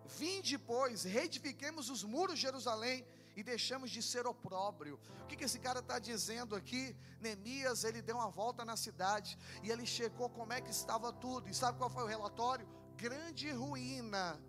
Vinde, 0.06 0.58
pois, 0.58 1.04
reedifiquemos 1.04 1.90
os 1.90 2.04
muros 2.04 2.36
de 2.36 2.42
Jerusalém 2.42 3.06
e 3.42 3.44
deixamos 3.44 3.90
de 3.90 4.02
ser 4.04 4.26
opróbrio. 4.28 5.00
O 5.24 5.26
que, 5.28 5.36
que 5.36 5.46
esse 5.50 5.60
cara 5.60 5.80
está 5.80 5.98
dizendo 5.98 6.56
aqui? 6.56 6.96
Neemias, 7.20 7.84
ele 7.84 8.00
deu 8.00 8.16
uma 8.18 8.30
volta 8.30 8.64
na 8.64 8.78
cidade 8.78 9.38
e 9.64 9.72
ele 9.72 9.86
checou 9.98 10.30
como 10.30 10.54
é 10.54 10.62
que 10.62 10.70
estava 10.70 11.12
tudo. 11.12 11.50
E 11.50 11.54
sabe 11.62 11.80
qual 11.80 11.90
foi 11.90 12.04
o 12.04 12.12
relatório? 12.16 12.68
Grande 12.96 13.50
ruína. 13.52 14.40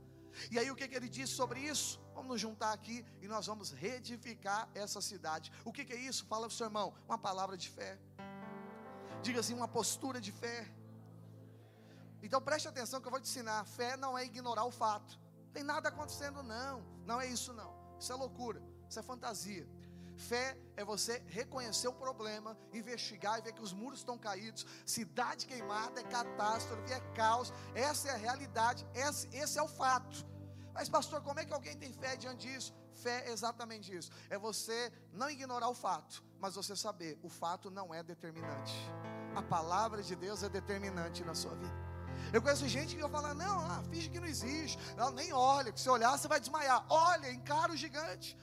E 0.51 0.59
aí 0.59 0.71
o 0.71 0.77
que, 0.77 0.87
que 0.87 0.95
ele 0.95 1.09
diz 1.09 1.31
sobre 1.31 1.61
isso? 1.61 2.01
Vamos 2.15 2.29
nos 2.33 2.41
juntar 2.41 2.73
aqui 2.73 3.05
e 3.23 3.27
nós 3.27 3.47
vamos 3.47 3.71
reedificar 3.71 4.69
essa 4.75 5.01
cidade. 5.01 5.51
O 5.65 5.73
que, 5.73 5.87
que 5.87 5.95
é 5.95 6.01
isso? 6.11 6.27
Fala 6.27 6.47
para 6.47 6.55
o 6.55 6.57
seu 6.59 6.67
irmão, 6.67 6.95
uma 7.09 7.17
palavra 7.17 7.57
de 7.57 7.71
fé. 7.71 7.99
Diga 9.23 9.41
assim, 9.41 9.55
uma 9.55 9.69
postura 9.69 10.21
de 10.21 10.33
fé. 10.33 10.71
Então 12.23 12.43
preste 12.43 12.69
atenção 12.69 13.01
que 13.01 13.07
eu 13.07 13.11
vou 13.11 13.21
te 13.21 13.29
ensinar. 13.31 13.65
Fé 13.65 13.97
não 13.97 14.19
é 14.19 14.25
ignorar 14.27 14.65
o 14.65 14.71
fato. 14.71 15.19
Tem 15.51 15.63
nada 15.63 15.89
acontecendo, 15.89 16.43
não. 16.43 16.83
Não 17.07 17.19
é 17.19 17.27
isso, 17.27 17.55
não. 17.55 17.73
Isso 17.99 18.13
é 18.13 18.17
loucura. 18.17 18.72
Isso 18.93 19.01
é 19.01 19.03
fantasia. 19.03 19.67
Fé 20.19 20.55
é 20.77 20.85
você 20.85 21.23
reconhecer 21.27 21.89
o 21.89 21.95
problema, 21.95 22.55
investigar 22.75 23.39
e 23.39 23.43
ver 23.43 23.55
que 23.55 23.63
os 23.63 23.73
muros 23.73 24.01
estão 24.01 24.19
caídos, 24.19 24.67
cidade 24.85 25.47
queimada, 25.47 26.03
é 26.03 26.05
catástrofe, 26.05 26.93
é 26.93 27.01
caos. 27.15 27.55
Essa 27.75 28.09
é 28.09 28.11
a 28.11 28.19
realidade, 28.19 28.87
esse, 28.95 29.27
esse 29.35 29.59
é 29.59 29.63
o 29.63 29.67
fato. 29.67 30.27
Mas, 30.75 30.91
pastor, 30.91 31.23
como 31.23 31.41
é 31.41 31.47
que 31.47 31.55
alguém 31.55 31.75
tem 31.75 31.91
fé 31.91 32.17
diante 32.17 32.47
disso? 32.47 32.75
Fé 33.03 33.25
é 33.29 33.33
exatamente 33.33 33.97
isso: 33.97 34.11
é 34.29 34.37
você 34.37 34.93
não 35.11 35.31
ignorar 35.31 35.71
o 35.71 35.75
fato, 35.75 36.23
mas 36.39 36.55
você 36.55 36.77
saber, 36.77 37.19
o 37.23 37.31
fato 37.31 37.71
não 37.71 37.95
é 37.95 38.03
determinante. 38.03 38.75
A 39.35 39.41
palavra 39.41 40.03
de 40.03 40.15
Deus 40.15 40.43
é 40.43 40.51
determinante 40.51 41.25
na 41.25 41.35
sua 41.35 41.55
vida. 41.55 41.82
Eu 42.33 42.41
conheço 42.41 42.67
gente 42.67 42.95
que 42.95 43.03
vai 43.03 43.11
falar, 43.11 43.35
não, 43.35 43.61
ah, 43.61 43.83
finge 43.91 44.09
que 44.09 44.19
não 44.19 44.27
existe. 44.27 44.79
Não, 44.97 45.11
nem 45.11 45.33
olha, 45.33 45.71
que 45.71 45.81
se 45.81 45.89
olhar 45.91 46.17
você 46.17 46.27
vai 46.27 46.41
desmaiar. 46.41 46.85
Olha, 46.89 47.31
encara 47.31 47.71
o 47.73 47.77
gigante. 47.77 48.37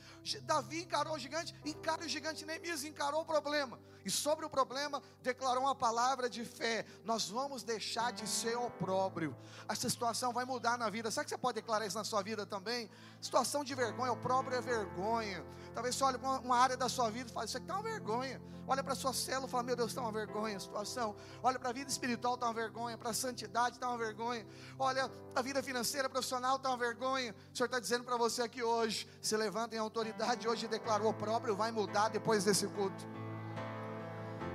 Davi 0.43 0.81
encarou 0.83 1.15
o 1.15 1.19
gigante, 1.19 1.55
encara 1.65 2.05
o 2.05 2.07
gigante, 2.07 2.45
Neemias 2.45 2.83
encarou 2.83 3.21
o 3.21 3.25
problema. 3.25 3.79
E 4.05 4.11
sobre 4.11 4.45
o 4.45 4.49
problema, 4.49 5.01
declarou 5.21 5.63
uma 5.63 5.75
palavra 5.75 6.29
de 6.29 6.45
fé: 6.45 6.85
nós 7.03 7.29
vamos 7.29 7.63
deixar 7.63 8.11
de 8.11 8.27
ser 8.27 8.57
opróbrio. 8.57 9.35
Essa 9.67 9.89
situação 9.89 10.31
vai 10.31 10.45
mudar 10.45 10.77
na 10.77 10.89
vida. 10.89 11.11
Será 11.11 11.23
que 11.23 11.29
você 11.29 11.37
pode 11.37 11.55
declarar 11.55 11.85
isso 11.85 11.97
na 11.97 12.03
sua 12.03 12.21
vida 12.21 12.45
também? 12.45 12.89
Situação 13.21 13.63
de 13.63 13.75
vergonha, 13.75 14.11
opróbrio 14.11 14.57
é 14.57 14.61
vergonha. 14.61 15.45
Talvez 15.73 15.95
você 15.95 16.03
olhe 16.03 16.17
para 16.17 16.39
uma 16.39 16.57
área 16.57 16.77
da 16.77 16.87
sua 16.87 17.09
vida 17.09 17.29
e 17.29 17.33
fale: 17.33 17.47
Isso 17.47 17.57
aqui 17.57 17.65
está 17.65 17.75
uma 17.75 17.83
vergonha. 17.83 18.41
Olha 18.67 18.83
para 18.83 18.93
a 18.93 18.95
sua 18.95 19.13
célula 19.13 19.47
e 19.47 19.49
fala: 19.49 19.63
Meu 19.63 19.75
Deus, 19.75 19.89
está 19.89 20.01
uma 20.01 20.11
vergonha 20.11 20.57
a 20.57 20.59
situação. 20.59 21.15
Olha 21.41 21.59
para 21.59 21.69
a 21.69 21.73
vida 21.73 21.89
espiritual, 21.89 22.35
está 22.35 22.45
uma 22.45 22.53
vergonha. 22.53 22.97
Para 22.97 23.09
a 23.09 23.13
santidade, 23.13 23.75
está 23.75 23.89
uma 23.89 23.97
vergonha. 23.97 24.45
Olha, 24.77 25.11
a 25.35 25.41
vida 25.41 25.61
financeira, 25.61 26.07
profissional, 26.07 26.55
está 26.55 26.69
uma 26.69 26.77
vergonha. 26.77 27.35
O 27.53 27.57
Senhor 27.57 27.65
está 27.65 27.79
dizendo 27.79 28.03
para 28.03 28.15
você 28.15 28.43
aqui 28.43 28.63
hoje: 28.63 29.07
Se 29.21 29.35
levanta 29.35 29.75
em 29.75 29.79
autoridade 29.79 30.47
hoje 30.47 30.65
e 30.65 30.69
declara: 30.69 31.05
O 31.05 31.13
próprio 31.13 31.55
vai 31.55 31.71
mudar 31.71 32.09
depois 32.09 32.43
desse 32.43 32.67
culto. 32.67 33.05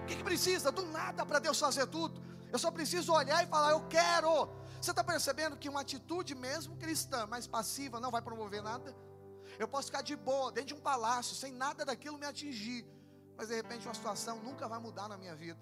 O 0.04 0.06
que, 0.06 0.16
que 0.16 0.22
precisa? 0.22 0.70
Do 0.70 0.84
nada 0.84 1.24
para 1.24 1.38
Deus 1.38 1.58
fazer 1.58 1.86
tudo. 1.86 2.22
Eu 2.52 2.58
só 2.58 2.70
preciso 2.70 3.10
olhar 3.10 3.42
e 3.42 3.46
falar: 3.46 3.70
Eu 3.70 3.88
quero. 3.88 4.50
Você 4.78 4.90
está 4.90 5.02
percebendo 5.02 5.56
que 5.56 5.66
uma 5.66 5.80
atitude 5.80 6.34
mesmo 6.34 6.76
cristã, 6.76 7.26
mais 7.26 7.46
passiva, 7.46 7.98
não 7.98 8.10
vai 8.10 8.20
promover 8.20 8.62
nada? 8.62 8.94
Eu 9.58 9.66
posso 9.66 9.86
ficar 9.86 10.02
de 10.02 10.14
boa, 10.14 10.52
dentro 10.52 10.68
de 10.68 10.74
um 10.74 10.80
palácio, 10.80 11.34
sem 11.34 11.52
nada 11.52 11.86
daquilo 11.86 12.18
me 12.18 12.26
atingir. 12.26 12.86
Mas 13.34 13.48
de 13.48 13.54
repente 13.54 13.86
uma 13.88 13.94
situação 13.94 14.42
nunca 14.42 14.68
vai 14.68 14.78
mudar 14.78 15.08
na 15.08 15.16
minha 15.16 15.34
vida. 15.34 15.58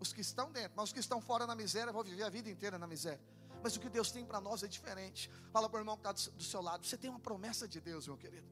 Os 0.00 0.14
que 0.14 0.22
estão 0.22 0.50
dentro, 0.50 0.72
mas 0.74 0.84
os 0.84 0.92
que 0.94 1.00
estão 1.00 1.20
fora 1.20 1.46
na 1.46 1.54
miséria 1.54 1.92
vão 1.92 2.02
viver 2.02 2.22
a 2.22 2.30
vida 2.30 2.48
inteira 2.48 2.78
na 2.78 2.86
miséria. 2.86 3.20
Mas 3.62 3.76
o 3.76 3.80
que 3.80 3.90
Deus 3.90 4.10
tem 4.10 4.24
para 4.24 4.40
nós 4.40 4.62
é 4.62 4.66
diferente. 4.66 5.30
Fala 5.52 5.68
para 5.68 5.76
o 5.76 5.80
irmão 5.82 5.96
que 5.96 6.08
está 6.08 6.30
do 6.30 6.42
seu 6.42 6.62
lado: 6.62 6.86
você 6.86 6.96
tem 6.96 7.10
uma 7.10 7.20
promessa 7.20 7.68
de 7.68 7.82
Deus, 7.82 8.06
meu 8.06 8.16
querido. 8.16 8.48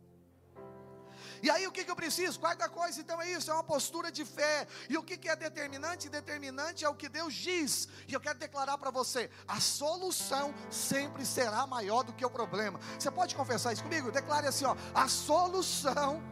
E 1.43 1.51
aí 1.51 1.67
o 1.67 1.73
que, 1.73 1.85
que 1.85 1.91
eu 1.91 1.97
preciso? 1.97 2.39
Quarta 2.39 2.69
coisa, 2.69 3.01
então 3.01 3.21
é 3.21 3.31
isso, 3.31 3.51
é 3.51 3.55
uma 3.55 3.65
postura 3.65 4.11
de 4.11 4.25
fé. 4.25 4.67
E 4.89 4.97
o 4.97 5.03
que, 5.03 5.17
que 5.17 5.29
é 5.29 5.37
determinante? 5.37 6.09
Determinante 6.09 6.85
é 6.85 6.89
o 6.89 6.95
que 6.95 7.09
Deus 7.09 7.35
diz. 7.35 7.89
E 8.09 8.13
eu 8.15 8.21
quero 8.21 8.39
declarar 8.39 8.79
para 8.79 8.91
você: 8.91 9.31
a 9.47 9.61
solução 9.61 10.55
sempre 10.71 11.25
será 11.25 11.67
maior 11.67 12.03
do 12.03 12.13
que 12.13 12.25
o 12.25 12.31
problema. 12.31 12.81
Você 12.99 13.11
pode 13.11 13.35
confessar 13.35 13.73
isso 13.73 13.83
comigo? 13.83 14.11
Declare 14.11 14.47
assim: 14.47 14.65
ó, 14.65 14.77
a 14.95 15.09
solução 15.09 16.23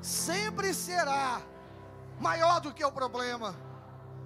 sempre 0.00 0.72
será 0.72 1.42
maior 2.20 2.60
do 2.60 2.72
que 2.72 2.84
o 2.84 2.92
problema. 2.92 3.56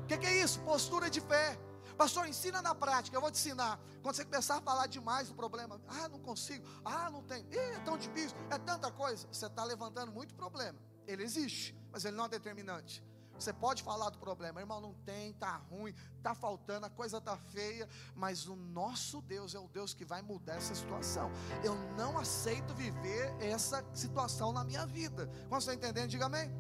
O 0.03 0.07
que, 0.07 0.19
que 0.19 0.27
é 0.27 0.43
isso? 0.43 0.61
Postura 0.61 1.09
de 1.09 1.21
fé. 1.21 1.59
Pastor, 2.01 2.27
ensina 2.27 2.63
na 2.63 2.75
prática, 2.75 3.15
eu 3.15 3.21
vou 3.21 3.31
te 3.31 3.39
ensinar. 3.39 3.79
Quando 4.03 4.15
você 4.17 4.25
começar 4.25 4.57
a 4.57 4.61
falar 4.63 4.87
demais 4.87 5.29
do 5.29 5.35
problema, 5.35 5.79
ah, 5.87 6.09
não 6.09 6.19
consigo, 6.19 6.67
ah, 6.83 7.11
não 7.11 7.23
tem, 7.23 7.45
Ih, 7.51 7.59
é 7.59 7.79
tão 7.81 7.99
difícil, 7.99 8.35
é 8.49 8.57
tanta 8.57 8.91
coisa. 8.91 9.29
Você 9.31 9.45
está 9.45 9.63
levantando 9.65 10.11
muito 10.11 10.35
problema. 10.35 10.79
Ele 11.07 11.23
existe, 11.23 11.77
mas 11.93 12.07
ele 12.07 12.17
não 12.17 12.25
é 12.25 12.29
determinante. 12.31 13.05
Você 13.35 13.53
pode 13.53 13.83
falar 13.83 14.09
do 14.09 14.19
problema, 14.19 14.61
irmão, 14.61 14.81
não 14.81 14.95
tem, 15.05 15.35
tá 15.35 15.57
ruim, 15.71 15.95
tá 16.23 16.35
faltando, 16.35 16.87
a 16.87 16.91
coisa 16.91 17.21
tá 17.21 17.37
feia, 17.37 17.87
mas 18.15 18.47
o 18.47 18.57
nosso 18.57 19.21
Deus 19.21 19.55
é 19.55 19.59
o 19.59 19.69
Deus 19.69 19.93
que 19.93 20.07
vai 20.07 20.23
mudar 20.23 20.55
essa 20.55 20.75
situação. 20.75 21.31
Eu 21.63 21.75
não 21.99 22.17
aceito 22.17 22.73
viver 22.73 23.31
essa 23.41 23.85
situação 23.93 24.53
na 24.53 24.65
minha 24.65 24.87
vida. 24.87 25.29
Quando 25.51 25.61
você 25.61 25.75
está 25.75 25.87
entendendo, 25.89 26.09
diga 26.09 26.25
amém 26.25 26.51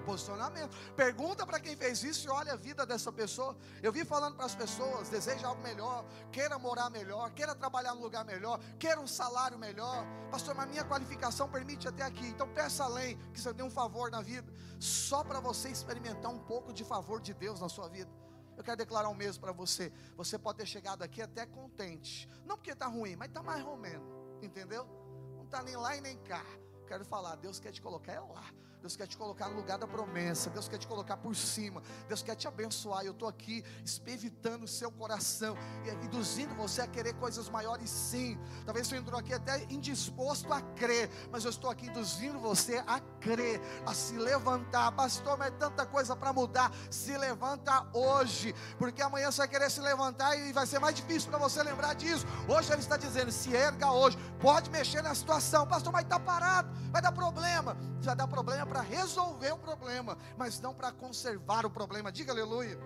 posicionamento. 0.00 0.76
Pergunta 0.96 1.46
para 1.46 1.60
quem 1.60 1.76
fez 1.76 2.02
isso 2.02 2.26
e 2.26 2.30
olha 2.30 2.54
a 2.54 2.56
vida 2.56 2.84
dessa 2.84 3.12
pessoa. 3.12 3.56
Eu 3.82 3.92
vi 3.92 4.04
falando 4.04 4.36
para 4.36 4.46
as 4.46 4.54
pessoas: 4.54 5.08
deseja 5.08 5.48
algo 5.48 5.62
melhor, 5.62 6.04
queira 6.32 6.58
morar 6.58 6.90
melhor, 6.90 7.30
queira 7.32 7.54
trabalhar 7.54 7.94
num 7.94 8.02
lugar 8.02 8.24
melhor, 8.24 8.60
queira 8.78 9.00
um 9.00 9.06
salário 9.06 9.58
melhor. 9.58 10.04
Pastor, 10.30 10.54
mas 10.54 10.68
minha 10.68 10.84
qualificação 10.84 11.48
permite 11.48 11.88
até 11.88 12.02
aqui. 12.02 12.26
Então 12.26 12.48
peça 12.48 12.84
além, 12.84 13.16
que 13.32 13.40
você 13.40 13.52
dê 13.52 13.62
um 13.62 13.70
favor 13.70 14.10
na 14.10 14.20
vida, 14.20 14.52
só 14.78 15.22
para 15.22 15.40
você 15.40 15.68
experimentar 15.68 16.30
um 16.30 16.38
pouco 16.38 16.72
de 16.72 16.84
favor 16.84 17.20
de 17.20 17.34
Deus 17.34 17.60
na 17.60 17.68
sua 17.68 17.88
vida. 17.88 18.10
Eu 18.56 18.64
quero 18.64 18.76
declarar 18.76 19.08
um 19.08 19.14
mesmo 19.14 19.40
para 19.40 19.52
você. 19.52 19.90
Você 20.16 20.38
pode 20.38 20.58
ter 20.58 20.66
chegado 20.66 21.02
aqui 21.02 21.22
até 21.22 21.46
contente. 21.46 22.28
Não 22.44 22.56
porque 22.56 22.72
está 22.72 22.86
ruim, 22.86 23.16
mas 23.16 23.28
está 23.28 23.42
mais 23.42 23.62
romeno. 23.62 24.04
Entendeu? 24.42 24.86
Não 25.34 25.44
está 25.44 25.62
nem 25.62 25.76
lá 25.76 25.96
e 25.96 26.00
nem 26.02 26.18
cá. 26.18 26.44
Quero 26.86 27.04
falar, 27.04 27.36
Deus 27.36 27.58
quer 27.58 27.72
te 27.72 27.80
colocar 27.80 28.12
é 28.12 28.20
lá. 28.20 28.44
Deus 28.80 28.96
quer 28.96 29.06
te 29.06 29.16
colocar 29.16 29.48
no 29.48 29.56
lugar 29.56 29.78
da 29.78 29.86
promessa. 29.86 30.48
Deus 30.48 30.66
quer 30.68 30.78
te 30.78 30.86
colocar 30.86 31.16
por 31.18 31.36
cima. 31.36 31.82
Deus 32.08 32.22
quer 32.22 32.34
te 32.34 32.48
abençoar. 32.48 33.04
Eu 33.04 33.12
estou 33.12 33.28
aqui 33.28 33.62
espevitando 33.84 34.64
o 34.64 34.68
seu 34.68 34.90
coração 34.90 35.56
e 35.84 36.06
induzindo 36.06 36.54
você 36.54 36.80
a 36.80 36.86
querer 36.86 37.14
coisas 37.14 37.48
maiores, 37.50 37.90
sim. 37.90 38.38
Talvez 38.64 38.86
você 38.86 38.96
entrou 38.96 39.20
aqui 39.20 39.34
até 39.34 39.64
indisposto 39.70 40.50
a 40.52 40.62
crer, 40.62 41.10
mas 41.30 41.44
eu 41.44 41.50
estou 41.50 41.70
aqui 41.70 41.88
induzindo 41.88 42.38
você 42.38 42.82
a 42.86 43.00
crer, 43.20 43.60
a 43.84 43.92
se 43.92 44.14
levantar. 44.14 44.92
Pastor, 44.92 45.36
mas 45.36 45.48
é 45.48 45.50
tanta 45.50 45.84
coisa 45.84 46.16
para 46.16 46.32
mudar. 46.32 46.72
Se 46.90 47.16
levanta 47.18 47.86
hoje, 47.92 48.54
porque 48.78 49.02
amanhã 49.02 49.30
você 49.30 49.38
vai 49.38 49.48
querer 49.48 49.70
se 49.70 49.80
levantar 49.80 50.36
e 50.36 50.52
vai 50.52 50.66
ser 50.66 50.78
mais 50.78 50.94
difícil 50.94 51.28
para 51.28 51.38
você 51.38 51.62
lembrar 51.62 51.94
disso. 51.94 52.24
Hoje 52.48 52.72
ele 52.72 52.80
está 52.80 52.96
dizendo: 52.96 53.30
se 53.30 53.54
erga 53.54 53.92
hoje, 53.92 54.16
pode 54.40 54.70
mexer 54.70 55.02
na 55.02 55.14
situação. 55.14 55.66
Pastor, 55.66 55.92
mas 55.92 56.04
está 56.04 56.18
parado, 56.18 56.70
vai 56.90 57.02
dar 57.02 57.12
problema. 57.12 57.76
Já 58.00 58.14
dá 58.14 58.26
problema 58.26 58.69
para 58.70 58.82
resolver 58.82 59.50
o 59.52 59.58
problema, 59.58 60.16
mas 60.38 60.60
não 60.60 60.72
para 60.72 60.92
conservar 60.92 61.66
o 61.66 61.70
problema. 61.70 62.12
Diga 62.12 62.30
aleluia. 62.30 62.78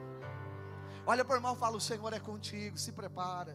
Olha 1.07 1.23
irmão 1.37 1.55
e 1.55 1.59
fala: 1.59 1.77
O 1.77 1.81
Senhor 1.81 2.12
é 2.14 2.18
contigo, 2.18 2.79
se 2.79 2.90
prepara. 2.90 3.55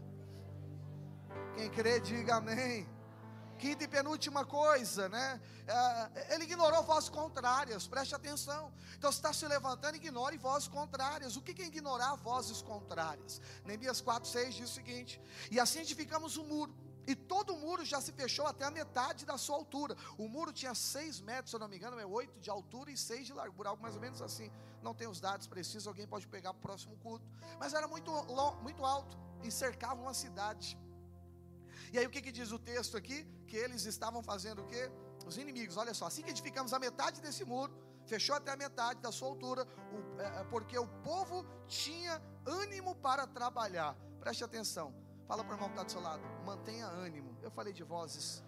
Quem 1.55 1.69
crê, 1.71 1.99
diga 1.99 2.35
amém. 2.35 2.87
Quinta 3.57 3.83
e 3.83 3.87
penúltima 3.87 4.45
coisa, 4.45 5.09
né? 5.09 5.41
É, 5.67 6.35
ele 6.35 6.45
ignorou 6.45 6.81
vozes 6.83 7.09
contrárias, 7.09 7.87
preste 7.87 8.15
atenção. 8.15 8.71
Então, 8.97 9.11
se 9.11 9.17
está 9.17 9.33
se 9.33 9.45
levantando, 9.47 9.95
ignore 9.95 10.37
vozes 10.37 10.69
contrárias. 10.69 11.35
O 11.35 11.41
que 11.41 11.61
é 11.61 11.65
ignorar 11.65 12.15
vozes 12.15 12.61
contrárias? 12.61 13.41
Neemias 13.65 13.99
4, 13.99 14.29
6 14.29 14.55
diz 14.55 14.69
o 14.69 14.73
seguinte: 14.73 15.19
E 15.51 15.59
assim 15.59 15.79
edificamos 15.79 16.37
o 16.37 16.43
muro 16.43 16.73
e 17.11 17.15
todo 17.15 17.53
o 17.55 17.59
muro 17.65 17.83
já 17.83 17.99
se 17.99 18.11
fechou 18.11 18.45
até 18.45 18.63
a 18.65 18.69
metade 18.69 19.25
da 19.25 19.35
sua 19.35 19.55
altura. 19.55 19.95
O 20.15 20.27
muro 20.27 20.51
tinha 20.53 20.75
seis 20.75 21.19
metros, 21.19 21.49
se 21.49 21.55
eu 21.55 21.59
não 21.59 21.67
me 21.67 21.77
engano, 21.77 21.99
é 21.99 22.05
oito 22.05 22.39
de 22.39 22.51
altura 22.51 22.91
e 22.91 22.97
seis 22.97 23.25
de 23.25 23.33
largura, 23.33 23.69
algo 23.69 23.81
mais 23.81 23.95
ou 23.95 24.01
menos 24.01 24.21
assim. 24.21 24.51
Não 24.83 24.93
tem 24.93 25.07
os 25.07 25.19
dados 25.19 25.47
precisos, 25.47 25.87
alguém 25.87 26.07
pode 26.07 26.27
pegar 26.27 26.51
para 26.53 26.59
o 26.59 26.61
próximo 26.61 26.95
culto. 26.97 27.25
Mas 27.59 27.73
era 27.73 27.87
muito, 27.87 28.11
muito 28.61 28.85
alto 28.85 29.17
e 29.43 29.49
cercava 29.49 29.99
uma 29.99 30.13
cidade. 30.13 30.77
E 31.91 31.97
aí 31.97 32.05
o 32.05 32.11
que, 32.11 32.21
que 32.21 32.31
diz 32.31 32.51
o 32.51 32.59
texto 32.59 32.95
aqui? 32.95 33.25
Que 33.47 33.57
eles 33.57 33.85
estavam 33.85 34.21
fazendo 34.21 34.61
o 34.61 34.67
quê? 34.67 34.91
Os 35.25 35.35
inimigos, 35.35 35.77
olha 35.77 35.95
só, 35.95 36.05
assim 36.05 36.21
que 36.21 36.29
edificamos 36.29 36.73
a 36.73 36.79
metade 36.87 37.21
desse 37.21 37.43
muro, 37.43 37.73
fechou 38.05 38.35
até 38.35 38.51
a 38.51 38.55
metade 38.55 39.01
da 39.01 39.11
sua 39.11 39.29
altura, 39.29 39.67
é, 40.19 40.41
é 40.41 40.43
porque 40.43 40.77
o 40.77 40.87
povo 41.11 41.43
tinha 41.67 42.21
ânimo 42.45 42.93
para 42.93 43.25
trabalhar. 43.25 43.95
Preste 44.19 44.43
atenção 44.43 45.08
Fala 45.29 45.43
para 45.43 45.51
o 45.51 45.55
irmão 45.57 45.69
que 45.69 45.75
está 45.75 45.83
do 45.83 45.91
seu 45.91 46.01
lado. 46.01 46.23
Mantenha 46.43 46.87
ânimo. 46.87 47.37
Eu 47.43 47.51
falei 47.51 47.71
de 47.71 47.83
vozes. 47.83 48.43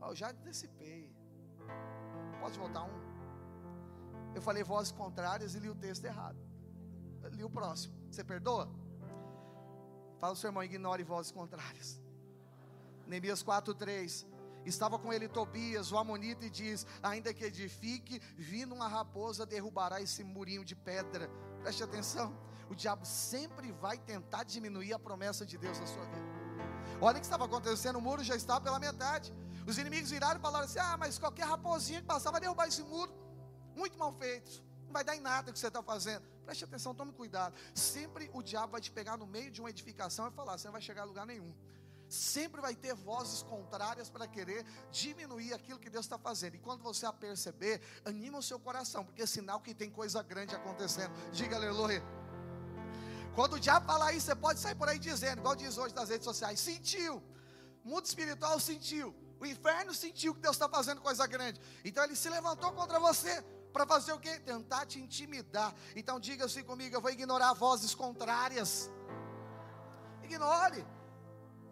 Eu 0.00 0.16
já 0.16 0.30
antecipei. 0.30 1.14
Pode 2.40 2.58
voltar 2.58 2.84
um? 2.84 2.98
Eu 4.34 4.40
falei 4.40 4.62
vozes 4.62 4.90
contrárias 4.90 5.54
e 5.54 5.58
li 5.58 5.68
o 5.68 5.74
texto 5.74 6.06
errado. 6.06 6.38
Eu 7.22 7.28
li 7.28 7.44
o 7.44 7.50
próximo. 7.50 7.94
Você 8.10 8.24
perdoa? 8.24 8.70
Fala 10.18 10.32
o 10.32 10.36
seu 10.36 10.48
irmão, 10.48 10.64
ignore 10.64 11.04
vozes 11.04 11.30
contrárias. 11.30 12.00
Neemias 13.06 13.42
4:3. 13.42 14.26
Estava 14.64 14.98
com 14.98 15.12
ele 15.12 15.28
Tobias, 15.28 15.92
o 15.92 15.98
Amonita, 15.98 16.46
e 16.46 16.50
diz: 16.50 16.86
Ainda 17.02 17.34
que 17.34 17.44
edifique, 17.44 18.18
vindo 18.34 18.74
uma 18.74 18.88
raposa, 18.88 19.44
derrubará 19.44 20.00
esse 20.00 20.24
murinho 20.24 20.64
de 20.64 20.74
pedra. 20.74 21.28
Preste 21.60 21.82
atenção 21.82 22.47
o 22.68 22.74
diabo 22.74 23.04
sempre 23.04 23.72
vai 23.72 23.98
tentar 23.98 24.44
diminuir 24.44 24.92
a 24.92 24.98
promessa 24.98 25.44
de 25.44 25.56
Deus 25.56 25.78
na 25.78 25.86
sua 25.86 26.04
vida. 26.04 26.38
Olha 27.00 27.16
o 27.16 27.20
que 27.20 27.26
estava 27.26 27.44
acontecendo, 27.44 27.96
o 27.96 28.02
muro 28.02 28.22
já 28.22 28.36
estava 28.36 28.60
pela 28.60 28.78
metade. 28.78 29.32
Os 29.66 29.78
inimigos 29.78 30.10
viraram 30.10 30.38
e 30.38 30.42
falaram 30.42 30.64
assim: 30.64 30.78
Ah, 30.78 30.96
mas 30.96 31.18
qualquer 31.18 31.46
raposinha 31.46 32.00
que 32.00 32.06
passar 32.06 32.30
vai 32.30 32.40
derrubar 32.40 32.66
esse 32.66 32.82
muro. 32.82 33.12
Muito 33.76 33.98
mal 33.98 34.12
feito. 34.12 34.62
Não 34.86 34.92
vai 34.92 35.04
dar 35.04 35.14
em 35.14 35.20
nada 35.20 35.50
o 35.50 35.52
que 35.52 35.58
você 35.58 35.68
está 35.68 35.82
fazendo. 35.82 36.22
Preste 36.44 36.64
atenção, 36.64 36.94
tome 36.94 37.12
cuidado. 37.12 37.54
Sempre 37.74 38.30
o 38.32 38.42
diabo 38.42 38.72
vai 38.72 38.80
te 38.80 38.90
pegar 38.90 39.16
no 39.16 39.26
meio 39.26 39.50
de 39.50 39.60
uma 39.60 39.70
edificação 39.70 40.26
e 40.26 40.30
falar: 40.30 40.58
Você 40.58 40.66
não 40.66 40.72
vai 40.72 40.80
chegar 40.80 41.02
a 41.02 41.04
lugar 41.04 41.26
nenhum. 41.26 41.54
Sempre 42.08 42.62
vai 42.62 42.74
ter 42.74 42.94
vozes 42.94 43.42
contrárias 43.42 44.08
para 44.08 44.26
querer 44.26 44.64
diminuir 44.90 45.52
aquilo 45.52 45.78
que 45.78 45.90
Deus 45.90 46.06
está 46.06 46.18
fazendo. 46.18 46.54
E 46.54 46.58
quando 46.58 46.82
você 46.82 47.04
a 47.04 47.12
perceber, 47.12 47.82
anima 48.04 48.38
o 48.38 48.42
seu 48.42 48.58
coração, 48.58 49.04
porque 49.04 49.22
é 49.22 49.26
sinal 49.26 49.60
que 49.60 49.74
tem 49.74 49.90
coisa 49.90 50.22
grande 50.22 50.54
acontecendo. 50.54 51.12
Diga 51.32 51.56
aleluia. 51.56 52.02
Quando 53.38 53.52
o 53.52 53.60
diabo 53.60 53.86
falar 53.86 54.12
isso, 54.14 54.26
você 54.26 54.34
pode 54.34 54.58
sair 54.58 54.74
por 54.74 54.88
aí 54.88 54.98
dizendo, 54.98 55.38
igual 55.38 55.54
diz 55.54 55.78
hoje 55.78 55.94
nas 55.94 56.08
redes 56.08 56.24
sociais: 56.24 56.58
sentiu. 56.58 57.22
O 57.84 57.88
mundo 57.90 58.04
espiritual 58.04 58.58
sentiu. 58.58 59.14
O 59.38 59.46
inferno 59.46 59.94
sentiu 59.94 60.34
que 60.34 60.40
Deus 60.40 60.56
está 60.56 60.68
fazendo 60.68 61.00
coisa 61.00 61.24
grande. 61.24 61.60
Então 61.84 62.02
ele 62.02 62.16
se 62.16 62.28
levantou 62.28 62.72
contra 62.72 62.98
você. 62.98 63.40
Para 63.72 63.86
fazer 63.86 64.12
o 64.12 64.18
quê? 64.18 64.40
Tentar 64.40 64.86
te 64.86 64.98
intimidar. 64.98 65.72
Então 65.94 66.18
diga 66.18 66.46
assim 66.46 66.64
comigo: 66.64 66.96
eu 66.96 67.00
vou 67.00 67.12
ignorar 67.12 67.52
vozes 67.52 67.94
contrárias. 67.94 68.90
Ignore. 70.24 70.84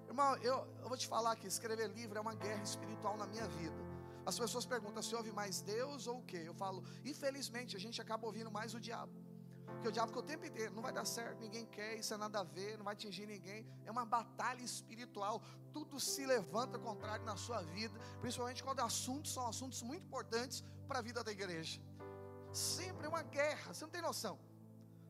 Irmão, 0.07 0.37
eu, 0.37 0.59
eu 0.83 0.89
vou 0.89 0.97
te 0.97 1.09
falar 1.09 1.35
que 1.35 1.49
escrever 1.49 1.89
livro 1.89 2.17
é 2.17 2.21
uma 2.21 2.37
guerra 2.37 2.63
espiritual 2.63 3.17
na 3.17 3.27
minha 3.27 3.49
vida. 3.59 3.81
As 4.25 4.39
pessoas 4.39 4.65
perguntam 4.65 5.03
se 5.03 5.17
ouve 5.17 5.33
mais 5.33 5.63
Deus 5.63 6.07
ou 6.07 6.19
o 6.19 6.23
quê? 6.23 6.45
Eu 6.47 6.55
falo, 6.55 6.85
infelizmente 7.05 7.75
a 7.75 7.81
gente 7.81 8.01
acaba 8.01 8.25
ouvindo 8.25 8.53
mais 8.53 8.73
o 8.73 8.79
diabo. 8.79 9.26
Porque 9.67 9.89
o 9.89 9.93
diabo 9.93 10.09
fica 10.09 10.21
o 10.21 10.23
tempo 10.23 10.47
inteiro, 10.47 10.75
não 10.75 10.83
vai 10.83 10.93
dar 10.93 11.05
certo, 11.05 11.39
ninguém 11.41 11.67
quer, 11.67 11.97
isso 11.99 12.15
é 12.15 12.17
nada 12.17 12.41
a 12.41 12.45
ver, 12.45 12.77
não 12.79 12.85
vai 12.85 12.95
atingir 12.95 13.27
ninguém. 13.27 13.67
É 13.85 13.91
uma 13.91 14.05
batalha 14.05 14.63
espiritual, 14.63 15.43
tudo 15.73 15.99
se 15.99 16.25
levanta 16.25 16.79
contrário 16.79 17.25
na 17.25 17.37
sua 17.37 17.63
vida, 17.63 17.99
principalmente 18.21 18.63
quando 18.63 18.81
assuntos 18.81 19.33
são 19.33 19.47
assuntos 19.47 19.83
muito 19.83 20.05
importantes 20.05 20.65
para 20.87 21.01
a 21.01 21.03
vida 21.03 21.23
da 21.23 21.33
igreja. 21.33 21.81
Sempre 22.53 23.07
é 23.07 23.09
uma 23.09 23.23
guerra, 23.23 23.75
você 23.75 23.85
não 23.85 23.91
tem 23.91 24.01
noção. 24.01 24.39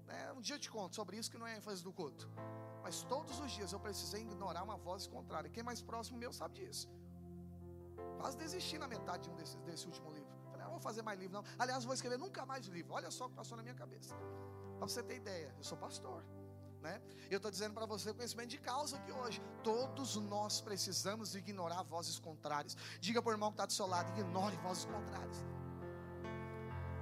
É, 0.09 0.33
um 0.33 0.41
dia 0.41 0.57
eu 0.57 0.61
te 0.61 0.71
conto 0.71 0.95
sobre 0.95 1.17
isso 1.17 1.31
que 1.31 1.39
não 1.39 1.47
é 1.47 1.57
ênfase 1.57 1.83
do 1.83 1.93
culto. 1.93 2.29
Mas 2.83 3.03
todos 3.03 3.41
os 3.41 3.51
dias 3.51 3.73
eu 3.73 3.81
precisei 3.81 4.23
ignorar 4.23 4.63
uma 4.63 4.77
voz 4.77 5.07
contrária. 5.07 5.51
Quem 5.51 5.61
é 5.61 5.65
mais 5.65 5.83
próximo 5.83 6.17
meu 6.17 6.33
sabe 6.33 6.55
disso. 6.55 6.89
Quase 8.21 8.37
desisti 8.37 8.79
na 8.79 8.87
metade 8.87 9.25
de 9.25 9.31
um 9.31 9.35
desses, 9.35 9.57
desse 9.63 9.87
último 9.87 10.11
livro. 10.13 10.33
Falei, 10.51 10.65
não 10.65 10.71
vou 10.71 10.81
fazer 10.81 11.03
mais 11.03 11.19
livro, 11.19 11.35
não. 11.35 11.45
Aliás, 11.59 11.85
vou 11.85 11.95
escrever 11.95 12.19
nunca 12.19 12.47
mais 12.47 12.67
livro. 12.67 12.95
Olha 12.95 13.11
só 13.11 13.27
o 13.27 13.29
que 13.29 13.35
passou 13.35 13.57
na 13.57 13.63
minha 13.63 13.75
cabeça. 13.75 14.15
Para 14.79 14.89
você 14.89 15.03
ter 15.03 15.17
ideia, 15.17 15.55
eu 15.57 15.65
sou 15.65 15.77
pastor. 15.77 16.23
Né? 16.83 17.01
Eu 17.31 17.39
estou 17.39 17.51
dizendo 17.51 17.75
para 17.75 17.87
você 17.87 18.13
conhecimento 18.13 18.51
de 18.51 18.59
causa 18.59 18.97
aqui 18.97 19.11
hoje. 19.11 19.43
Todos 19.65 20.17
nós 20.17 20.61
precisamos 20.61 21.35
ignorar 21.35 21.83
vozes 21.83 22.19
contrárias. 22.19 22.77
Diga 23.01 23.21
para 23.21 23.31
o 23.31 23.33
irmão 23.33 23.51
que 23.51 23.55
está 23.55 23.67
do 23.67 23.73
seu 23.73 23.87
lado: 23.87 24.09
ignore 24.19 24.57
vozes 24.59 24.85
contrárias. 24.85 25.45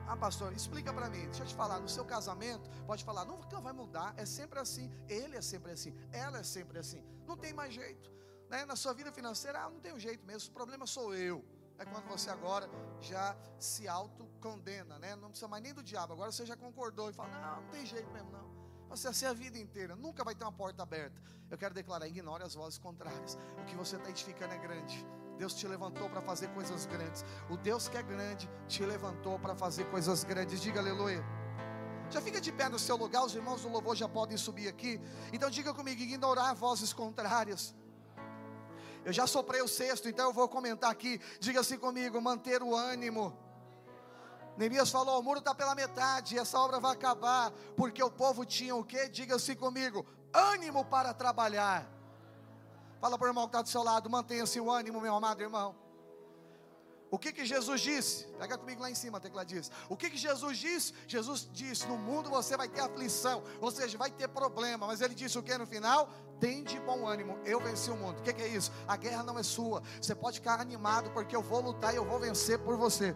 Ah, 0.06 0.16
pastor, 0.16 0.52
explica 0.52 0.92
para 0.92 1.08
mim. 1.08 1.24
Deixa 1.26 1.42
eu 1.42 1.46
te 1.46 1.54
falar. 1.54 1.80
No 1.80 1.88
seu 1.88 2.04
casamento, 2.04 2.70
pode 2.86 3.04
falar, 3.04 3.24
nunca 3.24 3.60
vai 3.60 3.72
mudar. 3.72 4.14
É 4.16 4.24
sempre 4.24 4.58
assim. 4.58 4.90
Ele 5.08 5.36
é 5.36 5.42
sempre 5.42 5.72
assim. 5.72 5.94
Ela 6.12 6.38
é 6.38 6.42
sempre 6.42 6.78
assim. 6.78 7.02
Não 7.26 7.36
tem 7.36 7.52
mais 7.52 7.74
jeito. 7.74 8.12
Né? 8.48 8.64
Na 8.64 8.76
sua 8.76 8.92
vida 8.92 9.10
financeira, 9.10 9.60
ah, 9.60 9.70
não 9.70 9.80
tem 9.80 9.98
jeito 9.98 10.24
mesmo. 10.24 10.50
O 10.50 10.52
problema 10.54 10.86
sou 10.86 11.14
eu. 11.14 11.44
É 11.78 11.84
quando 11.84 12.06
você 12.06 12.30
agora 12.30 12.68
já 13.00 13.36
se 13.58 13.88
autocondena, 13.88 14.98
né? 14.98 15.16
Não 15.16 15.28
precisa 15.28 15.48
mais 15.48 15.62
nem 15.62 15.74
do 15.74 15.82
diabo. 15.82 16.12
Agora 16.12 16.30
você 16.30 16.46
já 16.46 16.56
concordou 16.56 17.10
e 17.10 17.12
fala: 17.12 17.28
Não, 17.28 17.62
não 17.62 17.70
tem 17.70 17.84
jeito 17.84 18.10
mesmo, 18.12 18.30
não. 18.30 18.54
Você 18.88 19.08
assim 19.08 19.26
a 19.26 19.32
vida 19.32 19.58
inteira, 19.58 19.96
nunca 19.96 20.22
vai 20.22 20.34
ter 20.34 20.44
uma 20.44 20.52
porta 20.52 20.82
aberta. 20.82 21.20
Eu 21.50 21.58
quero 21.58 21.74
declarar: 21.74 22.06
ignore 22.06 22.44
as 22.44 22.54
vozes 22.54 22.78
contrárias. 22.78 23.36
O 23.60 23.64
que 23.64 23.74
você 23.74 23.96
está 23.96 24.10
edificando 24.10 24.54
é 24.54 24.58
grande. 24.58 25.04
Deus 25.36 25.52
te 25.54 25.66
levantou 25.66 26.08
para 26.08 26.20
fazer 26.20 26.48
coisas 26.48 26.86
grandes. 26.86 27.24
O 27.50 27.56
Deus 27.56 27.88
que 27.88 27.96
é 27.96 28.02
grande 28.02 28.48
te 28.68 28.84
levantou 28.84 29.38
para 29.38 29.54
fazer 29.56 29.84
coisas 29.90 30.22
grandes. 30.22 30.60
Diga 30.60 30.78
aleluia. 30.78 31.24
Já 32.10 32.20
fica 32.20 32.40
de 32.40 32.52
pé 32.52 32.68
no 32.68 32.78
seu 32.78 32.96
lugar, 32.96 33.24
os 33.24 33.34
irmãos 33.34 33.62
do 33.62 33.68
louvor 33.68 33.96
já 33.96 34.08
podem 34.08 34.36
subir 34.36 34.68
aqui. 34.68 35.00
Então 35.32 35.50
diga 35.50 35.74
comigo: 35.74 36.00
ignorar 36.00 36.54
vozes 36.54 36.92
contrárias. 36.92 37.74
Eu 39.04 39.12
já 39.12 39.26
soprei 39.26 39.60
o 39.60 39.68
sexto, 39.68 40.08
então 40.08 40.26
eu 40.26 40.32
vou 40.32 40.48
comentar 40.48 40.90
aqui. 40.90 41.20
Diga 41.38 41.60
assim 41.60 41.78
comigo: 41.78 42.20
manter 42.20 42.62
o 42.62 42.74
ânimo. 42.74 43.36
Neemias 44.56 44.90
falou: 44.90 45.20
o 45.20 45.22
muro 45.22 45.40
está 45.40 45.54
pela 45.54 45.74
metade, 45.74 46.38
essa 46.38 46.58
obra 46.58 46.80
vai 46.80 46.92
acabar, 46.92 47.50
porque 47.76 48.02
o 48.02 48.10
povo 48.10 48.44
tinha 48.44 48.74
o 48.74 48.84
que? 48.84 49.08
Diga 49.08 49.36
assim 49.36 49.54
comigo: 49.54 50.06
ânimo 50.32 50.84
para 50.84 51.12
trabalhar. 51.12 51.86
Fala 53.00 53.18
para 53.18 53.26
o 53.26 53.28
irmão 53.28 53.44
que 53.44 53.48
está 53.48 53.62
do 53.62 53.68
seu 53.68 53.82
lado, 53.82 54.08
mantenha-se 54.08 54.58
o 54.58 54.70
ânimo, 54.70 55.00
meu 55.00 55.14
amado 55.14 55.42
irmão. 55.42 55.83
O 57.14 57.18
que 57.18 57.32
que 57.32 57.44
Jesus 57.46 57.80
disse? 57.80 58.24
Pega 58.40 58.58
comigo 58.58 58.82
lá 58.82 58.90
em 58.90 58.94
cima, 58.96 59.20
tecla 59.20 59.44
diz. 59.44 59.70
O 59.88 59.96
que 59.96 60.10
que 60.10 60.16
Jesus 60.16 60.58
disse? 60.58 60.92
Jesus 61.06 61.48
disse: 61.52 61.86
No 61.86 61.96
mundo 61.96 62.28
você 62.28 62.56
vai 62.56 62.68
ter 62.68 62.80
aflição, 62.80 63.40
ou 63.60 63.70
seja, 63.70 63.96
vai 63.96 64.10
ter 64.10 64.26
problema. 64.26 64.84
Mas 64.88 65.00
ele 65.00 65.14
disse 65.14 65.38
o 65.38 65.42
que 65.42 65.56
no 65.56 65.64
final? 65.64 66.08
Tem 66.40 66.64
de 66.64 66.80
bom 66.80 67.06
ânimo, 67.06 67.38
eu 67.44 67.60
venci 67.60 67.88
o 67.88 67.96
mundo. 67.96 68.18
O 68.18 68.22
que, 68.22 68.32
que 68.32 68.42
é 68.42 68.48
isso? 68.48 68.72
A 68.88 68.96
guerra 68.96 69.22
não 69.22 69.38
é 69.38 69.44
sua. 69.44 69.80
Você 70.02 70.12
pode 70.12 70.40
ficar 70.40 70.60
animado, 70.60 71.12
porque 71.12 71.36
eu 71.36 71.40
vou 71.40 71.60
lutar 71.60 71.94
e 71.94 71.98
eu 71.98 72.04
vou 72.04 72.18
vencer 72.18 72.58
por 72.58 72.76
você. 72.76 73.14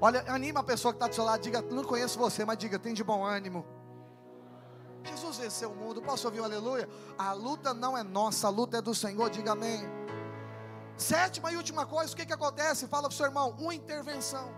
Olha, 0.00 0.24
anima 0.28 0.60
a 0.60 0.62
pessoa 0.62 0.92
que 0.92 0.96
está 0.96 1.08
do 1.08 1.14
seu 1.16 1.24
lado, 1.24 1.40
diga: 1.40 1.60
Não 1.62 1.82
conheço 1.82 2.20
você, 2.20 2.44
mas 2.44 2.56
diga: 2.56 2.78
Tem 2.78 2.94
de 2.94 3.02
bom 3.02 3.24
ânimo. 3.24 3.66
Jesus 5.02 5.38
venceu 5.38 5.72
o 5.72 5.74
mundo. 5.74 6.00
Posso 6.00 6.28
ouvir 6.28 6.40
um 6.40 6.44
aleluia? 6.44 6.88
A 7.18 7.32
luta 7.32 7.74
não 7.74 7.98
é 7.98 8.04
nossa, 8.04 8.46
a 8.46 8.50
luta 8.50 8.78
é 8.78 8.80
do 8.80 8.94
Senhor. 8.94 9.28
Diga 9.28 9.52
amém. 9.52 9.80
Sétima 11.00 11.50
e 11.50 11.56
última 11.56 11.86
coisa, 11.86 12.12
o 12.12 12.16
que, 12.16 12.26
que 12.26 12.32
acontece? 12.32 12.86
Fala 12.86 13.04
para 13.04 13.14
o 13.14 13.16
seu 13.16 13.24
irmão: 13.24 13.56
uma 13.58 13.74
intervenção. 13.74 14.54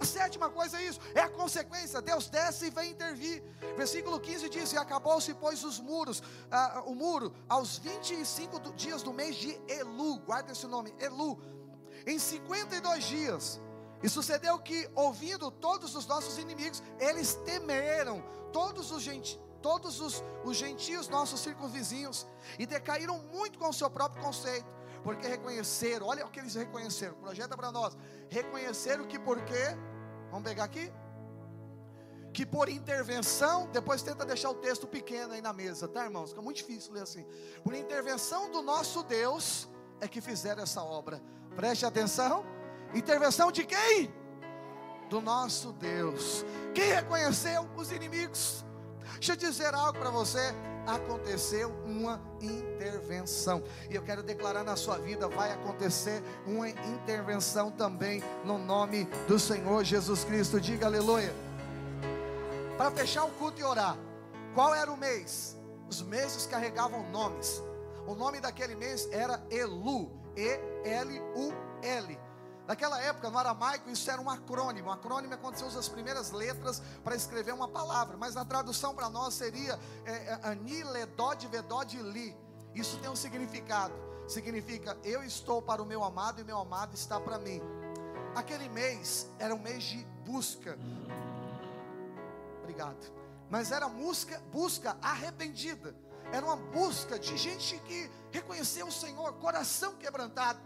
A 0.00 0.04
sétima 0.04 0.48
coisa 0.48 0.80
é 0.80 0.84
isso, 0.84 1.00
é 1.12 1.20
a 1.20 1.28
consequência. 1.28 2.00
Deus 2.00 2.28
desce 2.28 2.66
e 2.66 2.70
vem 2.70 2.92
intervir. 2.92 3.42
Versículo 3.76 4.20
15 4.20 4.48
diz: 4.48 4.72
E 4.72 4.76
acabou-se, 4.76 5.34
pois, 5.34 5.64
os 5.64 5.80
muros, 5.80 6.22
ah, 6.52 6.84
o 6.86 6.94
muro, 6.94 7.34
aos 7.48 7.78
25 7.78 8.60
do, 8.60 8.72
dias 8.74 9.02
do 9.02 9.12
mês 9.12 9.34
de 9.34 9.60
Elu, 9.66 10.20
guarda 10.20 10.52
esse 10.52 10.68
nome, 10.68 10.94
Elu, 11.00 11.40
em 12.06 12.16
52 12.16 13.04
dias. 13.04 13.60
E 14.04 14.08
sucedeu 14.08 14.56
que, 14.60 14.88
ouvindo 14.94 15.50
todos 15.50 15.96
os 15.96 16.06
nossos 16.06 16.38
inimigos, 16.38 16.80
eles 17.00 17.34
temeram, 17.44 18.22
todos 18.52 18.92
os 18.92 19.02
gentios, 19.02 19.40
todos 19.60 20.00
os, 20.00 20.22
os 20.44 20.56
gentios, 20.56 21.08
nossos 21.08 21.40
circunvizinhos, 21.40 22.26
e 22.58 22.66
decaíram 22.66 23.18
muito 23.32 23.58
com 23.58 23.68
o 23.70 23.72
seu 23.72 23.90
próprio 23.90 24.22
conceito, 24.22 24.66
porque 25.04 25.28
reconheceram, 25.28 26.06
olha 26.06 26.24
o 26.26 26.30
que 26.30 26.40
eles 26.40 26.54
reconheceram, 26.54 27.14
projeta 27.14 27.54
para 27.56 27.70
nós, 27.70 27.96
reconheceram 28.30 29.06
que 29.06 29.18
por 29.18 29.40
quê? 29.42 29.76
Vamos 30.30 30.48
pegar 30.48 30.64
aqui? 30.64 30.90
Que 32.32 32.44
por 32.44 32.68
intervenção, 32.68 33.68
depois 33.70 34.02
tenta 34.02 34.24
deixar 34.24 34.50
o 34.50 34.54
texto 34.54 34.88
pequeno 34.88 35.34
aí 35.34 35.42
na 35.42 35.52
mesa, 35.52 35.86
tá 35.86 36.04
irmãos? 36.04 36.30
Fica 36.30 36.42
muito 36.42 36.56
difícil 36.56 36.94
ler 36.94 37.02
assim. 37.02 37.24
Por 37.62 37.74
intervenção 37.74 38.50
do 38.50 38.62
nosso 38.62 39.02
Deus, 39.04 39.68
é 40.00 40.08
que 40.08 40.20
fizeram 40.20 40.62
essa 40.62 40.82
obra. 40.82 41.22
Preste 41.54 41.86
atenção. 41.86 42.44
Intervenção 42.94 43.52
de 43.52 43.64
quem? 43.64 44.12
Do 45.08 45.20
nosso 45.20 45.72
Deus. 45.74 46.44
Quem 46.74 46.92
reconheceu 46.92 47.68
os 47.76 47.92
inimigos? 47.92 48.64
Deixa 49.14 49.32
eu 49.32 49.36
dizer 49.36 49.72
algo 49.74 49.98
para 49.98 50.10
você. 50.10 50.52
Aconteceu 50.86 51.70
uma 51.86 52.20
intervenção, 52.40 53.62
e 53.88 53.94
eu 53.94 54.02
quero 54.02 54.22
declarar 54.22 54.62
na 54.62 54.76
sua 54.76 54.98
vida: 54.98 55.28
vai 55.28 55.50
acontecer 55.52 56.22
uma 56.46 56.68
intervenção 56.68 57.70
também, 57.70 58.22
no 58.44 58.58
nome 58.58 59.04
do 59.26 59.38
Senhor 59.38 59.82
Jesus 59.82 60.24
Cristo. 60.24 60.60
Diga 60.60 60.86
aleluia. 60.86 61.34
Para 62.76 62.90
fechar 62.90 63.24
o 63.24 63.30
culto 63.30 63.60
e 63.60 63.64
orar, 63.64 63.96
qual 64.54 64.74
era 64.74 64.92
o 64.92 64.96
mês? 64.96 65.56
Os 65.88 66.02
meses 66.02 66.44
carregavam 66.46 67.08
nomes. 67.10 67.62
O 68.06 68.14
nome 68.14 68.40
daquele 68.40 68.74
mês 68.74 69.08
era 69.10 69.42
Elu, 69.50 70.10
E-L-U-L. 70.36 72.18
Naquela 72.66 73.00
época, 73.00 73.28
no 73.28 73.36
aramaico, 73.36 73.90
isso 73.90 74.10
era 74.10 74.20
um 74.20 74.30
acrônimo. 74.30 74.88
Um 74.88 74.92
acrônimo 74.92 75.34
é 75.34 75.36
quando 75.36 75.56
você 75.56 75.64
usa 75.64 75.78
as 75.78 75.88
primeiras 75.88 76.30
letras 76.30 76.82
para 77.02 77.14
escrever 77.14 77.52
uma 77.52 77.68
palavra. 77.68 78.16
Mas 78.16 78.34
na 78.34 78.44
tradução 78.44 78.94
para 78.94 79.10
nós 79.10 79.34
seria 79.34 79.78
é, 80.06 80.12
é, 80.12 80.40
Ani, 80.44 80.82
Ledod, 80.82 81.46
Vedod, 81.48 81.96
Li. 82.02 82.34
Isso 82.74 82.98
tem 82.98 83.10
um 83.10 83.16
significado. 83.16 83.94
Significa, 84.26 84.96
eu 85.04 85.22
estou 85.22 85.60
para 85.60 85.82
o 85.82 85.86
meu 85.86 86.02
amado 86.02 86.40
e 86.40 86.44
meu 86.44 86.58
amado 86.58 86.94
está 86.94 87.20
para 87.20 87.38
mim. 87.38 87.60
Aquele 88.34 88.68
mês 88.70 89.28
era 89.38 89.54
um 89.54 89.58
mês 89.58 89.84
de 89.84 89.98
busca. 90.24 90.78
Obrigado. 92.62 93.12
Mas 93.50 93.70
era 93.70 93.86
busca, 93.88 94.42
busca 94.50 94.96
arrependida. 95.02 95.94
Era 96.32 96.44
uma 96.46 96.56
busca 96.56 97.18
de 97.18 97.36
gente 97.36 97.78
que 97.80 98.10
reconheceu 98.32 98.86
o 98.86 98.92
Senhor, 98.92 99.34
coração 99.34 99.94
quebrantado. 99.96 100.58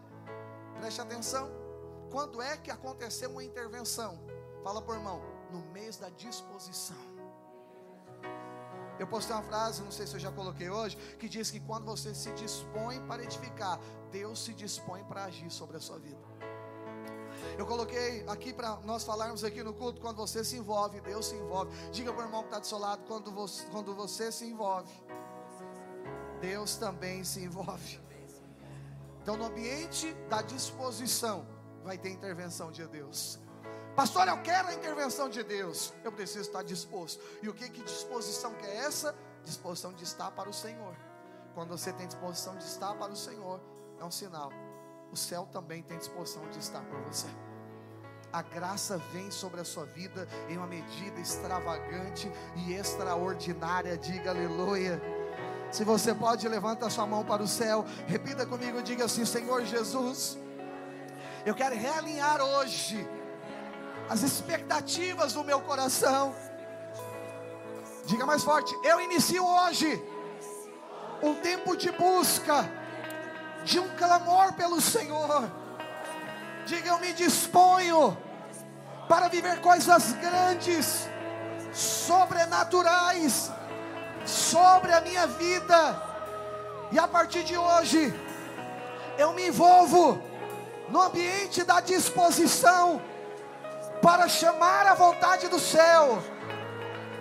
Preste 0.79 1.01
atenção. 1.01 1.58
Quando 2.11 2.41
é 2.41 2.57
que 2.57 2.71
aconteceu 2.71 3.31
uma 3.31 3.45
intervenção? 3.45 4.19
Fala 4.63 4.81
por 4.81 4.95
irmão, 4.95 5.21
no 5.51 5.61
mês 5.73 5.97
da 5.97 6.09
disposição. 6.11 6.97
Eu 8.99 9.07
postei 9.07 9.35
uma 9.35 9.43
frase, 9.43 9.83
não 9.83 9.93
sei 9.93 10.07
se 10.07 10.15
eu 10.15 10.21
já 10.21 10.33
coloquei 10.33 10.69
hoje, 10.69 10.97
que 11.19 11.29
diz 11.29 11.51
que 11.51 11.61
quando 11.61 11.85
você 11.85 12.15
se 12.15 12.33
dispõe 12.33 13.01
para 13.07 13.23
edificar, 13.23 13.79
Deus 14.11 14.45
se 14.45 14.53
dispõe 14.53 15.05
para 15.05 15.25
agir 15.25 15.51
sobre 15.51 15.77
a 15.77 15.81
sua 15.81 15.99
vida. 15.99 16.19
Eu 17.57 17.65
coloquei 17.65 18.25
aqui 18.27 18.53
para 18.53 18.77
nós 18.85 19.05
falarmos 19.05 19.45
aqui 19.45 19.63
no 19.63 19.73
culto, 19.73 20.01
quando 20.01 20.17
você 20.17 20.43
se 20.43 20.57
envolve, 20.57 21.01
Deus 21.01 21.27
se 21.27 21.37
envolve. 21.37 21.71
Diga 21.91 22.13
para 22.13 22.23
o 22.23 22.27
irmão 22.27 22.43
que 22.43 22.49
está 22.49 22.59
do 22.59 22.67
seu 22.67 22.79
lado, 22.79 23.05
quando 23.07 23.31
você, 23.31 23.65
quando 23.67 23.95
você 23.95 24.33
se 24.33 24.45
envolve, 24.47 24.93
Deus 26.41 26.77
também 26.77 27.23
se 27.23 27.41
envolve. 27.45 28.01
Então, 29.23 29.37
no 29.37 29.45
ambiente 29.45 30.13
da 30.29 30.43
disposição, 30.43 31.47
vai 31.89 31.97
ter 31.97 32.11
intervenção 32.11 32.70
de 32.70 32.86
Deus. 32.86 33.39
Pastor, 33.97 34.28
eu 34.28 34.36
quero 34.43 34.68
a 34.68 34.74
intervenção 34.74 35.26
de 35.26 35.43
Deus. 35.43 35.95
Eu 36.05 36.12
preciso 36.12 36.43
estar 36.43 36.62
disposto. 36.62 37.18
E 37.43 37.49
o 37.49 37.55
que, 37.55 37.68
que 37.70 37.82
disposição 37.82 38.53
que 38.55 38.66
é 38.66 38.76
essa? 38.76 39.14
Disposição 39.43 39.95
de 39.95 40.05
estar 40.05 40.30
para 40.32 40.51
o 40.51 40.53
Senhor. 40.53 40.95
Quando 41.55 41.70
você 41.70 41.91
tem 41.93 42.07
disposição 42.07 42.57
de 42.59 42.64
estar 42.64 42.95
para 42.95 43.11
o 43.11 43.16
Senhor, 43.16 43.59
é 43.99 44.05
um 44.05 44.11
sinal. 44.11 44.53
O 45.11 45.16
céu 45.16 45.49
também 45.51 45.82
tem 45.82 45.97
disposição 45.97 46.47
de 46.51 46.59
estar 46.59 46.82
por 46.82 47.01
você. 47.01 47.26
A 48.30 48.43
graça 48.43 48.99
vem 49.11 49.30
sobre 49.30 49.59
a 49.59 49.64
sua 49.64 49.86
vida 49.86 50.28
em 50.51 50.59
uma 50.59 50.66
medida 50.66 51.18
extravagante 51.18 52.30
e 52.55 52.74
extraordinária. 52.74 53.97
Diga 53.97 54.28
aleluia. 54.28 55.01
Se 55.72 55.84
você 55.84 56.14
pode, 56.14 56.47
levanta 56.47 56.91
sua 56.91 57.07
mão 57.07 57.24
para 57.24 57.43
o 57.43 57.49
céu. 57.49 57.86
Repita 58.07 58.45
comigo, 58.45 58.82
diga 58.82 59.07
assim: 59.07 59.24
Senhor 59.24 59.64
Jesus, 59.64 60.39
eu 61.49 61.55
quero 61.55 61.75
realinhar 61.75 62.43
hoje 62.43 63.09
as 64.07 64.23
expectativas 64.23 65.33
do 65.33 65.43
meu 65.43 65.61
coração. 65.63 66.35
Diga 68.05 68.27
mais 68.27 68.45
forte: 68.45 68.77
eu 68.85 69.01
inicio 69.01 69.43
hoje 69.43 70.03
um 71.23 71.35
tempo 71.37 71.75
de 71.75 71.91
busca, 71.93 72.71
de 73.65 73.79
um 73.81 73.89
clamor 73.97 74.53
pelo 74.53 74.79
Senhor. 74.79 75.51
Diga, 76.67 76.91
eu 76.91 77.01
me 77.01 77.15
disponho 77.15 78.15
para 79.09 79.29
viver 79.29 79.63
coisas 79.63 80.13
grandes, 80.13 81.09
sobrenaturais, 81.73 83.51
sobre 84.27 84.93
a 84.93 85.01
minha 85.01 85.27
vida. 85.27 86.03
E 86.93 86.99
a 86.99 87.09
partir 87.09 87.43
de 87.43 87.57
hoje, 87.57 88.13
eu 89.17 89.33
me 89.33 89.49
envolvo 89.49 90.28
no 90.91 91.03
ambiente 91.03 91.62
da 91.64 91.80
disposição 91.80 93.01
para 94.01 94.28
chamar 94.28 94.86
a 94.86 94.95
vontade 94.95 95.49
do 95.49 95.59
céu 95.59 96.22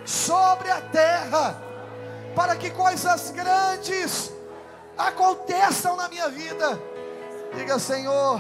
sobre 0.05 0.70
a 0.72 0.80
terra, 0.82 1.61
para 2.36 2.55
que 2.55 2.70
coisas 2.70 3.32
grandes 3.32 4.32
aconteçam 4.97 5.95
na 5.95 6.07
minha 6.07 6.30
vida. 6.30 6.80
Diga, 7.53 7.78
Senhor, 7.78 8.39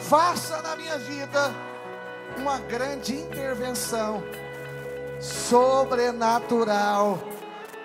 faça 0.00 0.62
na 0.62 0.76
minha 0.76 0.98
vida 0.98 1.52
uma 2.36 2.58
grande 2.58 3.14
intervenção 3.14 4.22
sobrenatural, 5.20 7.18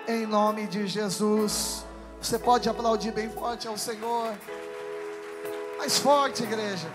em 0.06 0.26
nome 0.26 0.66
de 0.66 0.86
Jesus. 0.86 1.84
Você 2.20 2.38
pode 2.38 2.68
aplaudir 2.68 3.12
bem 3.12 3.30
forte 3.30 3.66
ao 3.66 3.78
Senhor, 3.78 4.34
mais 5.80 5.98
forte, 5.98 6.42
igreja. 6.42 6.86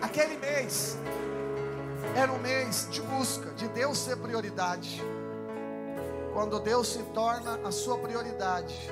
Aquele 0.00 0.36
mês 0.36 0.96
era 2.14 2.30
um 2.30 2.38
mês 2.38 2.86
de 2.92 3.02
busca, 3.02 3.50
de 3.54 3.66
Deus 3.66 3.98
ser 3.98 4.18
prioridade. 4.18 5.02
Quando 6.32 6.60
Deus 6.60 6.86
se 6.92 7.02
torna 7.12 7.58
a 7.64 7.72
sua 7.72 7.98
prioridade, 7.98 8.88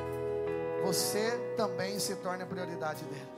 você 0.83 1.31
também 1.57 2.01
se 2.01 2.17
torna 2.17 2.43
a 2.43 2.47
prioridade 2.47 3.05
dele. 3.05 3.33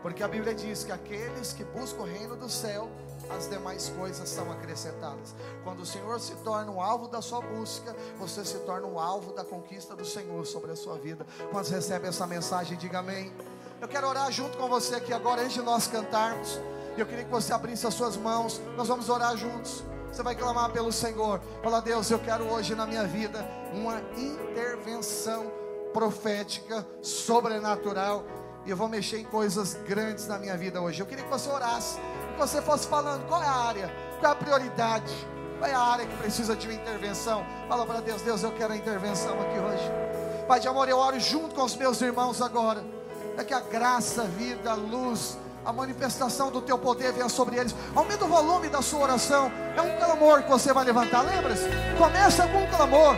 Porque 0.00 0.22
a 0.22 0.28
Bíblia 0.28 0.54
diz 0.54 0.82
que 0.82 0.92
aqueles 0.92 1.52
que 1.52 1.62
buscam 1.62 2.04
o 2.04 2.06
reino 2.06 2.36
do 2.36 2.48
céu, 2.48 2.88
as 3.36 3.48
demais 3.48 3.88
coisas 3.90 4.28
são 4.28 4.50
acrescentadas. 4.50 5.34
Quando 5.64 5.80
o 5.80 5.86
Senhor 5.86 6.18
se 6.20 6.34
torna 6.36 6.70
o 6.70 6.80
alvo 6.80 7.08
da 7.08 7.22
sua 7.22 7.40
busca, 7.40 7.94
você 8.18 8.44
se 8.44 8.58
torna 8.60 8.86
o 8.86 8.98
alvo 8.98 9.32
da 9.32 9.44
conquista 9.44 9.94
do 9.94 10.04
Senhor 10.04 10.46
sobre 10.46 10.72
a 10.72 10.76
sua 10.76 10.96
vida. 10.96 11.26
Quando 11.50 11.68
recebe 11.68 12.08
essa 12.08 12.26
mensagem, 12.26 12.76
diga 12.76 12.98
amém. 12.98 13.32
Eu 13.80 13.88
quero 13.88 14.06
orar 14.06 14.30
junto 14.30 14.58
com 14.58 14.68
você 14.68 14.96
aqui 14.96 15.12
agora, 15.12 15.42
antes 15.42 15.54
de 15.54 15.62
nós 15.62 15.86
cantarmos. 15.86 16.60
Eu 16.96 17.06
queria 17.06 17.24
que 17.24 17.30
você 17.30 17.52
abrisse 17.52 17.86
as 17.86 17.94
suas 17.94 18.16
mãos. 18.16 18.60
Nós 18.76 18.88
vamos 18.88 19.08
orar 19.08 19.36
juntos. 19.36 19.82
Você 20.12 20.22
vai 20.22 20.34
clamar 20.34 20.70
pelo 20.70 20.92
Senhor. 20.92 21.40
Fala, 21.62 21.80
Deus, 21.80 22.10
eu 22.10 22.18
quero 22.18 22.44
hoje 22.44 22.74
na 22.74 22.84
minha 22.84 23.04
vida 23.04 23.46
uma 23.72 24.00
intervenção 24.16 25.50
profética, 25.92 26.86
sobrenatural. 27.00 28.24
E 28.66 28.70
eu 28.70 28.76
vou 28.76 28.88
mexer 28.88 29.18
em 29.18 29.24
coisas 29.24 29.74
grandes 29.86 30.26
na 30.26 30.38
minha 30.38 30.56
vida 30.56 30.80
hoje. 30.80 31.00
Eu 31.00 31.06
queria 31.06 31.24
que 31.24 31.30
você 31.30 31.48
orasse. 31.48 31.98
Você 32.40 32.62
fosse 32.62 32.88
falando 32.88 33.26
qual 33.28 33.42
é 33.42 33.46
a 33.46 33.52
área, 33.52 33.94
qual 34.18 34.32
é 34.32 34.34
a 34.34 34.38
prioridade, 34.38 35.12
qual 35.58 35.70
é 35.70 35.74
a 35.74 35.78
área 35.78 36.06
que 36.06 36.16
precisa 36.16 36.56
de 36.56 36.66
uma 36.66 36.74
intervenção. 36.74 37.44
Fala 37.68 37.84
para 37.84 38.00
Deus, 38.00 38.22
Deus, 38.22 38.42
eu 38.42 38.50
quero 38.52 38.72
a 38.72 38.76
intervenção 38.76 39.38
aqui 39.42 39.58
hoje. 39.58 39.92
Pai 40.48 40.58
de 40.58 40.66
amor, 40.66 40.88
eu 40.88 40.96
oro 40.96 41.20
junto 41.20 41.54
com 41.54 41.62
os 41.62 41.76
meus 41.76 42.00
irmãos 42.00 42.40
agora 42.40 42.82
é 43.36 43.44
que 43.44 43.54
a 43.54 43.60
graça, 43.60 44.22
a 44.22 44.24
vida, 44.24 44.70
a 44.70 44.74
luz, 44.74 45.38
a 45.64 45.72
manifestação 45.72 46.50
do 46.50 46.60
teu 46.60 46.78
poder 46.78 47.12
venha 47.12 47.28
sobre 47.28 47.56
eles. 47.56 47.74
Aumenta 47.94 48.24
o 48.24 48.28
volume 48.28 48.68
da 48.68 48.82
sua 48.82 49.00
oração. 49.00 49.50
É 49.76 49.82
um 49.82 49.96
clamor 49.98 50.42
que 50.42 50.50
você 50.50 50.72
vai 50.72 50.84
levantar. 50.84 51.22
Lembra-se? 51.22 51.68
Começa 51.98 52.46
com 52.48 52.58
um 52.58 52.66
clamor. 52.66 53.16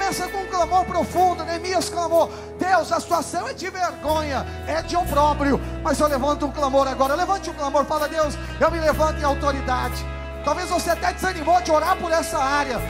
Começa 0.00 0.28
com 0.28 0.38
um 0.38 0.46
clamor 0.46 0.86
profundo. 0.86 1.44
Neemias 1.44 1.90
clamou: 1.90 2.32
Deus, 2.58 2.90
a 2.90 2.98
situação 2.98 3.46
é 3.46 3.52
de 3.52 3.68
vergonha, 3.68 4.46
é 4.66 4.80
de 4.80 4.96
opróbrio. 4.96 5.60
Mas 5.82 6.00
eu 6.00 6.08
levanto 6.08 6.46
um 6.46 6.50
clamor 6.50 6.88
agora. 6.88 7.14
Levante 7.14 7.50
um 7.50 7.52
clamor. 7.52 7.84
Fala, 7.84 8.08
Deus, 8.08 8.34
eu 8.58 8.70
me 8.70 8.80
levanto 8.80 9.20
em 9.20 9.24
autoridade. 9.24 10.02
Talvez 10.42 10.70
você 10.70 10.88
até 10.88 11.12
desanimou 11.12 11.60
de 11.60 11.70
orar 11.70 11.96
por 11.98 12.10
essa 12.10 12.38
área. 12.38 12.80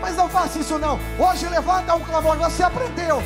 Mas 0.00 0.16
não 0.16 0.28
faça 0.28 0.60
isso 0.60 0.78
não. 0.78 0.96
Hoje 1.18 1.44
levanta 1.48 1.96
um 1.96 2.04
clamor. 2.04 2.36
Você 2.36 2.62
aprendeu. 2.62 3.20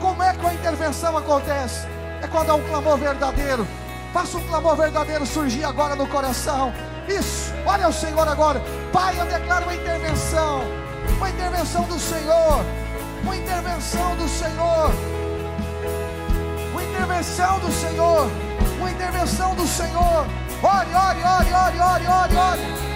Como 0.00 0.22
é 0.22 0.32
que 0.32 0.46
a 0.46 0.54
intervenção 0.54 1.18
acontece? 1.18 1.86
É 2.22 2.26
quando 2.28 2.48
há 2.48 2.54
um 2.54 2.66
clamor 2.66 2.96
verdadeiro. 2.96 3.68
Faça 4.14 4.38
um 4.38 4.46
clamor 4.48 4.74
verdadeiro 4.74 5.26
surgir 5.26 5.64
agora 5.64 5.94
no 5.94 6.08
coração. 6.08 6.72
Isso, 7.06 7.52
olha 7.66 7.88
o 7.88 7.92
Senhor 7.92 8.26
agora. 8.26 8.62
Pai, 8.90 9.20
eu 9.20 9.26
declaro 9.26 9.64
uma 9.64 9.74
intervenção. 9.74 10.79
Uma 11.16 11.30
intervenção 11.30 11.84
do 11.84 11.98
Senhor. 11.98 12.64
Uma 13.22 13.36
intervenção 13.36 14.16
do 14.16 14.28
Senhor. 14.28 14.90
Uma 16.72 16.82
intervenção 16.82 17.58
do 17.60 17.72
Senhor. 17.72 18.30
Uma 18.78 18.90
intervenção 18.90 19.54
do 19.54 19.66
Senhor. 19.66 20.26
Ore, 20.62 20.94
ore, 20.94 21.22
ore, 21.22 21.52
ore, 21.52 21.78
ore, 21.80 22.06
ore, 22.06 22.36
ore. 22.36 22.89